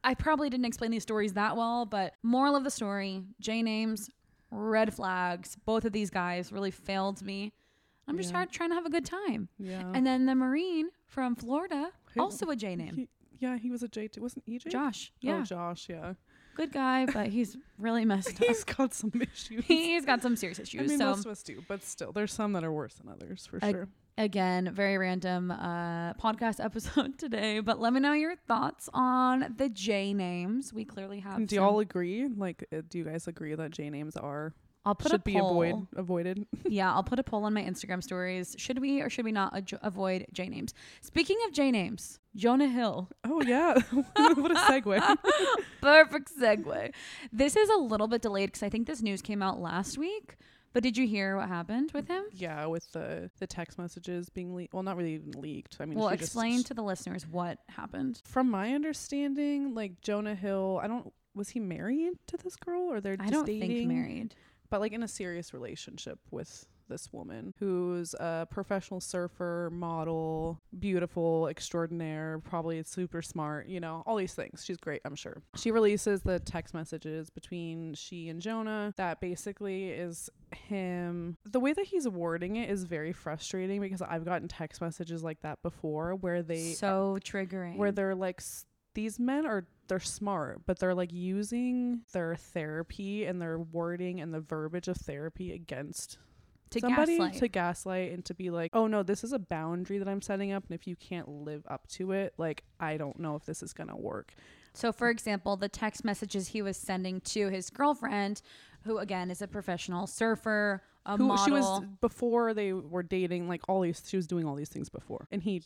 I 0.02 0.14
probably 0.14 0.48
didn't 0.50 0.66
explain 0.66 0.90
these 0.90 1.02
stories 1.02 1.34
that 1.34 1.56
well, 1.56 1.84
but 1.86 2.14
moral 2.22 2.56
of 2.56 2.64
the 2.64 2.70
story: 2.70 3.22
J 3.40 3.62
names, 3.62 4.08
red 4.50 4.92
flags. 4.94 5.56
Both 5.64 5.84
of 5.84 5.92
these 5.92 6.10
guys 6.10 6.52
really 6.52 6.70
failed 6.70 7.22
me. 7.22 7.52
I'm 8.08 8.16
just 8.16 8.32
Yeah. 8.32 8.44
trying 8.46 8.70
to 8.70 8.74
have 8.74 8.86
a 8.86 8.90
good 8.90 9.04
time. 9.04 9.48
Yeah. 9.58 9.92
And 9.94 10.04
then 10.06 10.26
the 10.26 10.34
Marine 10.34 10.88
from 11.06 11.36
Florida, 11.36 11.92
Who- 12.14 12.20
also 12.22 12.50
a 12.50 12.56
J 12.56 12.74
name, 12.74 12.94
He, 12.96 13.08
yeah, 13.38 13.56
he 13.56 13.70
was 13.70 13.82
a 13.82 13.88
J 13.88 14.08
too. 14.08 14.20
Wasn't 14.22 14.44
EJ? 14.46 14.68
Josh. 14.70 15.12
Oh, 15.14 15.18
yeah, 15.20 15.38
Oh, 15.40 15.44
Josh, 15.44 15.88
yeah. 15.88 16.14
good 16.56 16.72
guy, 16.72 17.06
but 17.06 17.28
he's 17.36 17.56
really 17.78 18.04
messed 18.04 18.30
up. 18.40 18.48
He's 18.48 18.64
got 18.64 18.92
some 18.94 19.12
issues. 19.14 19.64
He's 19.64 20.04
got 20.04 20.22
some 20.22 20.34
serious 20.34 20.58
issues. 20.58 20.80
I 20.80 20.86
mean, 20.86 20.98
so 20.98 21.06
most 21.06 21.24
of 21.24 21.30
us 21.30 21.42
do, 21.44 21.62
but 21.68 21.84
still, 21.84 22.10
there's 22.10 22.32
some 22.32 22.52
that 22.54 22.64
are 22.64 22.72
worse 22.72 22.94
than 22.94 23.08
others 23.08 23.46
for 23.46 23.60
I- 23.62 23.70
sure. 23.70 23.88
Again, 24.24 24.70
very 24.72 24.98
random 24.98 25.50
uh, 25.50 26.14
podcast 26.14 26.62
episode 26.64 27.18
today, 27.18 27.60
but 27.60 27.80
let 27.80 27.92
me 27.92 28.00
know 28.00 28.12
your 28.12 28.36
thoughts 28.36 28.88
on 28.92 29.54
the 29.56 29.68
J 29.68 30.12
names. 30.14 30.72
We 30.72 30.84
clearly 30.84 31.20
have. 31.20 31.46
Do 31.46 31.56
y'all 31.56 31.80
agree? 31.80 32.28
Like, 32.28 32.64
uh, 32.72 32.82
do 32.88 32.98
you 32.98 33.04
guys 33.04 33.26
agree 33.28 33.54
that 33.54 33.70
J 33.70 33.90
names 33.90 34.16
are 34.16 34.54
I'll 34.84 34.94
put 34.94 35.10
should 35.10 35.20
a 35.20 35.24
be 35.24 35.34
poll. 35.34 35.50
avoid 35.50 35.86
avoided? 35.96 36.46
Yeah, 36.68 36.92
I'll 36.92 37.02
put 37.02 37.18
a 37.18 37.22
poll 37.24 37.44
on 37.44 37.52
my 37.54 37.62
Instagram 37.62 38.02
stories. 38.02 38.54
Should 38.58 38.78
we 38.78 39.00
or 39.00 39.10
should 39.10 39.24
we 39.24 39.32
not 39.32 39.54
adjo- 39.54 39.78
avoid 39.82 40.26
J 40.32 40.48
names? 40.48 40.72
Speaking 41.00 41.36
of 41.46 41.52
J 41.52 41.70
names, 41.70 42.18
Jonah 42.36 42.68
Hill. 42.68 43.08
oh 43.24 43.42
yeah, 43.42 43.74
what 43.90 44.50
a 44.52 44.54
segue. 44.54 45.16
Perfect 45.80 46.30
segue. 46.40 46.92
This 47.32 47.56
is 47.56 47.68
a 47.70 47.76
little 47.76 48.06
bit 48.08 48.22
delayed 48.22 48.48
because 48.50 48.62
I 48.62 48.68
think 48.68 48.86
this 48.86 49.02
news 49.02 49.22
came 49.22 49.42
out 49.42 49.60
last 49.60 49.98
week. 49.98 50.36
But 50.72 50.82
did 50.84 50.96
you 50.96 51.06
hear 51.06 51.36
what 51.36 51.48
happened 51.48 51.90
with 51.92 52.06
him? 52.08 52.24
yeah, 52.32 52.66
with 52.66 52.90
the 52.92 53.30
the 53.40 53.46
text 53.46 53.78
messages 53.78 54.28
being 54.28 54.54
leaked. 54.54 54.72
Well, 54.72 54.82
not 54.84 54.96
really 54.96 55.14
even 55.14 55.32
leaked. 55.32 55.76
I 55.80 55.84
mean, 55.86 55.98
Well, 55.98 56.10
she 56.10 56.16
just- 56.18 56.28
explain 56.28 56.62
to 56.64 56.74
the 56.74 56.82
listeners 56.82 57.26
what 57.26 57.58
happened. 57.68 58.20
from 58.24 58.50
my 58.50 58.72
understanding, 58.72 59.74
like 59.74 60.00
Jonah 60.00 60.34
Hill, 60.34 60.80
I 60.82 60.86
don't. 60.86 61.12
Was 61.34 61.50
he 61.50 61.60
married 61.60 62.14
to 62.28 62.36
this 62.36 62.56
girl, 62.56 62.82
or 62.92 63.00
they're 63.00 63.16
just 63.16 63.28
I 63.28 63.30
don't 63.30 63.46
dating? 63.46 63.68
think 63.70 63.88
married. 63.88 64.34
but 64.68 64.80
like 64.80 64.92
in 64.92 65.02
a 65.02 65.08
serious 65.08 65.52
relationship 65.52 66.18
with 66.30 66.66
this 66.90 67.10
woman 67.12 67.54
who's 67.58 68.14
a 68.14 68.46
professional 68.50 69.00
surfer, 69.00 69.70
model, 69.72 70.60
beautiful, 70.78 71.48
extraordinaire, 71.48 72.40
probably 72.44 72.82
super 72.82 73.22
smart, 73.22 73.66
you 73.66 73.80
know, 73.80 74.02
all 74.04 74.16
these 74.16 74.34
things. 74.34 74.62
She's 74.64 74.76
great, 74.76 75.00
I'm 75.06 75.16
sure. 75.16 75.42
She 75.56 75.70
releases 75.70 76.20
the 76.20 76.38
text 76.38 76.74
messages 76.74 77.30
between 77.30 77.94
she 77.94 78.28
and 78.28 78.42
Jonah 78.42 78.92
that 78.98 79.20
basically 79.20 79.90
is 79.90 80.28
him. 80.52 81.38
The 81.50 81.60
way 81.60 81.72
that 81.72 81.86
he's 81.86 82.06
wording 82.08 82.56
it 82.56 82.68
is 82.68 82.84
very 82.84 83.12
frustrating 83.12 83.80
because 83.80 84.02
I've 84.02 84.24
gotten 84.24 84.48
text 84.48 84.80
messages 84.80 85.22
like 85.22 85.40
that 85.42 85.62
before 85.62 86.14
where 86.14 86.42
they 86.42 86.72
so 86.72 87.18
triggering. 87.24 87.76
where 87.76 87.92
they're 87.92 88.14
like 88.14 88.42
these 88.94 89.18
men 89.18 89.46
are 89.46 89.66
they're 89.88 90.00
smart, 90.00 90.62
but 90.66 90.78
they're 90.78 90.94
like 90.94 91.12
using 91.12 92.02
their 92.12 92.36
therapy 92.36 93.24
and 93.24 93.42
their 93.42 93.58
wording 93.58 94.20
and 94.20 94.32
the 94.32 94.40
verbiage 94.40 94.88
of 94.88 94.96
therapy 94.96 95.52
against 95.52 96.18
To 96.70 96.80
somebody 96.80 97.18
gaslight. 97.18 97.38
to 97.40 97.48
gaslight 97.48 98.12
and 98.12 98.24
to 98.26 98.34
be 98.34 98.50
like, 98.50 98.70
oh 98.74 98.86
no, 98.86 99.02
this 99.02 99.24
is 99.24 99.32
a 99.32 99.38
boundary 99.38 99.98
that 99.98 100.08
I'm 100.08 100.22
setting 100.22 100.52
up, 100.52 100.64
and 100.68 100.74
if 100.74 100.86
you 100.86 100.94
can't 100.96 101.28
live 101.28 101.64
up 101.68 101.86
to 101.88 102.12
it, 102.12 102.34
like 102.38 102.62
I 102.78 102.96
don't 102.96 103.18
know 103.18 103.34
if 103.34 103.44
this 103.44 103.62
is 103.62 103.72
gonna 103.72 103.96
work. 103.96 104.34
So, 104.72 104.92
for 104.92 105.10
example, 105.10 105.56
the 105.56 105.68
text 105.68 106.04
messages 106.04 106.48
he 106.48 106.62
was 106.62 106.76
sending 106.76 107.20
to 107.22 107.48
his 107.48 107.70
girlfriend, 107.70 108.40
who 108.84 108.98
again 108.98 109.30
is 109.30 109.42
a 109.42 109.48
professional 109.48 110.06
surfer, 110.06 110.82
a 111.06 111.16
Who 111.16 111.26
model. 111.26 111.44
she 111.44 111.50
was 111.50 111.82
before 112.00 112.54
they 112.54 112.72
were 112.72 113.02
dating, 113.02 113.48
like 113.48 113.62
all 113.68 113.80
these, 113.80 114.02
she 114.06 114.16
was 114.16 114.28
doing 114.28 114.46
all 114.46 114.54
these 114.54 114.68
things 114.68 114.88
before, 114.88 115.26
and 115.32 115.42
he 115.42 115.64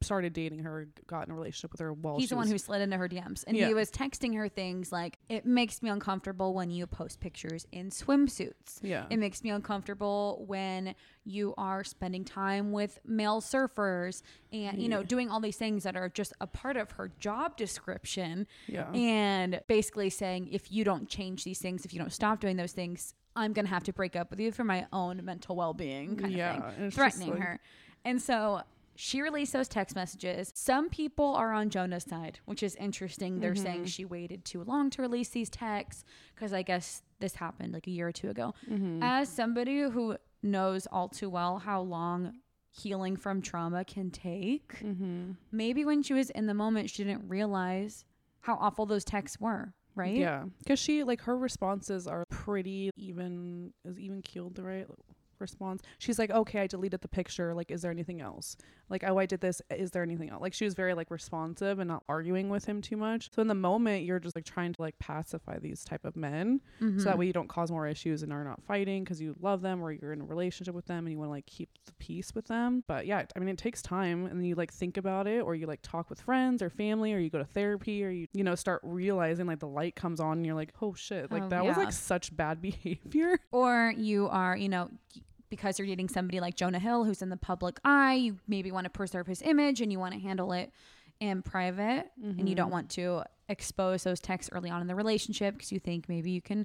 started 0.00 0.32
dating 0.32 0.60
her, 0.60 0.88
got 1.06 1.26
in 1.26 1.32
a 1.32 1.34
relationship 1.34 1.72
with 1.72 1.80
her 1.80 1.92
while 1.92 2.18
He's 2.18 2.30
the 2.30 2.36
one 2.36 2.44
was- 2.44 2.50
who 2.52 2.58
slid 2.58 2.80
into 2.82 2.96
her 2.96 3.08
DMs. 3.08 3.44
And 3.46 3.56
Yeah. 3.56 3.68
he 3.68 3.74
was 3.74 3.90
texting 3.90 4.34
her 4.36 4.48
things 4.48 4.92
like, 4.92 5.18
It 5.28 5.44
makes 5.46 5.82
me 5.82 5.90
uncomfortable 5.90 6.54
when 6.54 6.70
you 6.70 6.86
post 6.86 7.20
pictures 7.20 7.66
in 7.72 7.90
swimsuits. 7.90 8.78
yeah, 8.82 9.06
It 9.10 9.18
makes 9.18 9.42
me 9.42 9.50
uncomfortable 9.50 10.44
when 10.46 10.94
you 11.24 11.54
are 11.56 11.84
spending 11.84 12.24
time 12.24 12.72
with 12.72 12.98
male 13.04 13.40
surfers 13.40 14.22
and, 14.52 14.82
you 14.82 14.88
know, 14.88 15.02
doing 15.02 15.30
all 15.30 15.40
these 15.40 15.56
things 15.56 15.84
that 15.84 15.96
are 15.96 16.08
just 16.08 16.32
a 16.40 16.46
part 16.46 16.76
of 16.76 16.92
her 16.92 17.08
job 17.20 17.56
description. 17.56 18.46
yeah, 18.66 18.90
And 18.92 19.60
basically 19.68 20.10
saying, 20.10 20.48
if 20.48 20.70
you 20.72 20.84
don't 20.84 21.08
change 21.08 21.44
these 21.44 21.58
things, 21.60 21.84
if 21.84 21.92
you 21.92 21.98
don't 22.00 22.12
stop 22.12 22.40
doing 22.40 22.56
those 22.56 22.72
things, 22.72 23.14
I'm 23.34 23.52
going 23.54 23.64
to 23.64 23.70
have 23.70 23.84
to 23.84 23.92
break 23.92 24.14
up 24.14 24.30
with 24.30 24.40
you 24.40 24.52
for 24.52 24.62
my 24.64 24.86
own 24.92 25.24
mental 25.24 25.56
well 25.56 25.72
being, 25.72 26.16
kind 26.16 26.32
Yeah, 26.32 26.68
of 26.68 26.74
thing. 26.74 26.90
Threatening 26.90 27.30
like- 27.30 27.38
her. 27.40 27.60
And 28.04 28.20
so 28.20 28.62
she 28.94 29.22
released 29.22 29.52
those 29.52 29.68
text 29.68 29.96
messages. 29.96 30.52
Some 30.54 30.88
people 30.88 31.34
are 31.34 31.52
on 31.52 31.70
Jonah's 31.70 32.04
side, 32.04 32.40
which 32.44 32.62
is 32.62 32.74
interesting. 32.76 33.40
They're 33.40 33.52
Mm-hmm. 33.52 33.62
saying 33.62 33.84
she 33.86 34.04
waited 34.04 34.44
too 34.44 34.62
long 34.64 34.90
to 34.90 35.02
release 35.02 35.30
these 35.30 35.48
texts 35.50 36.04
because 36.34 36.52
I 36.52 36.62
guess 36.62 37.02
this 37.20 37.34
happened 37.36 37.72
like 37.72 37.86
a 37.86 37.90
year 37.90 38.08
or 38.08 38.12
two 38.12 38.30
ago. 38.30 38.54
Mm-hmm. 38.70 39.02
As 39.02 39.28
somebody 39.28 39.80
who 39.82 40.16
knows 40.42 40.86
all 40.90 41.08
too 41.08 41.30
well 41.30 41.58
how 41.58 41.80
long 41.80 42.34
healing 42.70 43.16
from 43.16 43.42
trauma 43.42 43.84
can 43.84 44.10
take, 44.10 44.78
mm-hmm. 44.80 45.32
maybe 45.50 45.84
when 45.84 46.02
she 46.02 46.14
was 46.14 46.30
in 46.30 46.46
the 46.46 46.54
moment, 46.54 46.90
she 46.90 47.04
didn't 47.04 47.28
realize 47.28 48.04
how 48.40 48.54
awful 48.60 48.86
those 48.86 49.04
texts 49.04 49.38
were, 49.40 49.72
right? 49.94 50.16
Yeah, 50.16 50.44
because 50.58 50.78
she 50.78 51.04
like 51.04 51.20
her 51.22 51.36
responses 51.36 52.06
are 52.06 52.24
pretty 52.30 52.90
even. 52.96 53.72
Is 53.84 53.98
even 53.98 54.20
keeled 54.22 54.54
the 54.56 54.62
right 54.64 54.86
response? 55.38 55.82
She's 55.98 56.18
like, 56.18 56.30
okay, 56.30 56.60
I 56.60 56.66
deleted 56.66 57.02
the 57.02 57.08
picture. 57.08 57.52
Like, 57.54 57.70
is 57.70 57.82
there 57.82 57.90
anything 57.90 58.20
else? 58.20 58.56
Like, 58.92 59.02
oh, 59.04 59.18
I 59.18 59.26
did 59.26 59.40
this. 59.40 59.60
Is 59.70 59.90
there 59.90 60.02
anything 60.04 60.30
else? 60.30 60.40
Like, 60.40 60.54
she 60.54 60.64
was 60.64 60.74
very 60.74 60.94
like 60.94 61.10
responsive 61.10 61.80
and 61.80 61.88
not 61.88 62.04
arguing 62.08 62.48
with 62.50 62.64
him 62.66 62.80
too 62.80 62.96
much. 62.96 63.30
So 63.34 63.42
in 63.42 63.48
the 63.48 63.54
moment, 63.54 64.04
you're 64.04 64.20
just 64.20 64.36
like 64.36 64.44
trying 64.44 64.72
to 64.74 64.80
like 64.82 64.96
pacify 65.00 65.58
these 65.58 65.84
type 65.84 66.04
of 66.04 66.14
men, 66.14 66.60
Mm-hmm. 66.80 66.98
so 66.98 67.04
that 67.06 67.18
way 67.18 67.26
you 67.26 67.32
don't 67.32 67.48
cause 67.48 67.70
more 67.72 67.86
issues 67.88 68.22
and 68.22 68.32
are 68.32 68.44
not 68.44 68.62
fighting 68.62 69.02
because 69.02 69.20
you 69.20 69.34
love 69.40 69.62
them 69.62 69.82
or 69.82 69.90
you're 69.92 70.12
in 70.12 70.20
a 70.20 70.24
relationship 70.24 70.74
with 70.74 70.86
them 70.86 71.06
and 71.06 71.12
you 71.12 71.18
want 71.18 71.28
to 71.28 71.32
like 71.32 71.46
keep 71.46 71.70
the 71.86 71.92
peace 71.94 72.34
with 72.34 72.46
them. 72.46 72.84
But 72.86 73.06
yeah, 73.06 73.24
I 73.34 73.38
mean, 73.40 73.48
it 73.48 73.58
takes 73.58 73.80
time, 73.82 74.26
and 74.26 74.38
then 74.38 74.44
you 74.44 74.54
like 74.54 74.72
think 74.72 74.96
about 74.98 75.26
it, 75.26 75.40
or 75.42 75.54
you 75.54 75.66
like 75.66 75.80
talk 75.82 76.10
with 76.10 76.20
friends 76.20 76.60
or 76.62 76.68
family, 76.70 77.12
or 77.14 77.18
you 77.18 77.30
go 77.30 77.38
to 77.38 77.44
therapy, 77.44 78.04
or 78.04 78.10
you 78.10 78.26
you 78.34 78.44
know 78.44 78.54
start 78.54 78.80
realizing 78.84 79.46
like 79.46 79.58
the 79.60 79.66
light 79.68 79.96
comes 79.96 80.20
on, 80.20 80.38
and 80.38 80.46
you're 80.46 80.54
like, 80.54 80.72
oh 80.82 80.92
shit, 80.94 81.32
like 81.32 81.44
Oh, 81.44 81.48
that 81.48 81.64
was 81.64 81.76
like 81.76 81.92
such 81.92 82.36
bad 82.36 82.60
behavior. 82.68 83.38
or 83.52 83.94
you 83.96 84.28
are, 84.28 84.56
you 84.56 84.68
know, 84.68 84.90
because 85.52 85.78
you're 85.78 85.86
dating 85.86 86.08
somebody 86.08 86.40
like 86.40 86.56
Jonah 86.56 86.78
Hill 86.78 87.04
who's 87.04 87.20
in 87.20 87.28
the 87.28 87.36
public 87.36 87.78
eye, 87.84 88.14
you 88.14 88.38
maybe 88.48 88.72
want 88.72 88.84
to 88.84 88.90
preserve 88.90 89.26
his 89.26 89.42
image 89.42 89.82
and 89.82 89.92
you 89.92 89.98
want 89.98 90.14
to 90.14 90.18
handle 90.20 90.52
it 90.54 90.72
in 91.20 91.42
private 91.42 92.10
and 92.22 92.48
you 92.48 92.54
don't 92.54 92.68
Mm-hmm. 92.68 92.72
want 92.72 92.90
to 92.92 93.22
expose 93.50 94.02
those 94.02 94.18
texts 94.18 94.48
early 94.50 94.70
on 94.70 94.80
in 94.80 94.86
the 94.86 94.94
relationship 94.94 95.54
because 95.54 95.70
you 95.70 95.78
think 95.78 96.08
maybe 96.08 96.30
you 96.30 96.40
can 96.40 96.64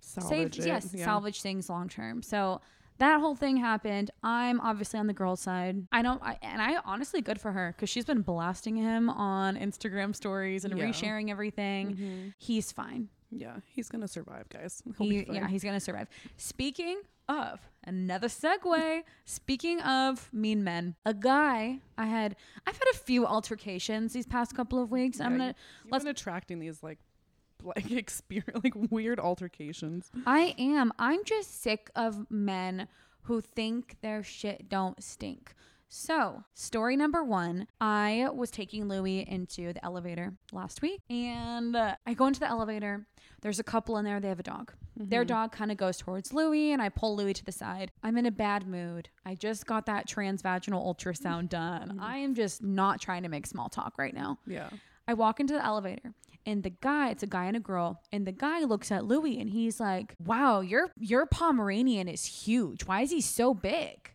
Salvage 0.00 0.56
save 0.56 0.66
yes, 0.66 0.90
yeah. 0.94 1.04
salvage 1.06 1.40
things 1.40 1.70
long 1.70 1.88
term. 1.88 2.22
So 2.22 2.60
that 2.98 3.20
whole 3.20 3.34
thing 3.34 3.56
happened. 3.56 4.10
I'm 4.22 4.60
obviously 4.60 5.00
on 5.00 5.06
the 5.06 5.14
girl's 5.14 5.40
side. 5.40 5.86
I 5.90 6.02
don't, 6.02 6.22
I, 6.22 6.36
and 6.42 6.60
I 6.60 6.76
honestly 6.84 7.22
good 7.22 7.40
for 7.40 7.52
her 7.52 7.72
because 7.74 7.88
she's 7.88 8.04
been 8.04 8.20
blasting 8.20 8.76
him 8.76 9.08
on 9.08 9.56
Instagram 9.56 10.14
stories 10.14 10.66
and 10.66 10.76
Yeah. 10.76 10.84
resharing 10.84 11.30
everything. 11.30 11.96
Mhm. 11.96 12.34
He's 12.36 12.70
fine. 12.72 13.08
Yeah, 13.30 13.56
he's 13.66 13.88
gonna 13.88 14.08
survive, 14.08 14.48
guys. 14.48 14.82
He, 14.98 15.24
yeah, 15.30 15.48
he's 15.48 15.64
gonna 15.64 15.80
survive. 15.80 16.08
Speaking 16.36 17.00
of 17.28 17.60
another 17.84 18.28
segue, 18.28 19.02
speaking 19.24 19.80
of 19.82 20.28
mean 20.32 20.64
men, 20.64 20.96
a 21.06 21.14
guy 21.14 21.78
I 21.96 22.06
had 22.06 22.36
I've 22.66 22.76
had 22.76 22.88
a 22.92 22.96
few 22.96 23.26
altercations 23.26 24.12
these 24.12 24.26
past 24.26 24.54
couple 24.54 24.82
of 24.82 24.90
weeks. 24.90 25.20
I'm 25.20 25.32
gonna 25.32 25.54
You've 25.84 25.92
let's 25.92 26.04
been 26.04 26.10
attracting 26.10 26.58
these 26.58 26.82
like 26.82 26.98
like 27.62 27.90
experience 27.90 28.60
like 28.64 28.74
weird 28.90 29.20
altercations. 29.20 30.10
I 30.26 30.54
am. 30.58 30.92
I'm 30.98 31.24
just 31.24 31.62
sick 31.62 31.90
of 31.94 32.30
men 32.30 32.88
who 33.22 33.40
think 33.40 33.96
their 34.02 34.22
shit 34.22 34.68
don't 34.68 35.02
stink. 35.02 35.54
So, 35.92 36.44
story 36.54 36.96
number 36.96 37.24
one 37.24 37.66
I 37.80 38.28
was 38.32 38.52
taking 38.52 38.86
Louis 38.86 39.26
into 39.28 39.72
the 39.72 39.84
elevator 39.84 40.34
last 40.52 40.82
week, 40.82 41.00
and 41.10 41.74
uh, 41.74 41.96
I 42.06 42.14
go 42.14 42.26
into 42.26 42.38
the 42.40 42.48
elevator. 42.48 43.06
There's 43.42 43.58
a 43.58 43.64
couple 43.64 43.96
in 43.96 44.04
there, 44.04 44.20
they 44.20 44.28
have 44.28 44.40
a 44.40 44.44
dog. 44.44 44.72
Their 44.96 45.22
mm-hmm. 45.22 45.28
dog 45.28 45.52
kind 45.52 45.70
of 45.70 45.76
goes 45.76 45.96
towards 45.96 46.32
Louis, 46.32 46.72
and 46.72 46.82
I 46.82 46.90
pull 46.90 47.16
Louis 47.16 47.32
to 47.34 47.44
the 47.44 47.52
side. 47.52 47.90
I'm 48.02 48.18
in 48.18 48.26
a 48.26 48.30
bad 48.30 48.66
mood. 48.66 49.08
I 49.24 49.34
just 49.34 49.66
got 49.66 49.86
that 49.86 50.06
transvaginal 50.06 50.84
ultrasound 50.84 51.48
done. 51.48 51.88
Mm-hmm. 51.88 52.02
I 52.02 52.18
am 52.18 52.34
just 52.34 52.62
not 52.62 53.00
trying 53.00 53.22
to 53.22 53.28
make 53.28 53.46
small 53.46 53.68
talk 53.68 53.94
right 53.98 54.14
now. 54.14 54.38
Yeah. 54.46 54.68
I 55.08 55.14
walk 55.14 55.40
into 55.40 55.54
the 55.54 55.64
elevator 55.64 56.14
and 56.46 56.62
the 56.62 56.70
guy, 56.70 57.10
it's 57.10 57.22
a 57.22 57.26
guy 57.26 57.46
and 57.46 57.56
a 57.56 57.60
girl, 57.60 58.02
and 58.12 58.26
the 58.26 58.32
guy 58.32 58.60
looks 58.60 58.90
at 58.90 59.04
Louis 59.04 59.38
and 59.40 59.50
he's 59.50 59.80
like, 59.80 60.14
Wow, 60.24 60.60
your 60.60 60.90
your 60.98 61.26
Pomeranian 61.26 62.08
is 62.08 62.24
huge. 62.24 62.84
Why 62.84 63.02
is 63.02 63.10
he 63.10 63.20
so 63.20 63.54
big? 63.54 64.10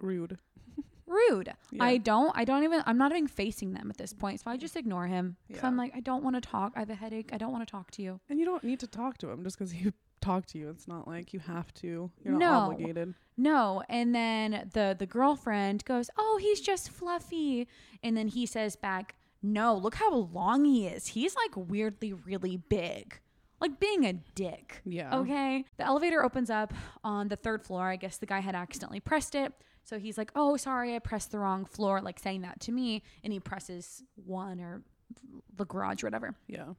Rude. 0.00 0.38
Rude. 1.10 1.52
Yeah. 1.72 1.82
I 1.84 1.96
don't 1.96 2.32
I 2.36 2.44
don't 2.44 2.62
even 2.62 2.82
I'm 2.86 2.96
not 2.96 3.10
even 3.12 3.26
facing 3.26 3.72
them 3.72 3.90
at 3.90 3.96
this 3.96 4.12
point. 4.12 4.40
So 4.40 4.50
I 4.50 4.56
mm. 4.56 4.60
just 4.60 4.76
ignore 4.76 5.06
him. 5.06 5.36
Because 5.48 5.62
Yeah. 5.62 5.66
I'm 5.68 5.76
like, 5.76 5.92
I 5.94 6.00
don't 6.00 6.22
want 6.22 6.36
to 6.36 6.40
talk. 6.40 6.72
I 6.76 6.80
have 6.80 6.90
a 6.90 6.94
headache. 6.94 7.30
I 7.32 7.38
don't 7.38 7.52
want 7.52 7.66
to 7.66 7.70
talk 7.70 7.90
to 7.92 8.02
you. 8.02 8.20
And 8.28 8.38
you 8.38 8.44
don't 8.44 8.62
need 8.62 8.78
to 8.80 8.86
talk 8.86 9.18
to 9.18 9.28
him 9.30 9.42
just 9.42 9.58
because 9.58 9.72
he 9.72 9.92
talked 10.20 10.50
to 10.50 10.58
you. 10.58 10.70
It's 10.70 10.86
not 10.86 11.08
like 11.08 11.32
you 11.32 11.40
have 11.40 11.74
to. 11.74 12.10
You're 12.22 12.34
not 12.34 12.38
No. 12.38 12.52
obligated. 12.72 13.14
No. 13.36 13.82
And 13.88 14.14
then 14.14 14.70
the 14.72 14.94
the 14.98 15.06
girlfriend 15.06 15.84
goes, 15.84 16.10
Oh, 16.16 16.38
he's 16.40 16.60
just 16.60 16.90
fluffy. 16.90 17.66
And 18.02 18.16
then 18.16 18.28
he 18.28 18.46
says 18.46 18.76
back, 18.76 19.16
No, 19.42 19.74
look 19.74 19.96
how 19.96 20.14
long 20.14 20.64
he 20.64 20.86
is. 20.86 21.08
He's 21.08 21.34
like 21.34 21.56
weirdly 21.56 22.12
really 22.12 22.56
big. 22.56 23.18
Like 23.60 23.78
being 23.78 24.06
a 24.06 24.14
dick. 24.14 24.80
Yeah. 24.84 25.14
Okay. 25.18 25.64
The 25.76 25.84
elevator 25.84 26.24
opens 26.24 26.48
up 26.50 26.72
on 27.04 27.28
the 27.28 27.36
third 27.36 27.62
floor. 27.62 27.88
I 27.90 27.96
guess 27.96 28.16
the 28.16 28.26
guy 28.26 28.40
had 28.40 28.54
accidentally 28.54 29.00
pressed 29.00 29.34
it. 29.34 29.52
So 29.90 29.98
he's 29.98 30.16
like, 30.16 30.30
Oh, 30.36 30.56
sorry, 30.56 30.94
I 30.94 31.00
pressed 31.00 31.32
the 31.32 31.40
wrong 31.40 31.64
floor, 31.64 32.00
like 32.00 32.20
saying 32.20 32.42
that 32.42 32.60
to 32.60 32.72
me. 32.72 33.02
And 33.24 33.32
he 33.32 33.40
presses 33.40 34.04
one 34.24 34.60
or 34.60 34.82
the 35.56 35.64
garage 35.66 36.04
or 36.04 36.06
whatever. 36.06 36.36
Yeah. 36.46 36.74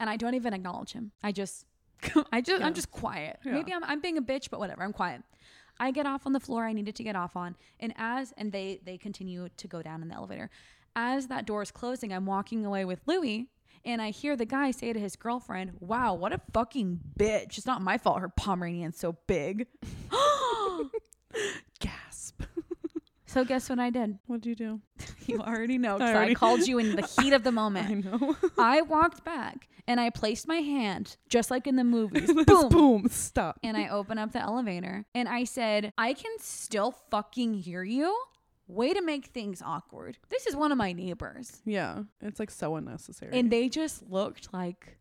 And 0.00 0.08
I 0.08 0.16
don't 0.16 0.32
even 0.32 0.54
acknowledge 0.54 0.92
him. 0.92 1.12
I 1.22 1.30
just, 1.30 1.66
I 2.32 2.40
just, 2.40 2.60
Yeah. 2.60 2.66
I'm 2.66 2.72
just 2.72 2.90
quiet. 2.90 3.38
Yeah. 3.44 3.52
Maybe 3.52 3.74
I'm, 3.74 3.84
I'm 3.84 4.00
being 4.00 4.16
a 4.16 4.22
bitch, 4.22 4.48
but 4.48 4.60
whatever. 4.60 4.82
I'm 4.82 4.94
quiet. 4.94 5.22
I 5.78 5.90
get 5.90 6.06
off 6.06 6.24
on 6.24 6.32
the 6.32 6.40
floor 6.40 6.64
I 6.64 6.72
needed 6.72 6.96
to 6.96 7.04
get 7.04 7.16
off 7.16 7.36
on. 7.36 7.54
And 7.80 7.92
as, 7.98 8.32
and 8.38 8.50
they, 8.50 8.80
they 8.82 8.96
continue 8.96 9.50
to 9.54 9.68
go 9.68 9.82
down 9.82 10.00
in 10.00 10.08
the 10.08 10.14
elevator. 10.14 10.48
As 10.96 11.26
that 11.26 11.44
door 11.44 11.60
is 11.60 11.70
closing, 11.70 12.14
I'm 12.14 12.24
walking 12.24 12.64
away 12.64 12.86
with 12.86 13.00
Louis. 13.04 13.48
And 13.84 14.00
I 14.00 14.08
hear 14.08 14.36
the 14.36 14.46
guy 14.46 14.70
say 14.70 14.94
to 14.94 14.98
his 14.98 15.16
girlfriend, 15.16 15.72
Wow, 15.80 16.14
what 16.14 16.32
a 16.32 16.40
fucking 16.54 17.00
bitch. 17.18 17.58
It's 17.58 17.66
not 17.66 17.82
my 17.82 17.98
fault 17.98 18.20
her 18.20 18.30
Pomeranian's 18.30 18.98
so 18.98 19.18
big. 19.26 19.66
Gasp. 21.78 22.07
So 23.28 23.44
guess 23.44 23.68
what 23.68 23.78
I 23.78 23.90
did? 23.90 24.18
What'd 24.26 24.46
you 24.46 24.54
do? 24.54 24.80
You 25.28 25.40
already 25.40 25.76
know. 25.76 25.98
I 25.98 26.30
I, 26.30 26.34
called 26.34 26.66
you 26.66 26.78
in 26.78 26.96
the 26.96 27.06
heat 27.20 27.34
of 27.34 27.44
the 27.44 27.52
moment. 27.52 27.90
I 27.90 27.94
know. 27.94 28.34
I 28.58 28.80
walked 28.80 29.24
back 29.24 29.68
and 29.86 30.00
I 30.00 30.08
placed 30.08 30.48
my 30.48 30.56
hand, 30.56 31.18
just 31.28 31.50
like 31.50 31.66
in 31.66 31.76
the 31.76 31.84
movies. 31.84 32.32
Boom. 32.32 32.68
Boom. 32.70 33.08
Stop. 33.10 33.58
and 33.62 33.76
I 33.76 33.88
open 33.88 34.16
up 34.16 34.32
the 34.32 34.40
elevator 34.40 35.04
and 35.14 35.28
I 35.28 35.44
said, 35.44 35.92
I 35.98 36.14
can 36.14 36.32
still 36.40 36.92
fucking 37.10 37.52
hear 37.54 37.84
you. 37.84 38.16
Way 38.68 38.94
to 38.94 39.02
make 39.02 39.26
things 39.26 39.60
awkward. 39.62 40.16
This 40.30 40.46
is 40.46 40.56
one 40.56 40.72
of 40.72 40.78
my 40.78 40.92
neighbors. 40.92 41.60
Yeah. 41.66 42.04
It's 42.22 42.40
like 42.40 42.50
so 42.50 42.76
unnecessary. 42.76 43.38
And 43.38 43.50
they 43.52 43.68
just 43.68 44.08
looked 44.10 44.52
like, 44.54 44.96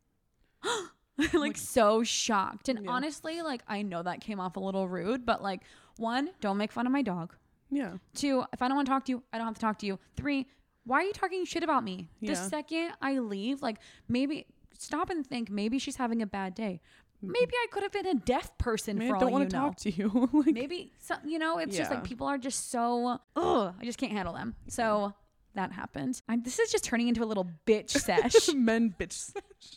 like, 1.33 1.57
so 1.57 2.03
shocked. 2.03 2.67
And 2.69 2.83
Yeah. 2.83 2.91
honestly, 2.91 3.41
like, 3.41 3.61
I 3.67 3.81
know 3.81 4.03
that 4.03 4.19
came 4.21 4.39
off 4.41 4.57
a 4.57 4.59
little 4.59 4.87
rude, 4.87 5.25
but 5.25 5.41
like, 5.41 5.61
one, 5.97 6.29
don't 6.41 6.57
make 6.57 6.71
fun 6.73 6.85
of 6.85 6.91
my 6.91 7.01
dog. 7.01 7.33
Yeah. 7.69 7.93
Two, 8.15 8.43
if 8.53 8.61
I 8.61 8.67
don't 8.67 8.75
want 8.77 8.85
to 8.87 8.91
talk 8.91 9.05
to 9.05 9.11
you, 9.11 9.23
I 9.33 9.37
don't 9.37 9.47
have 9.47 9.55
to 9.55 9.61
talk 9.61 9.79
to 9.79 9.85
you. 9.85 9.99
Three, 10.15 10.47
why 10.85 10.97
are 10.99 11.03
you 11.03 11.13
talking 11.13 11.43
shit 11.45 11.63
about 11.63 11.83
me? 11.83 12.09
The 12.21 12.27
Yeah. 12.27 12.47
second 12.47 12.91
I 13.01 13.19
leave, 13.19 13.61
like 13.61 13.77
maybe 14.07 14.45
stop 14.77 15.09
and 15.09 15.25
think 15.25 15.49
maybe 15.49 15.79
she's 15.79 15.95
having 15.97 16.21
a 16.21 16.27
bad 16.27 16.55
day. 16.55 16.81
Maybe 17.21 17.51
I 17.53 17.65
could 17.71 17.81
have 17.81 17.91
been 17.91 18.05
a 18.05 18.13
deaf 18.13 18.55
person 18.59 18.99
Man, 18.99 19.09
for 19.09 19.15
all 19.15 19.19
don't 19.21 19.31
want 19.31 19.45
know. 19.45 19.49
to 19.49 19.55
talk 19.55 19.75
to 19.77 19.91
you. 19.91 20.29
like, 20.45 20.53
maybe 20.53 20.93
some, 20.99 21.17
you 21.25 21.39
know, 21.39 21.57
it's 21.57 21.75
just 21.75 21.89
like 21.89 22.03
people 22.03 22.27
are 22.27 22.37
just 22.37 22.69
so 22.69 23.19
ugh, 23.35 23.73
I 23.79 23.83
just 23.85 23.97
can't 23.97 24.11
handle 24.11 24.35
them. 24.35 24.55
So 24.67 25.13
that 25.55 25.71
happened. 25.71 26.21
I'm, 26.29 26.43
this 26.43 26.59
is 26.59 26.71
just 26.71 26.83
turning 26.83 27.07
into 27.07 27.23
a 27.23 27.25
little 27.25 27.49
bitch 27.65 27.89
sesh. 27.89 28.49
men 28.55 28.93
bitch. 28.99 29.33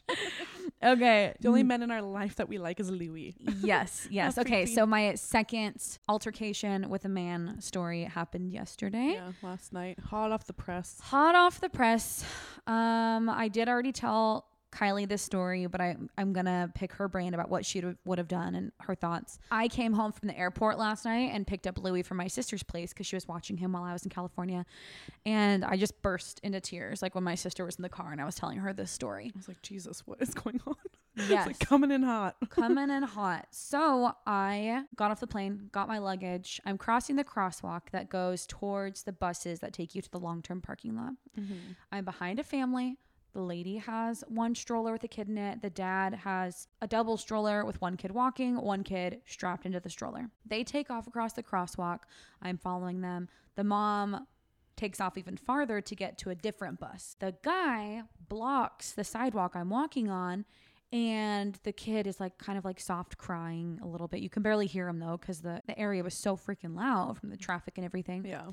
okay. 0.82 1.34
The 1.40 1.48
only 1.48 1.62
men 1.62 1.82
in 1.82 1.90
our 1.90 2.02
life 2.02 2.36
that 2.36 2.48
we 2.48 2.58
like 2.58 2.80
is 2.80 2.90
Louis. 2.90 3.34
yes, 3.62 4.06
yes. 4.10 4.38
Okay, 4.38 4.62
creepy. 4.64 4.74
so 4.74 4.86
my 4.86 5.14
second 5.14 5.98
altercation 6.08 6.88
with 6.88 7.04
a 7.04 7.08
man 7.08 7.60
story 7.60 8.04
happened 8.04 8.52
yesterday. 8.52 9.12
Yeah, 9.14 9.32
last 9.42 9.72
night, 9.72 9.98
hot 9.98 10.32
off 10.32 10.46
the 10.46 10.52
press. 10.52 10.98
Hot 11.04 11.34
off 11.34 11.60
the 11.60 11.68
press. 11.68 12.24
Um, 12.66 13.28
I 13.28 13.48
did 13.48 13.68
already 13.68 13.92
tell 13.92 14.46
Kylie 14.72 15.08
this 15.08 15.22
story, 15.22 15.66
but 15.66 15.80
I, 15.80 15.96
I'm 16.16 16.32
gonna 16.32 16.70
pick 16.74 16.92
her 16.94 17.08
brain 17.08 17.34
about 17.34 17.48
what 17.48 17.66
she 17.66 17.82
would 18.04 18.18
have 18.18 18.28
done 18.28 18.54
and 18.54 18.72
her 18.80 18.94
thoughts. 18.94 19.38
I 19.50 19.68
came 19.68 19.92
home 19.92 20.12
from 20.12 20.28
the 20.28 20.38
airport 20.38 20.78
last 20.78 21.04
night 21.04 21.30
and 21.32 21.46
picked 21.46 21.66
up 21.66 21.78
Louis 21.78 22.02
from 22.02 22.16
my 22.16 22.28
sister's 22.28 22.62
place 22.62 22.92
because 22.92 23.06
she 23.06 23.16
was 23.16 23.26
watching 23.26 23.56
him 23.56 23.72
while 23.72 23.82
I 23.82 23.92
was 23.92 24.04
in 24.04 24.10
California, 24.10 24.64
and 25.26 25.64
I 25.64 25.76
just 25.76 26.00
burst 26.02 26.40
into 26.42 26.60
tears 26.60 27.02
like 27.02 27.14
when 27.14 27.24
my 27.24 27.34
sister 27.34 27.64
was 27.64 27.76
in 27.76 27.82
the 27.82 27.88
car 27.88 28.12
and 28.12 28.20
I 28.20 28.24
was 28.24 28.36
telling 28.36 28.58
her 28.58 28.72
this 28.72 28.90
story. 28.90 29.32
I 29.34 29.38
was 29.38 29.48
like, 29.48 29.62
Jesus, 29.62 30.06
what 30.06 30.20
is 30.22 30.34
going 30.34 30.60
on? 30.66 30.76
Yes. 31.16 31.30
it's 31.30 31.46
like 31.46 31.58
coming 31.58 31.90
in 31.90 32.02
hot. 32.02 32.36
coming 32.50 32.90
in 32.90 33.02
hot. 33.02 33.48
So 33.50 34.12
I 34.26 34.84
got 34.96 35.10
off 35.10 35.20
the 35.20 35.26
plane, 35.26 35.68
got 35.72 35.88
my 35.88 35.98
luggage. 35.98 36.60
I'm 36.64 36.78
crossing 36.78 37.16
the 37.16 37.24
crosswalk 37.24 37.90
that 37.92 38.08
goes 38.08 38.46
towards 38.46 39.02
the 39.02 39.12
buses 39.12 39.60
that 39.60 39.72
take 39.72 39.94
you 39.94 40.02
to 40.02 40.10
the 40.10 40.18
long 40.18 40.42
term 40.42 40.60
parking 40.60 40.96
lot. 40.96 41.14
Mm-hmm. 41.38 41.72
I'm 41.92 42.04
behind 42.04 42.38
a 42.38 42.44
family. 42.44 42.98
The 43.32 43.40
lady 43.40 43.76
has 43.76 44.24
one 44.28 44.54
stroller 44.54 44.92
with 44.92 45.04
a 45.04 45.08
kid 45.08 45.28
in 45.28 45.38
it. 45.38 45.62
The 45.62 45.70
dad 45.70 46.14
has 46.14 46.66
a 46.82 46.86
double 46.86 47.16
stroller 47.16 47.64
with 47.64 47.80
one 47.80 47.96
kid 47.96 48.10
walking, 48.10 48.60
one 48.60 48.82
kid 48.82 49.20
strapped 49.24 49.66
into 49.66 49.78
the 49.80 49.90
stroller. 49.90 50.30
They 50.44 50.64
take 50.64 50.90
off 50.90 51.06
across 51.06 51.34
the 51.34 51.42
crosswalk. 51.42 52.00
I'm 52.42 52.58
following 52.58 53.00
them. 53.02 53.28
The 53.54 53.64
mom 53.64 54.26
takes 54.76 55.00
off 55.00 55.16
even 55.18 55.36
farther 55.36 55.80
to 55.80 55.94
get 55.94 56.18
to 56.18 56.30
a 56.30 56.34
different 56.34 56.80
bus. 56.80 57.14
The 57.20 57.34
guy 57.42 58.02
blocks 58.28 58.92
the 58.92 59.04
sidewalk 59.04 59.52
I'm 59.54 59.70
walking 59.70 60.08
on 60.08 60.44
and 60.92 61.58
the 61.62 61.72
kid 61.72 62.06
is 62.06 62.18
like 62.18 62.38
kind 62.38 62.58
of 62.58 62.64
like 62.64 62.80
soft 62.80 63.16
crying 63.16 63.78
a 63.82 63.86
little 63.86 64.08
bit. 64.08 64.20
You 64.20 64.30
can 64.30 64.42
barely 64.42 64.66
hear 64.66 64.88
him 64.88 64.98
though 64.98 65.18
cuz 65.18 65.40
the 65.40 65.62
the 65.66 65.78
area 65.78 66.02
was 66.02 66.14
so 66.14 66.36
freaking 66.36 66.74
loud 66.74 67.18
from 67.18 67.30
the 67.30 67.36
traffic 67.36 67.78
and 67.78 67.84
everything. 67.84 68.24
Yeah. 68.24 68.50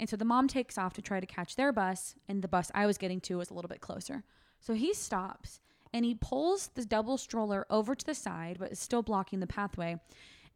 And 0.00 0.08
so 0.08 0.16
the 0.16 0.24
mom 0.24 0.48
takes 0.48 0.78
off 0.78 0.92
to 0.94 1.02
try 1.02 1.20
to 1.20 1.26
catch 1.26 1.56
their 1.56 1.72
bus, 1.72 2.14
and 2.28 2.42
the 2.42 2.48
bus 2.48 2.70
I 2.74 2.86
was 2.86 2.98
getting 2.98 3.20
to 3.22 3.38
was 3.38 3.50
a 3.50 3.54
little 3.54 3.68
bit 3.68 3.80
closer. 3.80 4.24
So 4.60 4.74
he 4.74 4.94
stops 4.94 5.60
and 5.92 6.04
he 6.04 6.14
pulls 6.14 6.68
the 6.68 6.84
double 6.84 7.16
stroller 7.16 7.66
over 7.70 7.94
to 7.94 8.04
the 8.04 8.14
side, 8.14 8.58
but 8.58 8.70
is 8.72 8.78
still 8.78 9.02
blocking 9.02 9.40
the 9.40 9.46
pathway, 9.46 9.96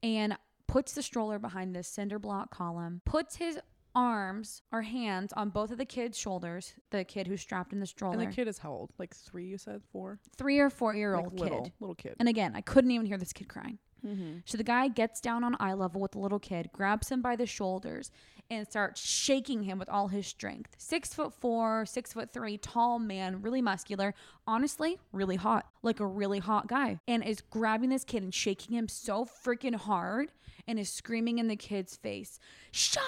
and 0.03 0.37
puts 0.67 0.93
the 0.93 1.03
stroller 1.03 1.39
behind 1.39 1.75
this 1.75 1.89
cinder 1.89 2.19
block 2.19 2.51
column, 2.51 3.01
puts 3.05 3.37
his 3.37 3.59
arms 3.95 4.63
or 4.73 4.83
hands 4.83 5.33
on 5.35 5.51
both 5.51 5.71
of 5.71 5.79
the 5.79 5.85
kid's 5.85 6.19
shoulders, 6.19 6.75
the 6.91 7.05
kid 7.05 7.27
who's 7.27 7.41
strapped 7.41 7.73
in 7.73 7.81
the 7.81 7.87
stroller. 7.87 8.19
And 8.19 8.31
the 8.31 8.35
kid 8.35 8.49
is 8.49 8.59
how 8.59 8.71
old? 8.71 8.91
Like 8.99 9.15
three, 9.15 9.47
you 9.47 9.59
said? 9.59 9.83
Four? 9.91 10.19
three 10.37 10.59
or 10.59 10.71
four 10.71 10.95
year 10.95 11.15
Like 11.17 11.25
old 11.25 11.41
little, 11.41 11.63
kid. 11.63 11.73
little 11.81 11.95
kid. 11.95 12.15
And 12.19 12.29
again, 12.29 12.53
I 12.55 12.61
couldn't 12.61 12.91
even 12.91 13.07
hear 13.07 13.19
this 13.19 13.33
kid 13.33 13.49
crying. 13.49 13.79
Mm-hmm. 14.07 14.39
So 14.45 14.59
the 14.59 14.65
guy 14.65 14.89
gets 14.89 15.21
down 15.21 15.45
on 15.45 15.57
eye 15.61 15.75
level 15.75 16.01
with 16.01 16.13
the 16.13 16.19
little 16.19 16.39
kid, 16.39 16.71
grabs 16.73 17.11
him 17.11 17.23
by 17.23 17.37
the 17.37 17.47
shoulders, 17.47 18.11
and 18.51 18.67
starts 18.69 19.01
shaking 19.01 19.63
him 19.63 19.79
with 19.79 19.89
all 19.89 20.09
his 20.09 20.27
strength. 20.27 20.75
Six 20.77 21.15
foot 21.15 21.33
four, 21.33 21.87
six 21.87 22.13
foot 22.13 22.33
three, 22.33 22.59
tall 22.59 22.99
man, 22.99 23.41
really 23.41 23.63
muscular, 23.63 24.15
honestly, 24.47 24.99
really 25.13 25.37
hot, 25.37 25.67
like 25.83 26.01
a 26.01 26.07
really 26.07 26.39
hot 26.39 26.67
guy, 26.67 26.99
and 27.09 27.25
is 27.25 27.41
grabbing 27.41 27.91
this 27.91 28.05
kid 28.05 28.23
and 28.23 28.35
shaking 28.35 28.77
him 28.77 28.89
so 28.89 29.25
freaking 29.25 29.75
hard 29.75 30.33
and 30.67 30.79
is 30.79 30.91
screaming 30.91 31.39
in 31.39 31.49
the 31.49 31.57
kid's 31.57 31.97
face, 31.97 32.39
Shut 32.71 33.03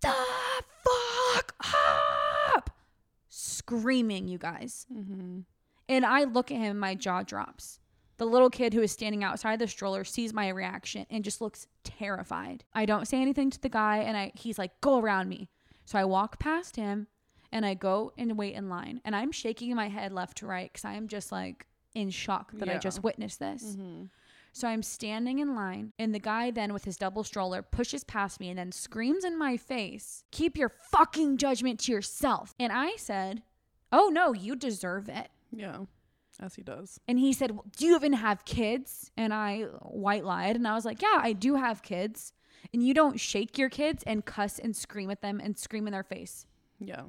the 0.00 0.14
fuck 0.84 1.54
up! 2.54 2.70
Screaming, 3.28 4.28
you 4.28 4.38
guys. 4.38 4.86
Mm-hmm. 4.92 5.40
And 5.88 6.06
I 6.06 6.24
look 6.24 6.50
at 6.50 6.58
him, 6.58 6.78
my 6.78 6.94
jaw 6.94 7.22
drops. 7.22 7.79
The 8.20 8.26
little 8.26 8.50
kid 8.50 8.74
who 8.74 8.82
is 8.82 8.92
standing 8.92 9.24
outside 9.24 9.58
the 9.58 9.66
stroller 9.66 10.04
sees 10.04 10.34
my 10.34 10.48
reaction 10.48 11.06
and 11.08 11.24
just 11.24 11.40
looks 11.40 11.66
terrified. 11.84 12.64
I 12.74 12.84
don't 12.84 13.08
say 13.08 13.18
anything 13.18 13.48
to 13.48 13.58
the 13.58 13.70
guy 13.70 14.00
and 14.00 14.14
I 14.14 14.32
he's 14.34 14.58
like, 14.58 14.78
"Go 14.82 14.98
around 14.98 15.30
me." 15.30 15.48
So 15.86 15.98
I 15.98 16.04
walk 16.04 16.38
past 16.38 16.76
him 16.76 17.06
and 17.50 17.64
I 17.64 17.72
go 17.72 18.12
and 18.18 18.36
wait 18.36 18.56
in 18.56 18.68
line. 18.68 19.00
And 19.06 19.16
I'm 19.16 19.32
shaking 19.32 19.74
my 19.74 19.88
head 19.88 20.12
left 20.12 20.36
to 20.36 20.46
right 20.46 20.70
cuz 20.70 20.84
I 20.84 20.96
am 20.96 21.08
just 21.08 21.32
like 21.32 21.66
in 21.94 22.10
shock 22.10 22.52
that 22.52 22.68
I 22.68 22.76
just 22.76 23.02
witnessed 23.02 23.38
this. 23.38 23.64
Mm-hmm. 23.64 24.04
So 24.52 24.68
I'm 24.68 24.82
standing 24.82 25.38
in 25.38 25.54
line, 25.54 25.94
and 25.98 26.14
the 26.14 26.18
guy 26.18 26.50
then 26.50 26.74
with 26.74 26.84
his 26.84 26.98
double 26.98 27.24
stroller 27.24 27.62
pushes 27.62 28.04
past 28.04 28.38
me 28.38 28.50
and 28.50 28.58
then 28.58 28.70
screams 28.70 29.24
in 29.24 29.38
my 29.38 29.56
face, 29.56 30.24
Keep 30.30 30.58
your 30.58 30.68
fucking 30.68 31.38
judgment 31.38 31.80
to 31.80 31.92
yourself. 31.92 32.54
And 32.60 32.70
I 32.70 32.96
said, 32.96 33.44
Oh 33.90 34.10
no, 34.12 34.34
you 34.34 34.56
deserve 34.56 35.08
it. 35.08 35.30
Yeah. 35.50 35.84
As 36.40 36.54
he 36.54 36.62
does. 36.62 36.98
And 37.06 37.18
he 37.18 37.32
said, 37.32 37.52
well, 37.52 37.66
Do 37.76 37.86
you 37.86 37.94
even 37.96 38.14
have 38.14 38.44
kids? 38.44 39.10
And 39.16 39.32
I 39.34 39.62
white 39.82 40.24
lied. 40.24 40.56
And 40.56 40.66
I 40.66 40.74
was 40.74 40.84
like, 40.84 41.02
Yeah, 41.02 41.18
I 41.18 41.32
do 41.32 41.56
have 41.56 41.82
kids. 41.82 42.32
And 42.72 42.86
you 42.86 42.94
don't 42.94 43.18
shake 43.18 43.58
your 43.58 43.68
kids 43.68 44.02
and 44.06 44.24
cuss 44.24 44.58
and 44.58 44.74
scream 44.74 45.10
at 45.10 45.22
them 45.22 45.40
and 45.40 45.58
scream 45.58 45.86
in 45.86 45.92
their 45.92 46.02
face. 46.02 46.46
Yeah. 46.78 47.02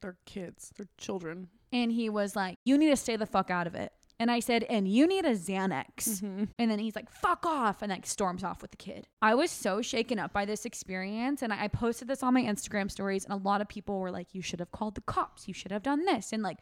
They're 0.00 0.16
kids. 0.26 0.72
They're 0.76 0.88
children. 0.98 1.48
And 1.72 1.92
he 1.92 2.08
was 2.08 2.34
like, 2.34 2.58
You 2.64 2.76
need 2.76 2.90
to 2.90 2.96
stay 2.96 3.16
the 3.16 3.26
fuck 3.26 3.50
out 3.50 3.66
of 3.66 3.74
it. 3.74 3.92
And 4.18 4.30
I 4.30 4.40
said, 4.40 4.64
And 4.68 4.86
you 4.86 5.06
need 5.06 5.24
a 5.24 5.34
Xanax. 5.34 5.84
Mm-hmm. 6.08 6.44
And 6.58 6.70
then 6.70 6.78
he's 6.78 6.94
like, 6.94 7.10
fuck 7.10 7.44
off, 7.44 7.82
and 7.82 7.90
like 7.90 8.06
storms 8.06 8.44
off 8.44 8.62
with 8.62 8.70
the 8.70 8.76
kid. 8.76 9.08
I 9.20 9.34
was 9.34 9.50
so 9.50 9.82
shaken 9.82 10.18
up 10.18 10.32
by 10.32 10.44
this 10.44 10.64
experience. 10.64 11.42
And 11.42 11.52
I 11.52 11.68
posted 11.68 12.08
this 12.08 12.22
on 12.22 12.34
my 12.34 12.42
Instagram 12.42 12.90
stories, 12.90 13.24
and 13.24 13.32
a 13.32 13.36
lot 13.36 13.60
of 13.60 13.68
people 13.68 13.98
were 13.98 14.10
like, 14.10 14.28
you 14.32 14.42
should 14.42 14.60
have 14.60 14.70
called 14.70 14.94
the 14.94 15.00
cops. 15.00 15.48
You 15.48 15.54
should 15.54 15.72
have 15.72 15.82
done 15.82 16.04
this. 16.04 16.32
And 16.32 16.42
like, 16.42 16.58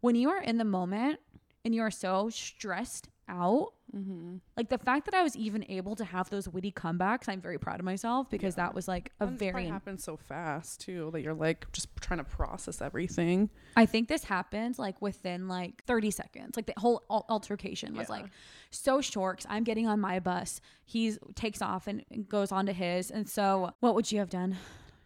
when 0.00 0.16
you 0.16 0.28
are 0.28 0.42
in 0.42 0.58
the 0.58 0.64
moment 0.64 1.20
and 1.64 1.74
you 1.74 1.82
are 1.82 1.90
so 1.90 2.28
stressed 2.30 3.08
out, 3.28 3.72
Mm-hmm. 3.94 4.38
like 4.56 4.70
the 4.70 4.78
fact 4.78 5.04
that 5.04 5.14
I 5.14 5.22
was 5.22 5.36
even 5.36 5.64
able 5.68 5.94
to 5.94 6.04
have 6.04 6.28
those 6.28 6.48
witty 6.48 6.72
comebacks, 6.72 7.28
I'm 7.28 7.40
very 7.40 7.58
proud 7.58 7.78
of 7.78 7.84
myself 7.84 8.28
because 8.28 8.54
Yeah. 8.56 8.64
that 8.64 8.74
was 8.74 8.88
like 8.88 9.12
a 9.20 9.26
And 9.28 9.38
very. 9.38 9.66
happened 9.66 10.00
so 10.00 10.16
fast 10.16 10.80
too 10.80 11.10
that 11.12 11.20
you're 11.22 11.32
like 11.32 11.70
just 11.70 11.86
trying 12.00 12.18
to 12.18 12.24
process 12.24 12.82
everything. 12.82 13.50
I 13.76 13.86
think 13.86 14.08
this 14.08 14.24
happened 14.24 14.80
like 14.80 15.00
within 15.00 15.46
like 15.46 15.84
30 15.84 16.10
seconds. 16.10 16.56
Like 16.56 16.66
the 16.66 16.74
whole 16.76 17.04
al- 17.08 17.24
altercation 17.28 17.94
was 17.94 18.08
Yeah. 18.08 18.16
like 18.16 18.26
so 18.72 19.00
short. 19.00 19.38
'cause 19.38 19.46
I'm 19.48 19.62
getting 19.62 19.86
on 19.86 20.00
my 20.00 20.18
bus. 20.18 20.60
He 20.84 21.16
takes 21.36 21.62
off 21.62 21.86
and 21.86 22.04
goes 22.28 22.50
on 22.50 22.66
to 22.66 22.72
his. 22.72 23.12
And 23.12 23.28
so, 23.28 23.74
what 23.78 23.94
would 23.94 24.10
you 24.10 24.18
have 24.18 24.30
done? 24.30 24.56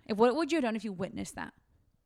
If 0.06 0.16
what 0.16 0.34
would 0.34 0.50
you 0.50 0.56
have 0.56 0.64
done 0.64 0.76
if 0.76 0.84
you 0.84 0.94
witnessed 0.94 1.34
that? 1.34 1.52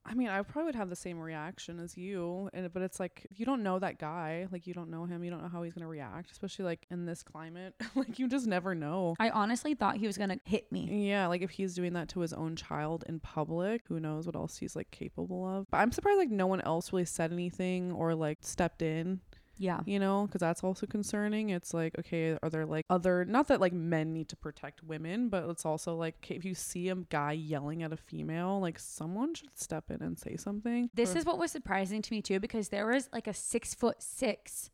I 0.05 0.14
mean, 0.14 0.28
I 0.28 0.42
probably 0.42 0.66
would 0.66 0.74
have 0.74 0.90
the 0.90 0.96
same 0.96 1.20
reaction 1.20 1.78
as 1.78 1.96
you, 1.96 2.50
and 2.53 2.72
but 2.72 2.82
it's 2.82 2.98
like 2.98 3.26
you 3.34 3.46
don't 3.46 3.62
know 3.62 3.78
that 3.78 3.98
guy, 3.98 4.48
like 4.50 4.66
you 4.66 4.74
don't 4.74 4.90
know 4.90 5.05
him, 5.05 5.22
you 5.22 5.30
don't 5.30 5.42
know 5.42 5.48
how 5.48 5.62
he's 5.62 5.72
gonna 5.72 5.86
react, 5.86 6.30
especially 6.32 6.64
like 6.64 6.86
in 6.90 7.07
this 7.07 7.22
climate. 7.22 7.74
like 7.94 8.18
you 8.18 8.26
just 8.26 8.46
never 8.46 8.74
know. 8.74 9.14
I 9.20 9.30
honestly 9.30 9.74
thought 9.74 9.96
he 9.96 10.07
was 10.07 10.18
gonna 10.18 10.38
hit 10.44 10.70
me. 10.72 11.09
Yeah, 11.09 11.28
like 11.28 11.42
if 11.42 11.50
he's 11.50 11.74
doing 11.74 11.92
that 11.92 12.09
to 12.11 12.20
his 12.20 12.32
own 12.32 12.57
child 12.57 13.05
in 13.09 13.20
public, 13.20 13.82
who 13.88 14.00
knows 14.00 14.26
what 14.26 14.34
else 14.34 14.57
he's 14.57 14.74
like 14.74 14.90
capable 14.90 15.46
of. 15.46 15.66
But 15.70 15.78
I'm 15.78 15.92
surprised 15.92 16.18
like 16.18 16.30
no 16.30 16.46
one 16.48 16.61
else 16.62 16.92
really 16.92 17.05
said 17.05 17.32
anything 17.32 17.92
or 17.92 18.14
like 18.14 18.38
stepped 18.40 18.82
in, 18.82 19.20
Yeah. 19.62 19.80
you 19.86 20.00
know, 20.00 20.26
because 20.26 20.40
that's 20.40 20.64
also 20.64 20.86
concerning. 20.86 21.50
It's 21.50 21.72
like, 21.72 21.96
okay, 22.00 22.36
are 22.42 22.50
there 22.50 22.66
like 22.66 22.84
other, 22.90 23.24
not 23.24 23.46
that 23.48 23.60
like 23.60 23.72
men 23.72 24.12
need 24.12 24.28
to 24.30 24.36
protect 24.36 24.82
women, 24.82 25.28
but 25.28 25.48
it's 25.48 25.64
also 25.64 25.94
like, 25.94 26.16
okay, 26.18 26.34
if 26.34 26.44
you 26.44 26.54
see 26.54 26.88
a 26.88 26.96
guy 26.96 27.32
yelling 27.32 27.82
at 27.84 27.92
a 27.92 27.96
female, 27.96 28.60
like 28.60 28.78
someone 28.78 29.34
should 29.34 29.56
step 29.56 29.90
in 29.90 30.02
and 30.02 30.18
say 30.18 30.36
something. 30.36 30.90
This 30.94 31.14
Or- 31.14 31.18
is 31.18 31.24
what 31.24 31.38
was 31.38 31.52
surprising 31.52 32.02
to 32.02 32.12
me 32.12 32.20
too, 32.20 32.40
because 32.40 32.70
there 32.70 32.86
was 32.86 33.08
like 33.12 33.28
a 33.28 33.34
six 33.34 33.72
foot 33.72 34.02
six 34.02 34.70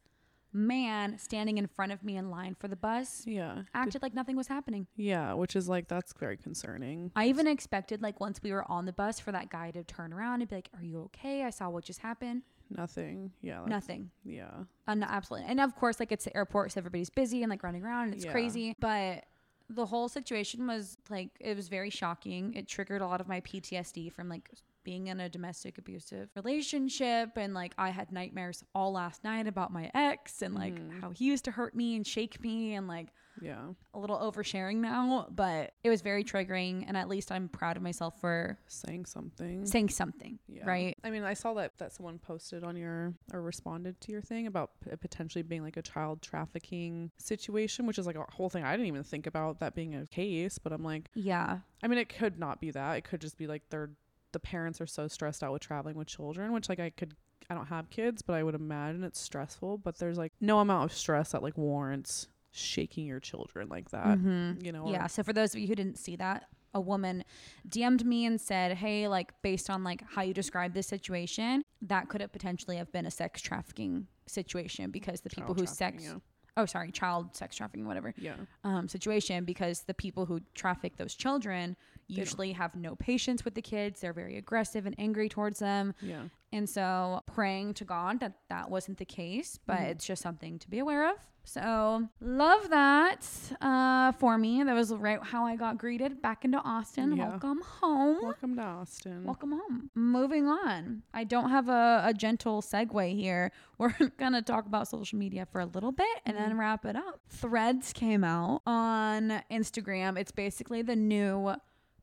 man 0.50 1.18
standing 1.18 1.58
in 1.58 1.66
front 1.66 1.92
of 1.92 2.02
me 2.02 2.16
in 2.16 2.30
line 2.30 2.56
for 2.58 2.68
the 2.68 2.76
bus, 2.76 3.24
yeah. 3.26 3.62
acted 3.74 4.00
like 4.00 4.14
nothing 4.14 4.34
was 4.36 4.48
happening. 4.48 4.86
Yeah, 4.96 5.34
which 5.34 5.54
is 5.54 5.68
like 5.68 5.88
that's 5.88 6.14
very 6.14 6.38
concerning. 6.38 7.12
I 7.14 7.26
even 7.26 7.46
expected 7.46 8.00
like 8.00 8.18
once 8.20 8.40
we 8.42 8.52
were 8.52 8.64
on 8.70 8.86
the 8.86 8.92
bus 8.94 9.20
for 9.20 9.32
that 9.32 9.50
guy 9.50 9.70
to 9.72 9.84
turn 9.84 10.12
around 10.12 10.40
and 10.40 10.48
be 10.48 10.56
like, 10.56 10.70
"Are 10.74 10.82
you 10.82 11.02
okay? 11.02 11.44
I 11.44 11.50
saw 11.50 11.68
what 11.68 11.84
just 11.84 12.00
happened." 12.00 12.42
Nothing. 12.70 13.32
Yeah. 13.40 13.54
that's- 13.60 13.70
Nothing. 13.70 14.10
Yeah. 14.24 14.50
Uh, 14.86 14.94
no, 14.94 15.06
absolutely. 15.08 15.48
And 15.48 15.60
of 15.60 15.74
course, 15.76 15.98
like 16.00 16.12
it's 16.12 16.24
the 16.24 16.36
airport, 16.36 16.72
so 16.72 16.78
everybody's 16.78 17.10
busy 17.10 17.42
and 17.42 17.50
like 17.50 17.62
running 17.62 17.82
around 17.84 18.04
and 18.04 18.14
it's 18.14 18.24
Yeah. 18.24 18.32
crazy. 18.32 18.74
But 18.80 19.24
the 19.70 19.86
whole 19.86 20.08
situation 20.08 20.66
was 20.66 20.96
like 21.10 21.30
it 21.40 21.56
was 21.56 21.68
very 21.68 21.90
shocking. 21.90 22.54
It 22.54 22.66
triggered 22.68 23.02
a 23.02 23.06
lot 23.06 23.20
of 23.20 23.28
my 23.28 23.40
PTSD 23.40 24.10
from 24.12 24.28
like 24.28 24.50
being 24.88 25.08
in 25.08 25.20
a 25.20 25.28
domestic 25.28 25.76
abusive 25.76 26.30
relationship 26.34 27.36
and 27.36 27.52
like 27.52 27.74
I 27.76 27.90
had 27.90 28.10
nightmares 28.10 28.64
all 28.74 28.90
last 28.92 29.22
night 29.22 29.46
about 29.46 29.70
my 29.70 29.90
ex 29.92 30.40
and 30.40 30.54
like 30.54 30.76
Mhm. 30.76 31.00
how 31.02 31.10
he 31.10 31.26
used 31.26 31.44
to 31.44 31.50
hurt 31.50 31.74
me 31.74 31.94
and 31.94 32.06
shake 32.06 32.40
me 32.40 32.72
and 32.74 32.88
like 32.88 33.08
Yeah. 33.40 33.72
a 33.94 33.98
little 34.00 34.18
oversharing 34.18 34.78
now, 34.78 35.28
but 35.30 35.74
it 35.84 35.90
was 35.90 36.00
very 36.00 36.24
triggering 36.24 36.84
and 36.88 36.96
at 36.96 37.06
least 37.08 37.30
I'm 37.30 37.48
proud 37.50 37.76
of 37.76 37.82
myself 37.84 38.18
for 38.18 38.58
Saying 38.66 39.04
something. 39.04 39.64
saying 39.66 39.90
something, 39.90 40.38
Yeah. 40.48 40.66
right? 40.66 40.96
I 41.04 41.10
mean, 41.10 41.22
I 41.22 41.34
saw 41.34 41.52
that 41.54 41.76
that 41.78 41.92
someone 41.92 42.18
posted 42.18 42.64
on 42.64 42.74
your 42.74 43.14
or 43.32 43.42
responded 43.42 44.00
to 44.00 44.10
your 44.10 44.22
thing 44.22 44.46
about 44.46 44.80
p- 44.80 44.96
potentially 44.96 45.42
being 45.42 45.62
like 45.62 45.76
a 45.76 45.82
child 45.82 46.22
trafficking 46.22 47.12
situation, 47.18 47.84
which 47.86 47.98
is 47.98 48.06
like 48.06 48.16
a 48.16 48.24
whole 48.32 48.48
thing 48.48 48.64
I 48.64 48.72
didn't 48.72 48.86
even 48.86 49.04
think 49.04 49.26
about 49.26 49.60
that 49.60 49.74
being 49.74 49.94
a 49.94 50.06
case. 50.06 50.58
But 50.58 50.72
I'm 50.72 50.82
like, 50.82 51.10
Yeah. 51.14 51.60
I 51.82 51.88
mean, 51.88 51.98
it 51.98 52.08
could 52.08 52.38
not 52.38 52.58
be 52.60 52.70
that. 52.72 52.94
It 52.96 53.04
could 53.04 53.20
just 53.20 53.36
be 53.36 53.46
like 53.46 53.68
they're 53.68 53.90
the 54.32 54.40
parents 54.40 54.80
are 54.80 54.86
so 54.86 55.08
stressed 55.08 55.42
out 55.42 55.52
with 55.52 55.62
traveling 55.62 55.96
with 55.96 56.06
children, 56.08 56.52
which 56.52 56.68
like 56.68 56.80
I 56.80 56.90
could 56.90 57.14
I 57.50 57.54
don't 57.54 57.66
have 57.66 57.88
kids, 57.88 58.20
but 58.20 58.34
I 58.34 58.42
would 58.42 58.54
imagine 58.54 59.04
it's 59.04 59.18
stressful, 59.20 59.78
but 59.78 59.98
there's 59.98 60.18
like 60.18 60.32
no 60.40 60.58
amount 60.60 60.90
of 60.90 60.96
stress 60.96 61.32
that 61.32 61.42
like 61.42 61.56
warrants 61.56 62.28
shaking 62.50 63.06
your 63.06 63.20
children 63.20 63.68
like 63.68 63.90
that. 63.90 64.18
Mhm. 64.18 64.62
You 64.64 64.72
know. 64.72 64.90
Yeah. 64.90 65.06
So 65.06 65.22
for 65.22 65.32
those 65.32 65.54
of 65.54 65.60
you 65.60 65.66
who 65.68 65.74
didn't 65.74 65.98
see 65.98 66.16
that, 66.16 66.44
a 66.74 66.80
woman 66.80 67.24
DM'd 67.66 68.04
me 68.04 68.26
and 68.26 68.38
said, 68.38 68.76
"Hey, 68.76 69.08
like 69.08 69.32
based 69.42 69.70
on 69.70 69.82
like 69.82 70.02
how 70.06 70.20
you 70.22 70.34
described 70.34 70.74
this 70.74 70.86
situation, 70.86 71.62
that 71.82 72.08
could 72.10 72.20
have 72.20 72.32
potentially 72.32 72.76
have 72.76 72.92
been 72.92 73.06
a 73.06 73.10
sex 73.10 73.40
trafficking 73.40 74.06
situation 74.26 74.90
because 74.90 75.22
the 75.22 75.30
people 75.30 75.54
Child 75.54 75.60
who 75.60 75.66
sex 75.66 76.04
yeah. 76.04 76.18
oh 76.58 76.66
sorry, 76.66 76.90
child 76.92 77.34
sex 77.34 77.56
trafficking, 77.56 77.86
whatever 77.86 78.12
Yeah. 78.18 78.34
um, 78.64 78.88
situation 78.88 79.44
because 79.46 79.82
the 79.84 79.94
people 79.94 80.26
who 80.26 80.40
traffic 80.54 80.96
those 80.98 81.14
children 81.14 81.76
usually 82.08 82.52
have 82.52 82.74
no 82.74 82.96
patience 82.96 83.44
with 83.44 83.54
the 83.54 83.62
kids. 83.62 84.00
They're 84.00 84.12
very 84.12 84.36
aggressive 84.36 84.86
and 84.86 84.94
angry 84.98 85.28
towards 85.28 85.58
them. 85.60 85.94
Yeah. 86.00 86.22
And 86.52 86.68
so 86.68 87.22
praying 87.26 87.74
to 87.74 87.84
God 87.84 88.20
that 88.20 88.32
that 88.48 88.70
wasn't 88.70 88.98
the 88.98 89.04
case, 89.04 89.58
but 89.66 89.78
Mhm. 89.78 89.88
it's 89.90 90.06
just 90.06 90.22
something 90.22 90.58
to 90.58 90.70
be 90.70 90.78
aware 90.78 91.10
of. 91.10 91.16
So 91.44 92.08
love 92.20 92.68
that 92.70 93.26
uh, 93.62 94.12
for 94.12 94.36
me. 94.36 94.62
That 94.62 94.74
was 94.74 94.92
right 94.92 95.22
how 95.22 95.46
I 95.46 95.56
got 95.56 95.78
greeted 95.78 96.20
back 96.20 96.44
into 96.44 96.58
Austin. 96.58 97.16
Yeah. 97.16 97.28
Welcome 97.30 97.62
home. 97.62 98.18
Welcome 98.22 98.56
to 98.56 98.62
Austin. 98.62 99.24
Welcome 99.24 99.52
home. 99.52 99.90
Moving 99.94 100.46
on. 100.46 101.02
I 101.14 101.24
don't 101.24 101.48
have 101.48 101.70
a, 101.70 102.02
a 102.04 102.12
gentle 102.14 102.60
segue 102.60 103.14
here. 103.14 103.50
We're 103.78 103.94
going 104.18 104.32
to 104.34 104.42
talk 104.42 104.66
about 104.66 104.88
social 104.88 105.18
media 105.18 105.46
for 105.50 105.60
a 105.62 105.66
little 105.66 105.92
bit 105.92 106.18
and 106.26 106.36
then 106.36 106.58
wrap 106.58 106.84
it 106.84 106.96
up. 106.96 107.20
Threads 107.30 107.92
came 107.94 108.24
out 108.24 108.60
on 108.66 109.42
Instagram. 109.50 110.18
It's 110.18 110.32
basically 110.32 110.82
the 110.82 110.96
new 110.96 111.54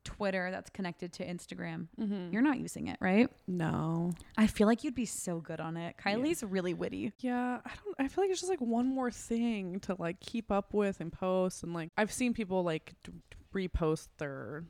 Twitter 0.06 0.50
that's 0.52 0.70
connected 0.70 1.12
to 1.14 1.26
Instagram. 1.26 1.88
Mm-hmm. 2.00 2.32
You're 2.32 2.42
not 2.42 2.58
using 2.60 2.88
it, 2.88 2.98
right? 3.02 3.30
No. 3.48 4.14
I 4.38 4.48
feel 4.48 4.68
like 4.68 4.86
you'd 4.86 4.96
be 4.96 5.06
so 5.06 5.40
good 5.42 5.60
on 5.60 5.76
it. 5.76 5.96
Kylie's 5.98 6.42
really 6.44 6.74
witty. 6.74 7.12
Yeah, 7.20 7.60
I 7.66 7.72
don't. 7.84 7.96
I 8.00 8.08
feel 8.08 8.24
like 8.24 8.32
it's 8.32 8.40
just 8.40 8.50
like 8.50 8.62
one 8.62 8.88
more 8.88 9.12
thing 9.12 9.80
to 9.82 9.96
like 10.00 10.20
keep 10.22 10.52
up 10.52 10.74
with 10.74 11.02
and 11.02 11.12
post, 11.12 11.64
and 11.64 11.74
like 11.74 11.90
I've 11.98 12.14
seen 12.14 12.34
people 12.34 12.64
like 12.64 12.94
repost 13.54 14.08
their. 14.18 14.64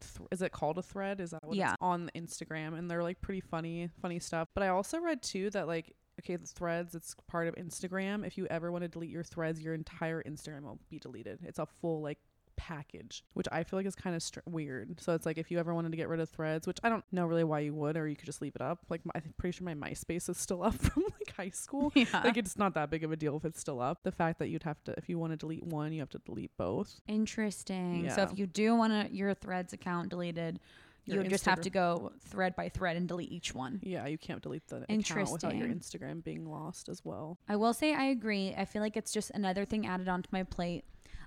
Th- 0.00 0.28
is 0.30 0.42
it 0.42 0.52
called 0.52 0.78
a 0.78 0.82
thread? 0.82 1.20
Is 1.20 1.30
that 1.30 1.44
what 1.44 1.56
Yeah. 1.56 1.70
it's 1.72 1.78
on 1.80 2.10
Instagram? 2.14 2.78
And 2.78 2.90
they're 2.90 3.02
like 3.02 3.20
pretty 3.20 3.40
funny, 3.40 3.90
funny 4.00 4.18
stuff. 4.20 4.48
But 4.54 4.62
I 4.62 4.68
also 4.68 4.98
read 5.00 5.22
too 5.22 5.50
that 5.50 5.66
like 5.66 5.94
okay, 6.20 6.34
the 6.34 6.46
threads 6.46 6.94
it's 6.96 7.14
part 7.28 7.46
of 7.46 7.54
Instagram. 7.54 8.26
If 8.26 8.36
you 8.36 8.46
ever 8.48 8.72
want 8.72 8.82
to 8.82 8.88
delete 8.88 9.10
your 9.10 9.22
threads, 9.22 9.60
your 9.60 9.74
entire 9.74 10.22
Instagram 10.24 10.62
will 10.62 10.80
be 10.90 10.98
deleted. 10.98 11.38
It's 11.44 11.58
a 11.60 11.66
full 11.80 12.00
like 12.02 12.18
package, 12.58 13.24
which 13.32 13.46
I 13.50 13.62
feel 13.62 13.78
like 13.78 13.86
is 13.86 13.94
kind 13.94 14.14
of 14.14 14.22
str- 14.22 14.40
weird. 14.44 15.00
So 15.00 15.14
it's 15.14 15.24
like 15.24 15.38
if 15.38 15.50
you 15.50 15.58
ever 15.58 15.72
wanted 15.72 15.92
to 15.92 15.96
get 15.96 16.08
rid 16.08 16.20
of 16.20 16.28
threads, 16.28 16.66
which 16.66 16.78
I 16.82 16.90
don't 16.90 17.04
know 17.10 17.24
really 17.24 17.44
why 17.44 17.60
you 17.60 17.72
would, 17.72 17.96
or 17.96 18.06
you 18.06 18.16
could 18.16 18.26
just 18.26 18.42
leave 18.42 18.54
it 18.54 18.60
up. 18.60 18.80
Like 18.90 19.06
my, 19.06 19.12
I'm 19.14 19.32
pretty 19.38 19.56
sure 19.56 19.64
my 19.64 19.74
MySpace 19.74 20.28
is 20.28 20.36
still 20.36 20.62
up 20.68 20.74
from 20.74 21.04
like 21.04 21.34
high 21.34 21.50
school. 21.50 21.92
Yeah. 21.98 22.22
Like 22.22 22.36
it's 22.36 22.56
not 22.56 22.74
that 22.74 22.90
big 22.90 23.02
of 23.02 23.12
a 23.12 23.16
deal 23.16 23.36
if 23.36 23.44
it's 23.44 23.58
still 23.58 23.80
up. 23.80 24.02
The 24.02 24.12
fact 24.12 24.38
that 24.40 24.48
you'd 24.48 24.62
have 24.64 24.82
to, 24.84 24.94
if 24.96 25.08
you 25.08 25.18
want 25.18 25.32
to 25.32 25.36
delete 25.36 25.64
one, 25.64 25.92
you 25.92 26.00
have 26.00 26.10
to 26.10 26.18
delete 26.18 26.56
both. 26.56 27.00
Interesting. 27.08 28.10
So 28.10 28.22
if 28.22 28.38
you 28.38 28.46
do 28.46 28.74
want 28.74 28.92
to 28.92 29.14
your 29.14 29.34
Threads 29.34 29.72
account 29.72 30.10
deleted, 30.10 30.60
you 31.04 31.24
just 31.24 31.46
have 31.46 31.60
to 31.62 31.70
go 31.70 32.12
thread 32.20 32.54
by 32.54 32.68
thread 32.68 32.96
and 32.96 33.08
delete 33.08 33.32
each 33.32 33.54
one. 33.54 33.80
Yeah, 33.82 34.06
you 34.06 34.18
can't 34.18 34.42
delete 34.42 34.66
the 34.68 34.84
account 34.88 35.30
without 35.30 35.56
your 35.56 35.68
Instagram 35.68 36.22
being 36.22 36.48
lost 36.50 36.88
as 36.88 37.04
well. 37.04 37.38
I 37.48 37.56
will 37.56 37.72
say 37.72 37.94
I 37.94 38.04
agree. 38.04 38.54
I 38.56 38.64
feel 38.64 38.82
like 38.82 38.96
it's 38.96 39.12
just 39.12 39.30
another 39.30 39.64
thing 39.64 39.86
added 39.86 40.08
onto 40.08 40.28
my 40.32 40.42
plate. 40.42 40.84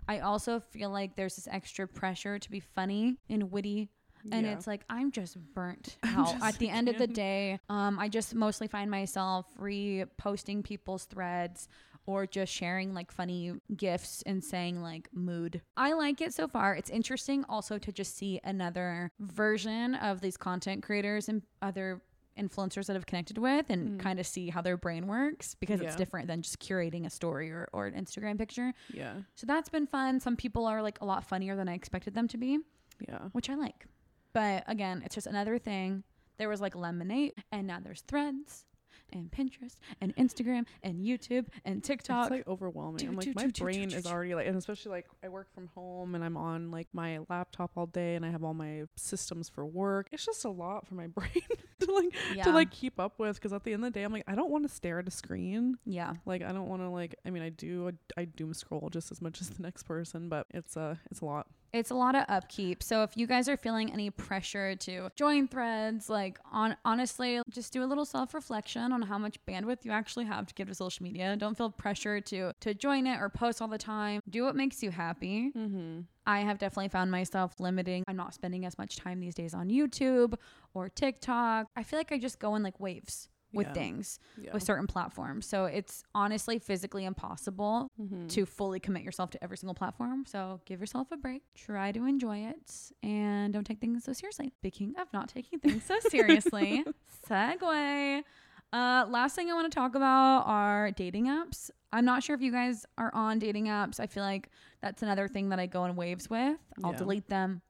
I 0.07 0.19
also 0.19 0.59
feel 0.59 0.89
like 0.89 1.15
there's 1.15 1.35
this 1.35 1.47
extra 1.49 1.87
pressure 1.87 2.39
to 2.39 2.51
be 2.51 2.59
funny 2.59 3.17
and 3.29 3.51
witty. 3.51 3.89
And 4.31 4.45
Yeah. 4.45 4.53
it's 4.53 4.67
like 4.67 4.83
I'm 4.89 5.11
just 5.11 5.35
burnt 5.55 5.97
out. 6.03 6.33
just 6.33 6.43
At 6.43 6.59
the 6.59 6.69
end 6.69 6.89
of 6.89 6.97
the 6.97 7.07
day, 7.07 7.59
um, 7.69 7.97
I 7.97 8.07
just 8.07 8.35
mostly 8.35 8.67
find 8.67 8.91
myself 8.91 9.47
reposting 9.59 10.63
people's 10.63 11.05
threads 11.05 11.67
or 12.05 12.25
just 12.25 12.51
sharing 12.53 12.93
like 12.93 13.11
funny 13.11 13.53
gifs 13.75 14.21
and 14.23 14.43
saying 14.43 14.81
like 14.81 15.07
mood. 15.13 15.61
I 15.77 15.93
like 15.93 16.21
it 16.21 16.33
so 16.33 16.47
far. 16.47 16.75
It's 16.75 16.89
interesting 16.89 17.45
also 17.47 17.77
to 17.79 17.91
just 17.91 18.15
see 18.17 18.39
another 18.43 19.11
version 19.19 19.95
of 19.95 20.21
these 20.21 20.37
content 20.37 20.83
creators 20.83 21.29
and 21.29 21.41
other 21.61 22.01
influencers 22.37 22.85
that 22.87 22.95
I've 22.95 23.05
connected 23.05 23.37
with 23.37 23.69
and 23.69 23.99
Mm. 23.99 23.99
kind 23.99 24.19
of 24.19 24.25
see 24.25 24.49
how 24.49 24.61
their 24.61 24.77
brain 24.77 25.07
works 25.07 25.55
because 25.55 25.81
it's 25.81 25.95
different 25.95 26.27
than 26.27 26.41
just 26.41 26.59
curating 26.59 27.05
a 27.05 27.09
story 27.09 27.51
or, 27.51 27.67
or 27.73 27.87
an 27.87 27.93
Instagram 27.93 28.37
picture. 28.37 28.73
yeah, 28.93 29.15
So 29.35 29.45
that's 29.45 29.69
been 29.69 29.85
fun. 29.87 30.19
Some 30.19 30.35
people 30.37 30.65
are 30.65 30.81
like 30.81 30.99
a 31.01 31.05
lot 31.05 31.23
funnier 31.25 31.55
than 31.55 31.67
I 31.69 31.73
expected 31.73 32.13
them 32.13 32.27
to 32.29 32.37
be 32.37 32.59
yeah. 33.07 33.19
which 33.33 33.49
I 33.49 33.55
like. 33.55 33.85
But 34.33 34.63
again, 34.67 35.01
it's 35.03 35.15
just 35.15 35.27
another 35.27 35.57
thing. 35.57 36.03
There 36.37 36.47
was 36.49 36.61
like 36.61 36.73
Lemon8, 36.73 37.33
and 37.51 37.67
now 37.67 37.79
there's 37.83 38.01
threads, 38.01 38.65
and 39.11 39.31
Pinterest, 39.31 39.75
and 39.99 40.15
Instagram, 40.15 40.65
and 40.83 40.99
YouTube, 40.99 41.47
and 41.65 41.83
TikTok. 41.83 42.25
It's 42.25 42.31
like 42.31 42.47
overwhelming. 42.47 42.97
Do, 42.97 43.07
I'm 43.07 43.15
like 43.15 43.25
do, 43.25 43.33
my 43.35 43.47
do, 43.47 43.63
brain 43.63 43.91
is 43.91 44.05
already 44.05 44.35
like, 44.35 44.47
and 44.47 44.57
especially 44.57 44.91
like 44.91 45.07
I 45.23 45.29
work 45.29 45.53
from 45.53 45.69
home 45.75 46.15
and 46.15 46.23
I'm 46.23 46.37
on 46.37 46.71
like 46.71 46.87
my 46.93 47.19
laptop 47.29 47.71
all 47.75 47.85
day 47.85 48.15
and 48.15 48.25
I 48.25 48.29
have 48.31 48.43
all 48.43 48.53
my 48.53 48.83
systems 48.95 49.49
for 49.49 49.65
work. 49.65 50.07
It's 50.11 50.25
just 50.25 50.45
a 50.45 50.49
lot 50.49 50.87
for 50.87 50.95
my 50.95 51.07
brain 51.07 51.43
to 51.79 51.91
like 51.93 52.13
yeah, 52.35 52.43
to 52.43 52.51
like 52.51 52.71
keep 52.71 52.99
up 52.99 53.19
with 53.19 53.35
because 53.35 53.53
at 53.53 53.63
the 53.63 53.73
end 53.73 53.83
of 53.85 53.93
the 53.93 53.99
day 53.99 54.03
I'm 54.03 54.11
like 54.11 54.23
I 54.27 54.35
don't 54.35 54.51
want 54.51 54.67
to 54.67 54.73
stare 54.73 54.99
at 54.99 55.07
a 55.07 55.11
screen. 55.11 55.77
yeah, 55.85 56.13
Like 56.25 56.43
I 56.43 56.51
don't 56.51 56.67
want 56.67 56.81
to 56.81 56.89
like 56.89 57.15
I 57.25 57.29
mean 57.29 57.43
I 57.43 57.49
do 57.49 57.91
I, 58.17 58.21
I 58.21 58.25
doom 58.25 58.53
scroll 58.53 58.89
just 58.89 59.11
as 59.11 59.21
much 59.21 59.41
as 59.41 59.49
the 59.49 59.61
next 59.61 59.83
person, 59.83 60.29
but 60.29 60.47
it's 60.51 60.77
uh 60.77 60.95
it's 61.09 61.21
a 61.21 61.25
lot. 61.25 61.47
It's 61.73 61.89
a 61.89 61.95
lot 61.95 62.15
of 62.15 62.25
upkeep. 62.27 62.83
So 62.83 63.03
if 63.03 63.15
you 63.15 63.27
guys 63.27 63.47
are 63.47 63.57
feeling 63.57 63.91
any 63.91 64.09
pressure 64.09 64.75
to 64.75 65.09
join 65.15 65.47
threads, 65.47 66.09
like 66.09 66.39
on 66.51 66.75
honestly, 66.83 67.41
just 67.49 67.71
do 67.71 67.83
a 67.83 67.85
little 67.85 68.05
self 68.05 68.33
reflection 68.33 68.91
on 68.91 69.01
how 69.01 69.17
much 69.17 69.37
bandwidth 69.45 69.85
you 69.85 69.91
actually 69.91 70.25
have 70.25 70.47
to 70.47 70.53
give 70.53 70.67
to 70.67 70.75
social 70.75 71.03
media. 71.03 71.35
Don't 71.37 71.57
feel 71.57 71.69
pressure 71.69 72.19
to 72.21 72.53
to 72.59 72.73
join 72.73 73.07
it 73.07 73.19
or 73.19 73.29
post 73.29 73.61
all 73.61 73.67
the 73.67 73.77
time. 73.77 74.21
Do 74.29 74.43
what 74.43 74.55
makes 74.55 74.83
you 74.83 74.91
happy. 74.91 75.51
Mm-hmm. 75.55 76.01
I 76.25 76.39
have 76.41 76.59
definitely 76.59 76.89
found 76.89 77.09
myself 77.11 77.55
limiting. 77.59 78.03
I'm 78.07 78.17
not 78.17 78.33
spending 78.33 78.65
as 78.65 78.77
much 78.77 78.97
time 78.97 79.19
these 79.19 79.35
days 79.35 79.53
on 79.53 79.69
YouTube 79.69 80.35
or 80.73 80.89
TikTok. 80.89 81.67
I 81.75 81.83
feel 81.83 81.97
like 81.99 82.11
I 82.11 82.17
just 82.17 82.39
go 82.39 82.55
in 82.55 82.63
like 82.63 82.79
waves 82.79 83.29
with 83.53 83.67
Yeah. 83.67 83.73
things 83.73 84.19
Yeah. 84.37 84.53
with 84.53 84.63
certain 84.63 84.87
platforms. 84.87 85.45
So 85.45 85.65
it's 85.65 86.03
honestly 86.15 86.59
physically 86.59 87.05
impossible 87.05 87.89
mm-hmm. 87.99 88.27
to 88.27 88.45
fully 88.45 88.79
commit 88.79 89.03
yourself 89.03 89.29
to 89.31 89.43
every 89.43 89.57
single 89.57 89.75
platform. 89.75 90.25
So 90.25 90.61
give 90.65 90.79
yourself 90.79 91.11
a 91.11 91.17
break, 91.17 91.43
try 91.55 91.91
to 91.91 92.05
enjoy 92.05 92.39
it, 92.45 92.91
and 93.03 93.53
don't 93.53 93.65
take 93.65 93.79
things 93.79 94.03
so 94.03 94.13
seriously. 94.13 94.51
Speaking 94.59 94.95
of 94.97 95.11
not 95.13 95.29
taking 95.29 95.59
things 95.59 95.83
so 95.83 95.99
seriously, 96.09 96.83
segue. 97.29 98.23
Uh, 98.73 99.05
last 99.09 99.35
thing 99.35 99.49
I 99.51 99.53
want 99.53 99.69
to 99.71 99.75
talk 99.75 99.95
about 99.95 100.43
are 100.47 100.91
dating 100.91 101.25
apps. 101.27 101.69
I'm 101.91 102.05
not 102.05 102.23
sure 102.23 102.35
if 102.35 102.41
you 102.41 102.53
guys 102.53 102.85
are 102.97 103.13
on 103.13 103.37
dating 103.37 103.65
apps. 103.65 103.99
I 103.99 104.07
feel 104.07 104.23
like 104.23 104.49
that's 104.81 105.03
another 105.03 105.27
thing 105.27 105.49
that 105.49 105.59
I 105.59 105.65
go 105.65 105.83
in 105.85 105.95
waves 105.97 106.29
with. 106.29 106.57
I'll 106.83 106.91
Yeah. 106.93 106.97
delete 106.97 107.27
them. 107.27 107.61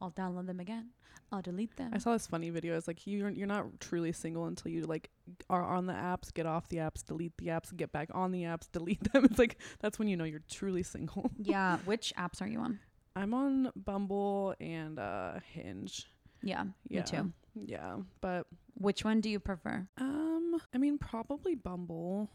I'll 0.00 0.10
download 0.12 0.46
them 0.46 0.60
again. 0.60 0.90
I'll 1.30 1.42
delete 1.42 1.76
them. 1.76 1.90
I 1.92 1.98
saw 1.98 2.12
this 2.12 2.26
funny 2.26 2.48
video. 2.50 2.76
It's 2.76 2.86
like 2.88 3.06
you're 3.06 3.28
you're 3.30 3.46
not 3.46 3.80
truly 3.80 4.12
single 4.12 4.46
until 4.46 4.70
you 4.72 4.82
like 4.86 5.10
are 5.50 5.62
on 5.62 5.86
the 5.86 5.92
apps, 5.92 6.32
get 6.32 6.46
off 6.46 6.68
the 6.68 6.78
apps, 6.78 7.04
delete 7.04 7.36
the 7.36 7.48
apps, 7.48 7.76
get 7.76 7.92
back 7.92 8.08
on 8.14 8.32
the 8.32 8.42
apps, 8.44 8.68
delete 8.72 9.12
them. 9.12 9.24
It's 9.24 9.38
like 9.38 9.58
that's 9.80 9.98
when 9.98 10.08
you 10.08 10.16
know 10.16 10.24
you're 10.24 10.42
truly 10.50 10.82
single. 10.82 11.30
yeah. 11.38 11.78
Which 11.84 12.12
apps 12.16 12.40
are 12.40 12.46
you 12.48 12.60
on? 12.60 12.78
I'm 13.16 13.34
on 13.34 13.70
Bumble 13.76 14.54
and 14.60 14.98
uh 14.98 15.40
Hinge. 15.52 16.06
Yeah, 16.42 16.64
Yeah. 16.88 17.00
me 17.00 17.06
too. 17.06 17.32
Yeah, 17.66 17.96
but 18.20 18.46
Which 18.74 19.04
one 19.04 19.20
do 19.20 19.28
you 19.28 19.40
prefer? 19.40 19.86
um 19.98 20.56
I 20.72 20.78
mean 20.78 20.96
probably 20.98 21.56
Bumble. 21.56 22.30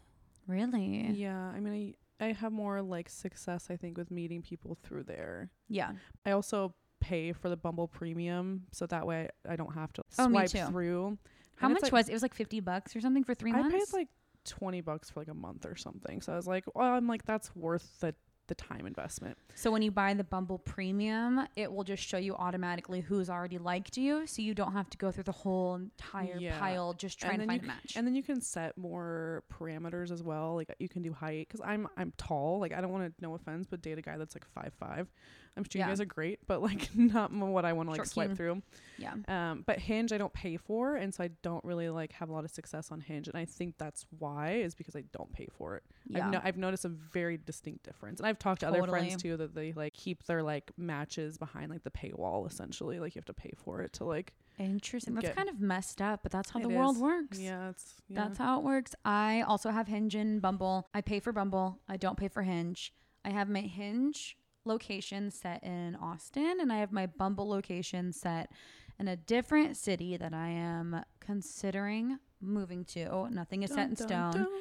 Really? 0.46 1.10
Yeah, 1.14 1.40
I 1.56 1.60
mean 1.62 1.96
I 2.20 2.26
I 2.26 2.32
have 2.34 2.52
more 2.52 2.82
like 2.82 3.10
success 3.10 3.68
I 3.72 3.76
think 3.78 3.98
with 3.98 4.12
meeting 4.12 4.42
people 4.42 4.78
through 4.84 5.04
there. 5.04 5.50
Yeah. 5.70 5.94
I 6.26 6.32
also 6.32 6.76
pay 7.04 7.34
for 7.34 7.50
the 7.50 7.58
Bumble 7.58 7.88
premium 7.88 8.64
so 8.72 8.86
that 8.88 9.06
way 9.06 9.30
I 9.50 9.56
don't 9.56 9.74
have 9.74 9.92
to 9.94 10.04
Oh, 10.18 10.30
swipe 10.30 10.50
through. 10.50 11.18
How 11.58 11.68
And 11.68 11.74
much 11.74 11.84
like, 11.84 11.92
was 11.92 12.10
it? 12.10 12.14
Was 12.14 12.22
like 12.22 12.34
50 12.34 12.60
bucks 12.62 12.96
or 12.96 13.02
something 13.02 13.24
for 13.24 13.34
three 13.36 13.52
I 13.54 13.58
months? 13.58 13.76
I 13.76 13.78
paid 13.80 13.94
like 13.94 14.08
20 14.46 14.82
bucks 14.82 15.10
for 15.10 15.20
like 15.22 15.28
a 15.30 15.34
month 15.34 15.66
or 15.66 15.76
something. 15.76 16.22
So 16.22 16.34
I 16.34 16.36
was 16.36 16.48
like, 16.48 16.66
well, 16.74 16.94
I'm 16.94 17.08
like 17.08 17.26
that's 17.26 17.56
worth 17.56 18.00
the 18.00 18.16
the 18.48 18.56
time 18.56 18.86
investment. 18.86 19.38
so 19.56 19.72
when 19.72 19.82
you 19.82 19.90
buy 19.90 20.14
the 20.14 20.24
Bumble 20.26 20.58
Premium, 20.60 21.48
it 21.56 21.72
will 21.72 21.86
just 21.86 22.04
show 22.04 22.18
you 22.18 22.36
automatically 22.36 23.00
who's 23.00 23.30
already 23.30 23.58
liked 23.58 23.96
you, 23.98 24.28
so 24.28 24.42
you 24.42 24.54
don't 24.54 24.74
have 24.74 24.90
to 24.90 24.98
go 24.98 25.12
through 25.12 25.24
the 25.24 25.32
whole 25.32 25.76
entire 25.76 26.36
Yeah. 26.38 26.60
pile 26.60 26.92
just 26.94 27.22
trying 27.22 27.40
to 27.40 27.46
find 27.46 27.64
a 27.64 27.66
match. 27.66 27.94
And 27.96 28.06
then 28.06 28.16
you 28.16 28.22
can 28.22 28.42
set 28.42 28.78
more 28.78 29.44
parameters 29.50 30.12
as 30.12 30.22
well. 30.22 30.56
Like 30.56 30.76
you 30.78 30.90
can 30.90 31.02
do 31.02 31.14
height 31.14 31.48
because 31.48 31.62
I'm 31.66 31.88
I'm 31.96 32.12
tall. 32.18 32.60
Like 32.60 32.74
I 32.74 32.82
don't 32.82 32.92
want 32.92 33.06
to, 33.18 33.22
no 33.22 33.34
offense, 33.34 33.66
but 33.70 33.82
date 33.82 33.98
a 33.98 34.02
guy 34.02 34.18
that's 34.18 34.36
like 34.36 34.46
five 34.54 34.74
five. 34.78 35.08
I'm 35.56 35.64
sure 35.64 35.80
Yeah. 35.80 35.86
you 35.86 35.92
guys 35.92 36.02
are 36.02 36.06
great, 36.06 36.40
but 36.48 36.62
like 36.62 36.90
not 36.96 37.32
what 37.32 37.64
I 37.66 37.74
want 37.74 37.88
to 37.88 37.92
like 37.92 38.00
Short 38.00 38.08
swipe 38.10 38.36
through. 38.36 38.62
yeah. 38.98 39.14
Um, 39.28 39.64
but 39.68 39.80
Hinge 39.80 40.12
I 40.12 40.18
don't 40.18 40.34
pay 40.34 40.58
for, 40.58 40.96
and 40.96 41.14
so 41.14 41.24
I 41.24 41.30
don't 41.44 41.64
really 41.64 41.90
like 41.90 42.12
have 42.14 42.30
a 42.30 42.34
lot 42.34 42.44
of 42.44 42.52
success 42.52 42.92
on 42.92 43.00
Hinge, 43.02 43.28
and 43.28 43.38
I 43.38 43.46
think 43.46 43.76
that's 43.78 44.06
why 44.18 44.54
is 44.54 44.74
because 44.76 44.96
I 44.96 45.04
don't 45.14 45.32
pay 45.32 45.48
for 45.58 45.76
it. 45.76 45.84
Yeah. 46.08 46.26
I've, 46.26 46.32
no- 46.32 46.42
I've 46.44 46.58
noticed 46.58 46.86
a 46.86 46.90
very 46.90 47.38
distinct 47.38 47.84
difference, 47.84 48.20
and 48.20 48.28
I've 48.28 48.40
talked 48.40 48.62
to 48.62 48.68
other 48.68 48.84
friends 48.88 49.22
too 49.22 49.38
that 49.38 49.54
they 49.54 49.74
like 49.74 49.94
keep 49.94 50.24
their 50.26 50.42
like 50.42 50.72
matches 50.78 51.38
behind 51.38 51.70
like 51.72 51.84
the 51.84 51.92
paywall 51.92 52.48
essentially. 52.50 53.00
Like 53.00 53.16
you 53.16 53.20
have 53.20 53.26
to 53.26 53.34
pay 53.34 53.52
for 53.64 53.82
it 53.82 53.94
to 53.94 54.06
like 54.06 54.34
Interesting. 54.60 55.16
That's 55.16 55.36
kind 55.36 55.50
of 55.50 55.60
messed 55.60 56.00
up, 56.02 56.22
but 56.22 56.32
that's 56.32 56.52
how 56.52 56.60
the 56.60 56.70
world 56.70 56.96
is. 56.98 57.02
works. 57.02 57.40
Yeah, 57.40 57.70
it's 57.70 57.96
yeah. 58.08 58.24
That's 58.24 58.38
how 58.38 58.60
it 58.60 58.64
works. 58.64 58.94
I 59.04 59.42
also 59.48 59.72
have 59.72 59.88
Hinge 59.88 60.14
and 60.16 60.42
Bumble. 60.42 60.88
I 60.94 61.02
pay 61.02 61.20
for 61.20 61.32
Bumble. 61.32 61.80
I 61.90 61.98
don't 61.98 62.18
pay 62.18 62.28
for 62.28 62.44
Hinge. 62.44 62.94
I 63.26 63.30
have 63.32 63.50
my 63.50 63.62
Hinge 63.62 64.38
location 64.66 65.32
set 65.32 65.64
in 65.64 65.96
Austin, 65.96 66.58
and 66.60 66.72
I 66.72 66.78
have 66.78 66.92
my 66.92 67.06
Bumble 67.06 67.48
location 67.48 68.12
set 68.12 68.52
in 69.00 69.08
a 69.08 69.16
different 69.16 69.78
city 69.78 70.18
that 70.18 70.34
I 70.34 70.48
am 70.50 71.04
considering 71.20 72.20
moving 72.42 72.86
to. 72.86 73.30
Nothing 73.30 73.64
is 73.64 73.72
set 73.72 73.90
in 73.90 73.96
Dun, 73.96 74.08
stone. 74.08 74.32
dun, 74.32 74.44
dun. 74.44 74.52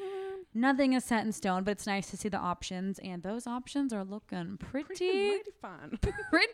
Nothing 0.55 0.93
is 0.93 1.05
set 1.05 1.25
in 1.25 1.33
stone, 1.33 1.65
but 1.65 1.73
it's 1.73 1.87
nice 1.87 2.11
to 2.11 2.17
see 2.17 2.29
the 2.29 2.39
options, 2.39 2.99
and 2.99 3.23
those 3.23 3.47
options 3.47 3.93
are 3.93 4.05
looking 4.05 4.59
pretty, 4.59 5.31
Pretty 5.31 5.51
fun. 5.61 5.99
pretty 6.31 6.53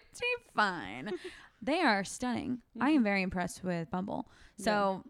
fine. 0.55 1.11
they 1.63 1.81
are 1.81 2.05
stunning. 2.05 2.59
I 2.81 2.91
am 2.91 2.97
mm-hmm. 2.97 3.05
very 3.05 3.23
impressed 3.23 3.65
with 3.65 3.91
Bumble. 3.91 4.31
So 4.57 5.05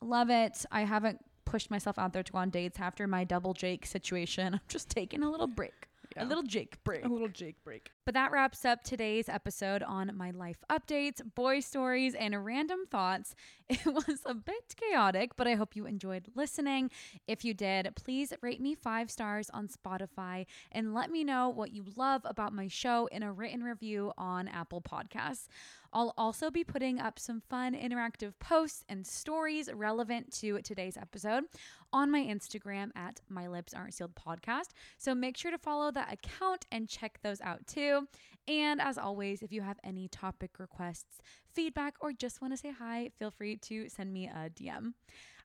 love 0.00 0.30
it. 0.30 0.64
I 0.72 0.82
haven't 0.82 1.20
pushed 1.44 1.70
myself 1.70 1.98
out 1.98 2.12
there 2.12 2.22
to 2.22 2.32
go 2.32 2.38
on 2.38 2.50
dates 2.50 2.80
after 2.80 3.06
my 3.06 3.24
double 3.24 3.54
Jake 3.54 3.86
situation. 3.86 4.54
I'm 4.54 4.60
just 4.68 4.88
taking 4.88 5.22
a 5.22 5.30
little 5.30 5.46
break. 5.46 5.88
Yeah. 6.16 6.24
A 6.24 6.26
little 6.26 6.42
Jake 6.42 6.82
break. 6.84 7.04
a 7.04 7.08
little 7.08 7.28
Jake 7.28 7.56
break. 7.64 7.90
But 8.04 8.14
that 8.14 8.32
wraps 8.32 8.64
up 8.64 8.82
today's 8.82 9.28
episode 9.28 9.82
on 9.82 10.10
my 10.16 10.30
life 10.32 10.58
updates, 10.70 11.20
boy 11.34 11.60
stories, 11.60 12.14
and 12.14 12.44
random 12.44 12.80
thoughts. 12.90 13.34
It 13.72 13.86
was 13.86 14.20
a 14.26 14.34
bit 14.34 14.74
chaotic, 14.76 15.30
but 15.36 15.46
I 15.46 15.54
hope 15.54 15.74
you 15.74 15.86
enjoyed 15.86 16.28
listening. 16.34 16.90
If 17.26 17.42
you 17.42 17.54
did, 17.54 17.90
please 17.96 18.34
rate 18.42 18.60
me 18.60 18.74
five 18.74 19.10
stars 19.10 19.48
on 19.48 19.68
Spotify 19.68 20.44
and 20.72 20.92
let 20.92 21.10
me 21.10 21.24
know 21.24 21.48
what 21.48 21.72
you 21.72 21.84
love 21.96 22.20
about 22.26 22.52
my 22.52 22.68
show 22.68 23.06
in 23.06 23.22
a 23.22 23.32
written 23.32 23.62
review 23.62 24.12
on 24.18 24.46
Apple 24.46 24.82
Podcasts. 24.82 25.46
I'll 25.92 26.14
also 26.16 26.50
be 26.50 26.64
putting 26.64 27.00
up 27.00 27.18
some 27.18 27.40
fun 27.40 27.74
interactive 27.74 28.32
posts 28.38 28.84
and 28.88 29.06
stories 29.06 29.68
relevant 29.72 30.32
to 30.40 30.60
today's 30.62 30.96
episode 30.96 31.44
on 31.92 32.10
my 32.10 32.20
Instagram 32.20 32.90
at 32.96 33.20
My 33.28 33.48
Lips 33.48 33.74
Aren't 33.74 33.94
Sealed 33.94 34.14
Podcast. 34.14 34.70
So 34.98 35.14
make 35.14 35.36
sure 35.36 35.50
to 35.50 35.58
follow 35.58 35.90
that 35.90 36.12
account 36.12 36.66
and 36.72 36.88
check 36.88 37.18
those 37.22 37.40
out 37.40 37.66
too. 37.66 38.08
And 38.48 38.80
as 38.80 38.98
always, 38.98 39.42
if 39.42 39.52
you 39.52 39.62
have 39.62 39.78
any 39.84 40.08
topic 40.08 40.58
requests, 40.58 41.20
feedback, 41.54 41.94
or 42.00 42.12
just 42.12 42.40
want 42.40 42.52
to 42.52 42.56
say 42.56 42.72
hi, 42.76 43.10
feel 43.18 43.30
free 43.30 43.56
to 43.56 43.88
send 43.88 44.12
me 44.12 44.26
a 44.26 44.50
DM. 44.50 44.94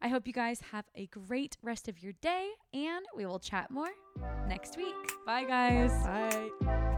I 0.02 0.08
hope 0.08 0.28
you 0.28 0.34
guys 0.34 0.62
have 0.72 0.86
a 0.96 1.08
great 1.08 1.58
rest 1.62 1.88
of 1.88 2.02
your 2.02 2.14
day, 2.22 2.50
and 2.74 3.06
we 3.16 3.26
will 3.26 3.40
chat 3.40 3.70
more 3.70 3.90
next 4.48 4.78
week. 4.78 4.96
Bye, 5.26 5.44
guys. 5.44 5.92
Bye. 6.06 6.98